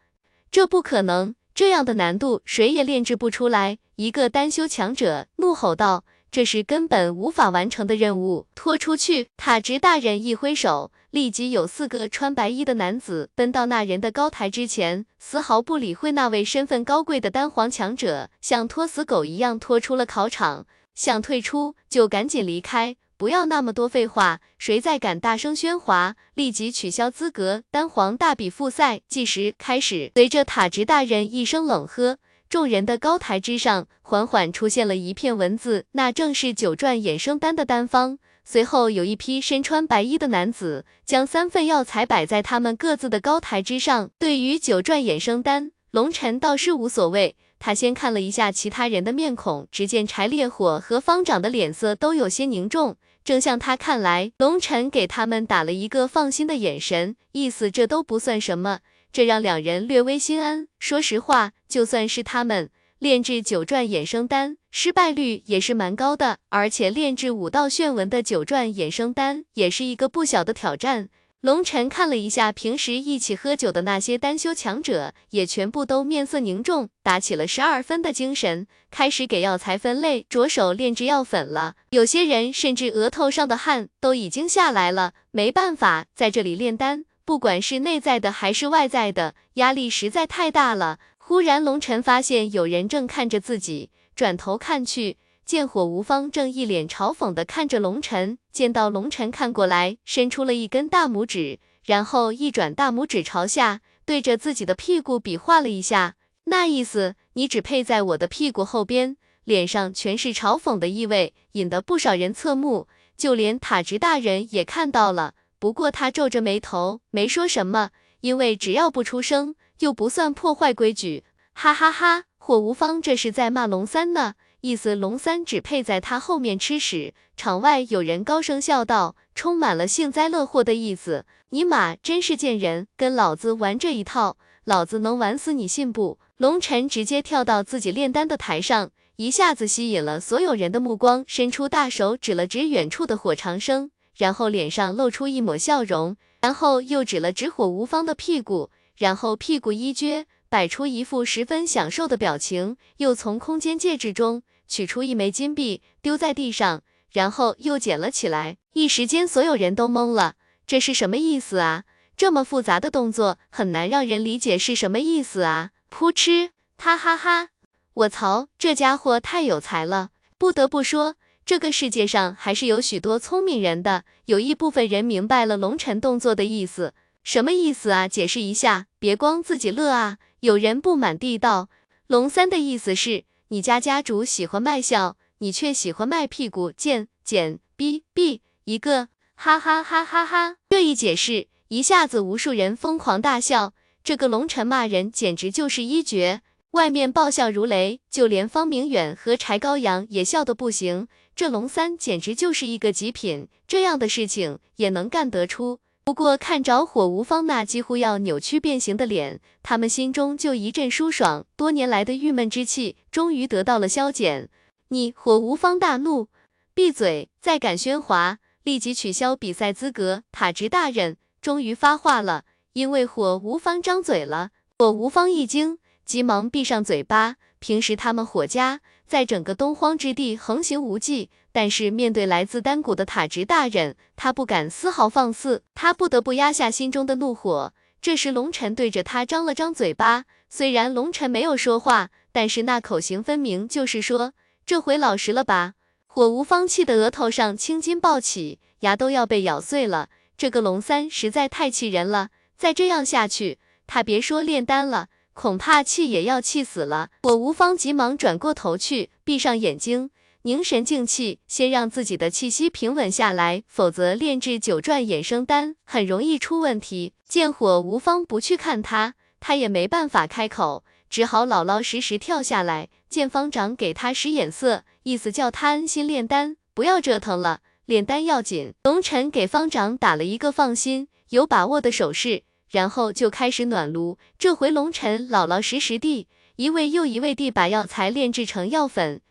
[0.51, 3.77] 这不可能，这样的难度谁也炼制不出来。
[3.95, 6.03] 一个丹修强者怒吼道。
[6.29, 9.29] 这是根本无法完成的任务，拖出去！
[9.37, 20.67] 塔直大人一挥手，立即有四个穿白衣的男子奔到那人的高台之前，丝毫不理会那位身份高贵的丹皇强者，像拖死狗一样拖出了考场。
[20.93, 24.39] 想退出就赶紧离开，不要那么多废话。
[24.59, 27.63] 谁再敢大声喧哗，立即取消资格。
[27.71, 30.11] 丹皇大比复赛计时开始。
[30.13, 32.19] 随着塔直大人一声冷喝。
[32.49, 38.19] 众人的高台之上，缓缓出现了一片文字，那正是九转衍生丹的丹方。
[38.51, 44.09] 随后，有一批身穿白衣的男子，将三份药材摆在他们各自的高台之上。
[44.17, 47.35] 对于九转衍生丹，龙尘倒是无所谓。
[47.59, 52.97] 他先看了一下其他人的面孔，只见柴烈火和方丈的脸色都有些凝重。
[53.23, 58.79] 正像他看来，龙尘给他们打了一个放心的眼神，意思这都不算什么。
[59.11, 60.67] 这让两人略微心安。
[60.79, 66.39] 说实话，就算是他们炼制九转衍生丹，失败率也是蛮高的。
[66.49, 71.07] 而且炼制五道炫纹的九转衍生丹，也是一个不小的挑战。
[71.39, 81.75] 龙尘看了一下平时一起喝酒的那些丹修强者，也全部都面色凝重，打起了十二分的精神，开始给药材分类，着手炼制药粉了。
[81.91, 85.13] 有些人甚至额头上的汗都已经下来了。
[85.31, 87.05] 没办法，在这里炼丹。
[87.23, 90.97] 不管是内在的还是外在的，压力实在太大了。
[91.29, 98.39] 忽然，龙尘发现有人正看着自己，转头看去，见火无方正一脸嘲讽的看着龙尘。
[98.51, 106.15] 见到龙尘看过来，伸出了一根大拇指，然后一转大拇指朝下，对着自己的屁股比划了一下，
[106.45, 115.35] 那意思你只配在我的屁股后边，脸上全是嘲讽的意味，引得不少人侧目，就连塔直大人也看到了。
[115.59, 117.91] 不过他皱着眉头，没说什么，
[118.21, 121.23] 因为只要不出声，又不算破坏规矩。
[121.53, 127.13] 哈哈哈，火无方这是在骂龙三呢，意思龙三只配在他后面吃屎。
[127.35, 131.25] 场外有人高声笑道，充满了幸灾乐祸的意思。
[131.49, 136.19] 尼玛，真是贱人，跟老子玩这一套，老子能玩死你信不？
[136.37, 143.91] 龙尘直接跳到自己炼丹的台上，一下子吸引了所有人的目光，伸出大手指了指远处的火长生。
[144.15, 148.69] 然后脸上露出一抹笑容，然后又指了指火无方的屁股，
[148.99, 158.57] 然后屁股一撅，摆出一副十分享受的表情，又从空间戒指中取出一枚金币丢在地上，然后又捡了起来。
[158.73, 160.35] 一时间，所有人都懵了，
[160.67, 161.85] 这是什么意思啊？
[162.17, 165.71] 这么复杂的动作，很难让人理解是什么意思啊！
[165.89, 167.47] 噗嗤，哈哈哈！
[167.93, 171.15] 我操，这家伙太有才了，不得不说。
[171.45, 176.93] 这个世界上还是有许多聪明人的，有一部分人明白了龙尘动作的意思，
[177.23, 178.07] 什么意思啊？
[178.07, 180.17] 解释一下，别光自己乐啊！
[180.39, 181.69] 有人不满地道，
[182.07, 190.55] 龙三的意思是，你家家主喜欢卖笑，你却喜欢卖屁股，贱贱逼逼一个，哈哈哈哈哈！
[190.69, 193.73] 这一解释，一下子无数人疯狂大笑，
[194.03, 196.41] 这个龙尘骂人简直就是一绝，
[196.71, 201.07] 外面爆笑如雷，就连方明远和柴高阳也笑得不行。
[201.35, 205.79] 这龙三简直就是一个极品，这样的事情也能干得出。
[206.09, 214.49] 不过看着火无方那几乎要扭曲变形的脸，他们心中就一阵舒爽，多年来的郁闷之气终于得到了消减。
[214.87, 216.29] 你火无方大怒，
[216.73, 217.29] 闭嘴！
[217.39, 220.23] 再敢喧哗，立即取消比赛资格。
[220.31, 224.49] 塔直大人终于发话了，因为火无方张嘴了。
[224.79, 225.77] 火无方一惊。
[226.03, 227.35] 急忙闭上嘴巴。
[227.59, 237.73] 平时他们火家在整个东荒之地横行无忌，但是面对来自丹谷的塔直大人，他不敢丝毫放肆，他不得不压下心中的怒火。
[238.01, 244.33] 这时龙尘对着他张了张嘴巴，虽然龙尘没有说话，但是那口型分明就是说，
[244.65, 245.73] 这回老实了吧？
[246.05, 250.09] 火无方气的额头上青筋暴起，牙都要被咬碎了。
[250.37, 255.07] 这个龙三实在太气人了，再这样下去，他别说炼丹了。
[255.33, 257.09] 恐怕气也要气死了。
[257.23, 260.09] 火无方急忙转过头去，闭上眼睛，
[260.43, 267.13] 凝神静气，先让自己的气息平稳下来，否则炼制九转衍生丹很容易出问题。
[267.27, 272.87] 见火无方不去看他，他也没办法开口，只好老老实实跳下来。
[273.09, 278.73] 见方长给他使眼色，意思叫他安心炼丹，不要折腾了，炼丹要紧。
[278.83, 282.43] 龙尘给方长打了一个放心、有把握的手势。
[282.69, 289.21] 然后就开始暖炉，这回龙尘老老实实地一位又一位地把药材炼制成药粉，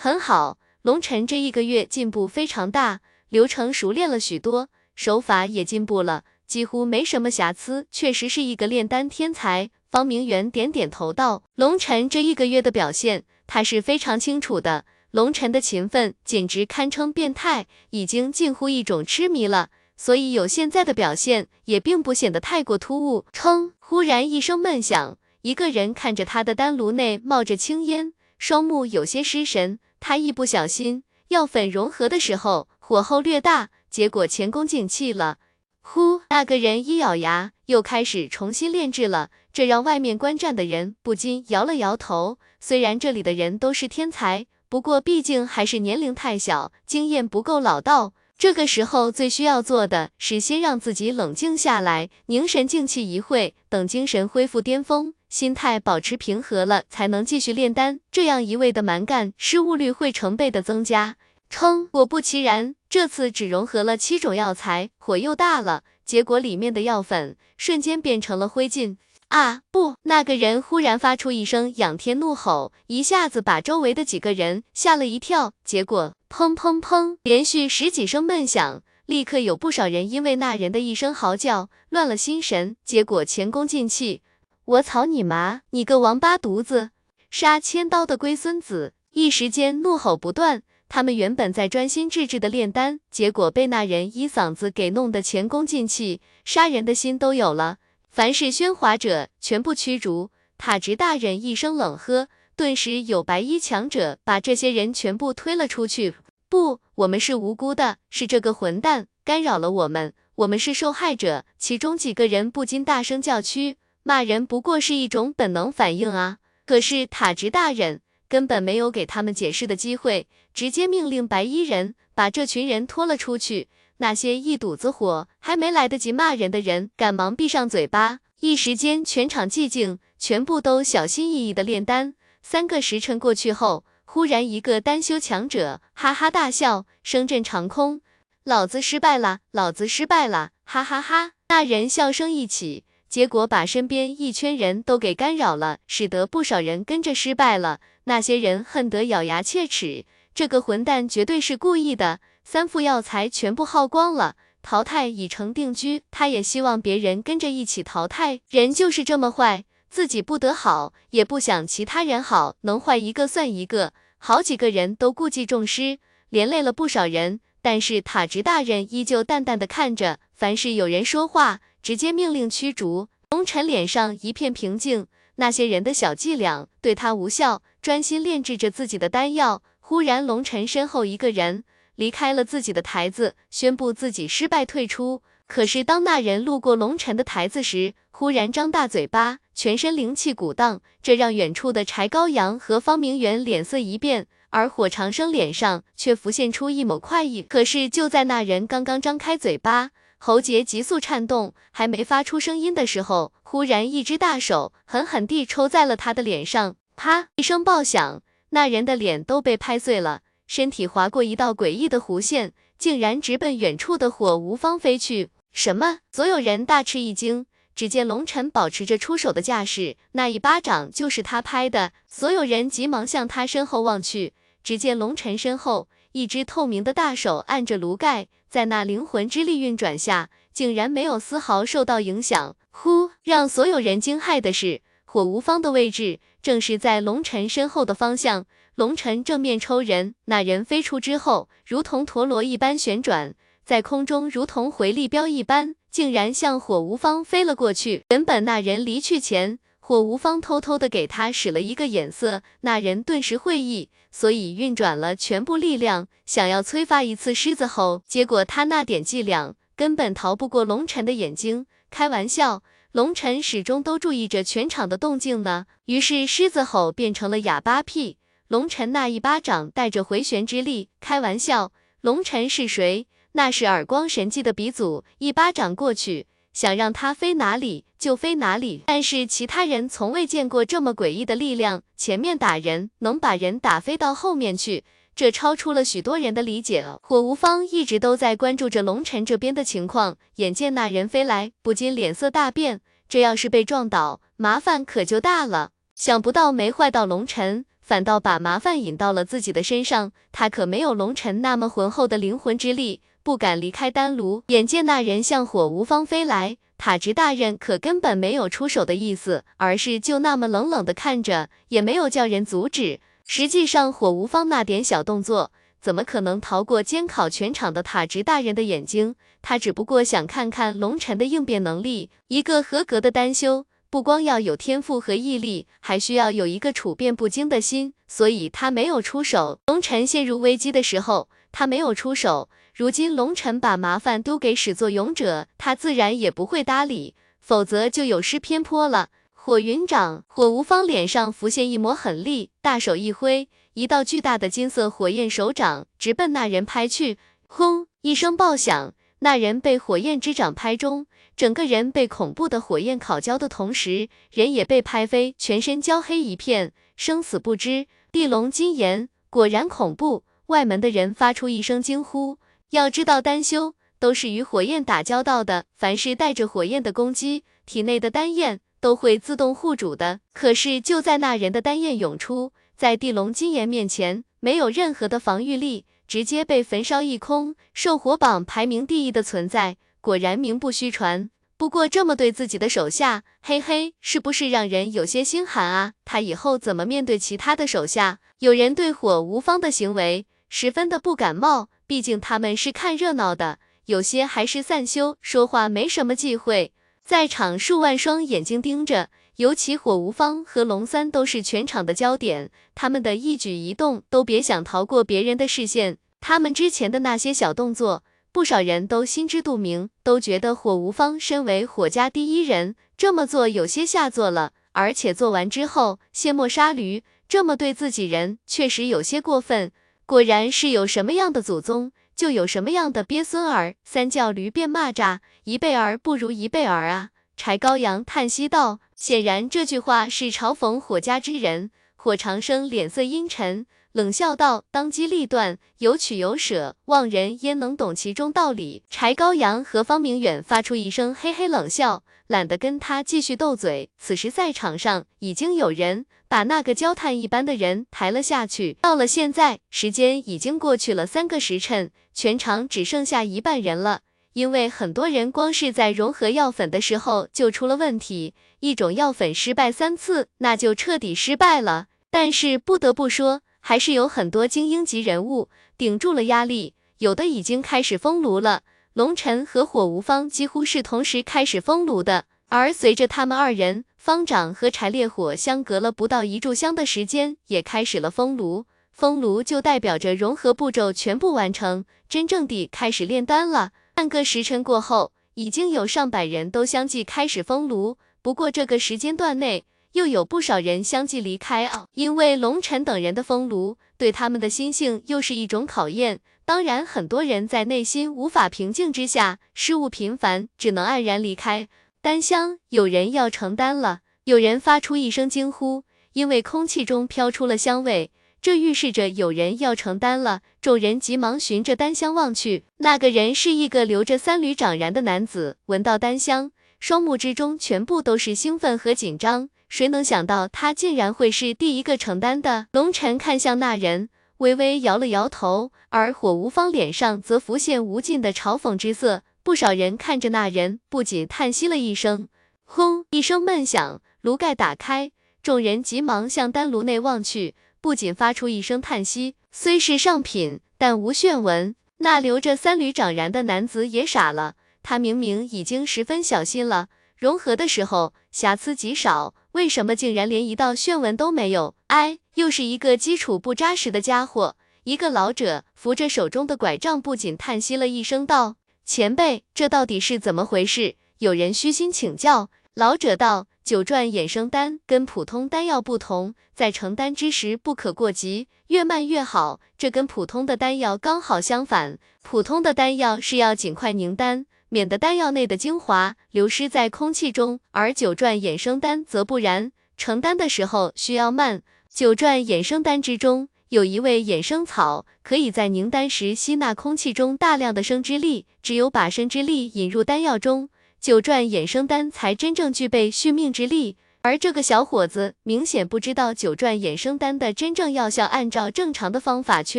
[0.00, 0.58] 很好。
[0.82, 3.00] 龙尘这一个月进步非常大，
[3.30, 9.70] 流程熟练了许多，手法也进步了，几乎没什么瑕疵，确实是一个炼丹天才。
[9.90, 14.84] 方明远点点头道：“龙尘这一个月的表现，他是非常清楚的。
[15.10, 19.70] 龙尘的勤奋简直堪称变态，已经近乎一种痴迷了。”
[20.00, 23.24] 所以有现在的表现，也并不显得太过突兀。
[23.32, 23.72] 砰！
[23.80, 29.80] 忽然一声闷响，一个人看着他的丹炉内冒着青烟，双目有些失神。
[30.00, 35.38] 他一不小心，药粉融合的时候火候略大，结果前功尽弃了。
[35.80, 36.20] 呼！
[36.28, 42.38] 那个人一咬牙，又开始重新炼制了，这让外面观战的人不禁摇了摇头。
[42.60, 48.12] 虽然这里的人都是天才，不过毕竟还是年龄太小，经验不够老道。
[48.38, 57.98] 这个时候最需要做的是先让自己冷静下来，凝神静气一会，等精神恢复巅峰，心态保持平和了，才能继续炼丹。
[58.12, 61.16] 这样一味的蛮干，失误率会成倍的增加。
[61.50, 68.98] 称，果不其然，这次只融合了七种药材，火又大了，结果里面的药粉瞬间变成了灰烬。
[69.28, 69.94] 啊不！
[70.04, 75.52] 那个人忽然发出一声仰天怒吼，一下子把周围的几个人吓了一跳。
[75.64, 84.22] 结果砰砰砰，连续十几声闷响，立刻有不少人因为那人的一声嚎叫乱了心神，结果前功尽弃。
[84.64, 85.60] 我操你妈！
[85.70, 86.90] 你个王八犊子！
[87.30, 88.94] 杀千刀的龟孙子！
[89.12, 90.62] 一时间怒吼不断。
[90.88, 97.76] 他们原本在专心致志的炼丹，结果被那人一嗓子给弄得前功尽弃，杀人的心都有了。
[98.18, 100.32] 凡是喧哗者，全部驱逐。
[100.56, 106.16] 塔直大人一声冷喝，顿时有白衣强者把这些人全部推了出去。
[106.48, 111.44] 不，我们是无辜的，是这个混蛋干扰了我们，我们是受害者。
[111.58, 116.38] 其中几个人不禁大声叫屈，骂人不过是一种本能反应啊。
[116.66, 123.68] 可是塔直大人根本没有给他们解释的机会，直接命令白衣人把这群人拖了出去。
[123.98, 128.18] 那些一肚子火还没来得及骂人的人，赶忙闭上嘴巴。
[128.40, 132.14] 一时间，全场寂静，全部都小心翼翼的炼丹。
[132.40, 138.00] 三个时辰过去后，忽然一个丹修强者哈哈大笑，声震长空
[138.44, 141.32] ：“老子失败了，老子失败了！”哈哈哈！
[141.48, 147.80] 那人笑声一起，结果把身边一圈人都给干扰了，使得不少人跟着失败了。
[148.04, 152.20] 那些人恨得咬牙切齿，这个混蛋绝对是故意的。
[152.50, 156.02] 三副药材全部耗光了，淘汰已成定局。
[156.10, 158.40] 他也希望别人跟着一起淘汰。
[158.48, 163.92] 人就是这么坏，自己不得好，也不想其他人好，能坏一个算一个。
[164.16, 165.98] 好几个人都故技重施，
[166.30, 167.40] 连累了不少人。
[167.60, 173.08] 但是塔直大人依旧淡淡的看着，凡是有人说话，直接命令驱逐。
[173.32, 175.06] 龙尘脸上一片平静，
[175.36, 179.62] 那些人的小伎俩对他无效，专心炼制着自己的丹药。
[179.80, 181.64] 忽然，龙尘身后一个人。
[181.98, 185.20] 离开了自己的台子，宣布自己失败退出。
[185.48, 197.42] 可是当那人路过龙尘的台子时，忽然张大嘴巴，全身灵气鼓荡，这让远处的柴高阳和方明远脸色一变，而火长生脸上却浮现出一抹快意。
[197.42, 210.20] 可是就在那人刚刚张开嘴巴，喉结急速颤动，还没发出声音的时候，忽然一只大手狠狠地抽在了他的脸上，啪一声爆响，那人的脸都被拍碎了。
[210.48, 215.28] 身体划过一道诡异的弧线，竟然直奔远处的火无方飞去。
[215.52, 215.98] 什么？
[216.10, 217.44] 所有人大吃一惊。
[217.76, 221.92] 只见龙尘保持着出手的架势，那一巴掌就是他拍的。
[222.08, 224.32] 所有人急忙向他身后望去，
[224.64, 232.56] 只见龙尘身后一只透明的大手按着炉盖，在那灵魂之力运转下，竟然没有丝毫受到影响。
[232.70, 233.10] 呼！
[233.22, 234.80] 让所有人惊骇的是。
[235.04, 238.44] 火无方的位置正是在龙尘身后的方向。
[238.78, 243.34] 龙尘正面抽人，那人飞出之后，如同陀螺一般旋转，
[243.64, 248.04] 在空中如同回力镖一般，竟然向火无方飞了过去。
[248.10, 258.04] 原本那人离去前，火无方偷偷的给他使了一个眼色，那人顿时会意，所以运转了全部力量，想要催发一次狮子吼。
[258.06, 261.66] 结果他那点伎俩根本逃不过龙尘的眼睛。
[261.90, 265.66] 开玩笑，龙尘始终都注意着全场的动静呢。
[265.86, 268.17] 于是狮子吼变成了哑巴屁。
[268.48, 271.70] 龙尘那一巴掌带着回旋之力，开玩笑，
[272.00, 273.06] 龙尘是谁？
[273.32, 278.84] 那是耳光神技的鼻祖，一巴掌过去，想让他飞哪里就飞哪里。
[278.86, 284.82] 但是其他人从未见过这么诡异的力量，前面打人能把人打飞到后面去，
[285.14, 286.86] 这超出了许多人的理解。
[287.02, 292.80] 火无方一直都在关注着龙尘这边的情况，眼见那人飞来，不禁脸色大变，
[293.10, 295.72] 这要是被撞倒，麻烦可就大了。
[295.94, 297.66] 想不到没坏到龙尘。
[297.88, 304.42] 反倒把麻烦引到了自己的身上，他可没有龙尘那么浑厚的灵魂之力，不敢离开丹炉。
[304.48, 313.00] 眼见那人向火无方飞来，塔直大人可根本没有出手的意思，而是就那么冷冷的看着，也没有叫人阻止。
[313.26, 315.50] 实际上，火无方那点小动作，
[315.80, 319.14] 怎么可能逃过监考全场的塔直大人的眼睛？
[319.40, 323.64] 他只不过想看看龙尘的应变能力，一个合格的丹修。
[323.90, 329.60] 不光要有天赋和毅力，还需要有一个处变不惊的心，所以他没有出手。
[329.66, 332.50] 龙尘陷入危机的时候，他没有出手。
[332.74, 339.08] 如今龙尘把麻烦丢给始作俑者，他自然也不会搭理，否则就有失偏颇了。
[339.32, 347.16] 火云掌，火无方脸上浮现一抹狠厉，大手一挥，一道巨大的金色火焰手掌直奔那人拍去。
[347.46, 347.86] 轰！
[348.02, 351.06] 一声爆响，那人被火焰之掌拍中。
[351.38, 357.86] 整个人被恐怖的火焰烤焦的同时，人也被拍飞，全身焦黑一片，生死不知。
[358.10, 362.38] 地龙金炎果然恐怖，外门的人发出一声惊呼。
[362.70, 370.18] 要知道，丹修都是与火焰打交道的，凡是带着火焰的攻击，体内的丹焰都会自动护主的。
[370.32, 377.54] 可是就在那人的丹焰涌出，在地龙金炎面前，没有任何的防御力，直接被焚烧一空。
[377.72, 379.76] 兽火榜排名第一的存在。
[380.00, 385.92] 果然名不虚传，不过这么对自己的手下，嘿嘿，是不是让人有些心寒啊？
[386.04, 388.20] 他以后怎么面对其他的手下？
[388.38, 396.72] 有人对火无方的行为十分的不感冒，毕竟他们是看热闹的，有些还是散修，说话没什么忌讳。
[397.04, 405.98] 在场数万双眼睛盯着，尤其火无方和龙三都是全场的焦点，他们的一举一动都别想逃过别人的视线。
[406.20, 408.04] 他们之前的那些小动作。
[408.30, 419.72] 不少人都心知肚明，都觉得火无方身为火家第一人，这么做有些下作了，而且做完之后卸磨杀驴，这么对自己人确实有些过分。
[420.06, 427.10] 果然是有什么样的祖宗，就有什么样的鳖孙儿，三叫驴变蚂蚱，一辈儿不如一辈儿啊！
[427.36, 431.70] 柴高阳叹息道，显然这句话是嘲讽火家之人。
[431.94, 433.66] 火长生脸色阴沉。
[433.92, 443.90] 冷笑道：“当机立断，有取有舍，望人焉能懂其中道理？”柴高阳和方明远发出一声嘿嘿冷笑，懒得跟他继续斗嘴。
[443.98, 448.76] 此时赛场上已经有人把那个焦炭一般的人抬了下去。
[448.82, 454.02] 到了现在，时间已经过去了三个时辰，全场只剩下一半人了。
[454.34, 461.86] 因为很多人光是在融合药粉的时候就出了问题，一种药粉失败三次，那就彻底失败了。
[462.10, 463.40] 但是不得不说。
[463.68, 468.62] 还是有很多精英级人物顶住了压力，有的已经开始封炉了。
[468.94, 478.64] 龙尘和火无方几乎是同时开始封炉的，而随着他们二人，方丈和柴烈火相隔了不到一炷香的时间，也开始了封炉。
[478.90, 483.72] 封炉就代表着融合步骤全部完成，真正地开始炼丹了。
[483.92, 487.98] 半个时辰过后，已经有上百人都相继开始封炉。
[488.22, 496.20] 不过这个时间段内，又有不少人相继离开啊，因为龙尘等人的封炉对他们的心性又是一种考验。
[496.44, 501.68] 当然，很多人在内心无法平静之下，失误频繁，只能黯然离开。
[502.00, 508.10] 丹香，有人要承担了，有人发出一声惊呼，因为空气中飘出了香味，
[508.40, 510.40] 这预示着有人要承担了。
[510.62, 519.50] 众人急忙循着丹香望去，那个人是一个留着三缕长髯的男子，闻到丹香，双目之中全部都是兴奋和紧张。
[519.68, 522.66] 谁能想到他竟然会是第一个承担的？
[522.72, 524.08] 龙尘看向那人，
[524.38, 529.22] 微微摇了摇头，而火无方脸上则浮现无尽的嘲讽之色。
[529.42, 532.28] 不少人看着那人，不仅叹息了一声。
[532.64, 533.06] 轰！
[533.10, 535.10] 一声闷响，炉盖打开，
[535.42, 541.74] 众人急忙向丹炉内望去，不仅发出一声叹息，虽是上品，但无炫纹。
[541.98, 551.74] 那留着三缕长髯的男子也傻了，他明明已经十分小心了，融合的时候瑕疵极少，为什么竟然连一道炫纹都没有？
[551.88, 554.54] 哎，又是一个基础不扎实的家伙。
[554.84, 558.54] 一个老者扶着手中的拐杖，不仅叹息了一声，道
[558.86, 562.50] ：“前辈，这到底是怎么回事？”有人虚心请教。
[562.74, 569.58] 老者道：“九转衍生丹跟普通丹药不同，在成丹之时不可过急，越慢越好。
[569.76, 571.98] 这跟普通的丹药刚好相反。
[572.22, 581.62] 普通的丹药是要尽快凝丹，免得丹药内的精华流失在空气中；而九转衍生丹则不然，成丹的时候需要慢。
[581.88, 590.68] 九转衍生丹之中有一味衍生草，可以在凝丹时吸纳空气中大量的生之力，只有把生之力引入丹药中。”
[591.00, 599.78] 九转衍生丹才真正具备续命之力，而这个小伙子明显不知道九转衍生丹的真正药效，按照正常的方法去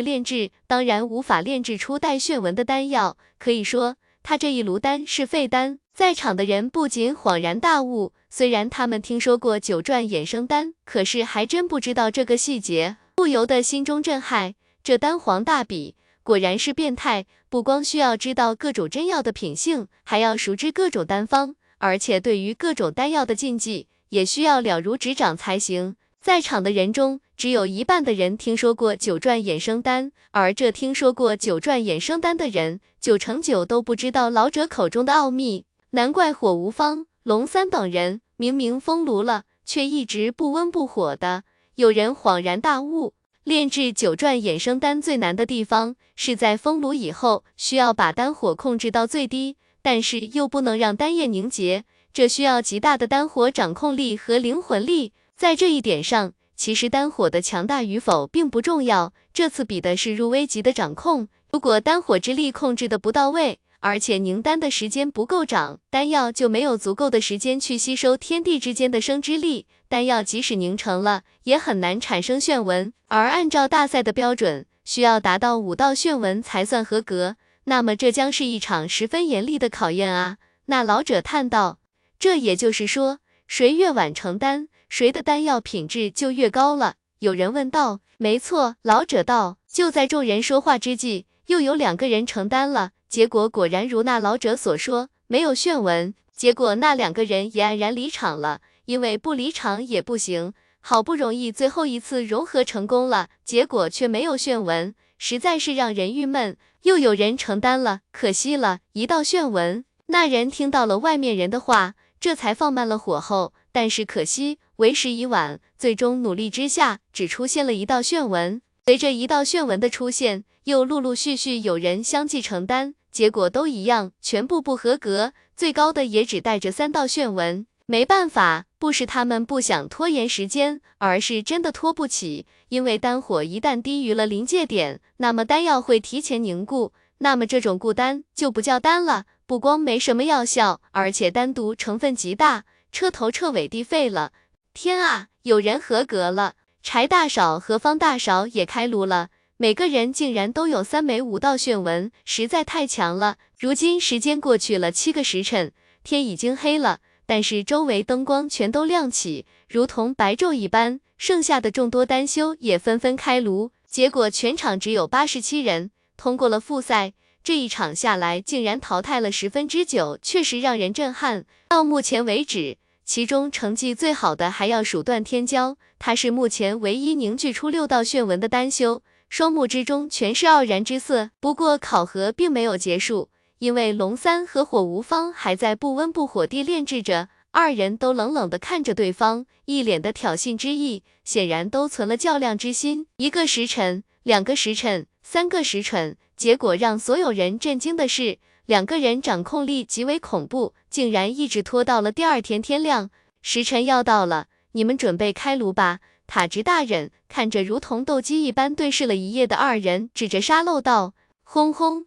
[0.00, 3.18] 炼制，当然无法炼制出带血纹的丹药。
[3.38, 5.78] 可以说，他这一炉丹是废丹。
[5.92, 14.54] 在场的人不仅恍然大悟，虽然他们听说过九转衍生丹，可是还真不知道这个细节，不由得心中震撼。
[14.82, 15.96] 这丹皇大比。
[16.22, 25.96] 果然是变态，不光需要知道各种真药的品性，还要熟知各种丹方，而且对于各种丹药的禁忌，也需要了如指掌才行。
[26.20, 35.64] 在场的人中，只有一半的人听说过九转衍生丹，而这听说过九转衍生丹的人，九成九都不知道老者口中的奥秘。
[35.92, 41.44] 难怪火无方、龙三等人明明封炉了，却一直不温不火的。
[41.76, 43.14] 有人恍然大悟。
[43.42, 55.14] 炼制九转衍生丹最难的地方是在封炉以后，需要把丹火控制到最低，但是又不能让丹液凝结，这需要极大的丹火掌控力和灵魂力。
[55.40, 61.28] 在这一点上，其实丹火的强大与否并不重要，这次比的是入微级的掌控。
[61.50, 72.92] 如果丹火之力控制的不到位，而且凝丹的时间不够长，丹药就没有足够的时间去吸收天地之间的生之力，丹药即使凝成了，也很难产生炫纹。
[73.06, 80.36] 而按照大赛的标准，需要达到五道炫纹才算合格，那么这将是一场十分严厉的考验啊！
[80.66, 81.78] 那老者叹道
[82.20, 89.56] ：“这也就是说，谁越晚成丹，谁的丹药品质就越高了。”有人问道：“没错。”老者道。
[89.66, 92.90] 就在众人说话之际，又有两个人成丹了。
[93.08, 96.12] 结果果然如那老者所说，没有炫纹。
[96.34, 100.52] 结果那两个人也黯然离场了，因为不离场也不行。
[100.80, 106.56] 好不容易最后一次融合成功了，结果却没有炫纹，实在是让人郁闷。
[106.82, 109.84] 又有人成丹了，可惜了一道炫纹。
[110.06, 113.52] 那人听到了外面人的话，这才放慢了火候。
[113.70, 118.62] 但是可惜为时已晚，最终努力之下，只出现了一道炫纹。
[118.86, 122.94] 随着一道炫纹的出现，又陆陆续续有人相继成丹。
[123.12, 127.66] 结果都一样，全部不合格，最高的也只带着三道炫纹。
[127.84, 132.46] 没办法，不是他们不想拖延时间，而是真的拖不起。
[132.70, 139.26] 因为丹火一旦低于了临界点，那么丹药会提前凝固，那么这种固丹就不叫丹了。
[139.44, 144.32] 不光没什么药效，而且丹毒成分极大，彻头彻尾地废了。
[144.72, 146.54] 天啊，有人合格了！
[146.82, 149.28] 柴大嫂和方大嫂也开炉了。
[149.56, 153.36] 每个人竟然都有三枚五道炫纹，实在太强了。
[153.58, 155.72] 如今时间过去了七个时辰，
[156.04, 161.00] 天已经黑了，但是周围灯光全都亮起，如同白昼一般。
[161.18, 167.12] 剩下的众多丹修也纷纷开炉，结果全场只有八十七人通过了复赛。
[167.42, 171.44] 这一场下来，竟然淘汰了十分之九，确实让人震撼。
[171.68, 179.02] 到目前为止，其中成绩最好的还要数段天骄，他是目前唯一凝聚出六道炫纹的丹修。
[179.28, 181.30] 双目之中全是傲然之色。
[181.38, 193.06] 不过考核并没有结束，因为龙三和火无方还在不温不火地炼制着，二人都冷冷地看着对方，一脸的挑衅之意，显然都存了较量之心。
[193.18, 198.38] 一个时辰，两个时辰，三个时辰，结果让所有人震惊的是，
[198.70, 203.10] 两个人掌控力极为恐怖，竟然一直拖到了第二天天亮。
[203.42, 205.98] 时辰要到了，你们准备开炉吧。
[206.28, 212.06] 塔直大人看着如同斗鸡一般对视了一夜的二人，指着沙漏道：“轰轰！”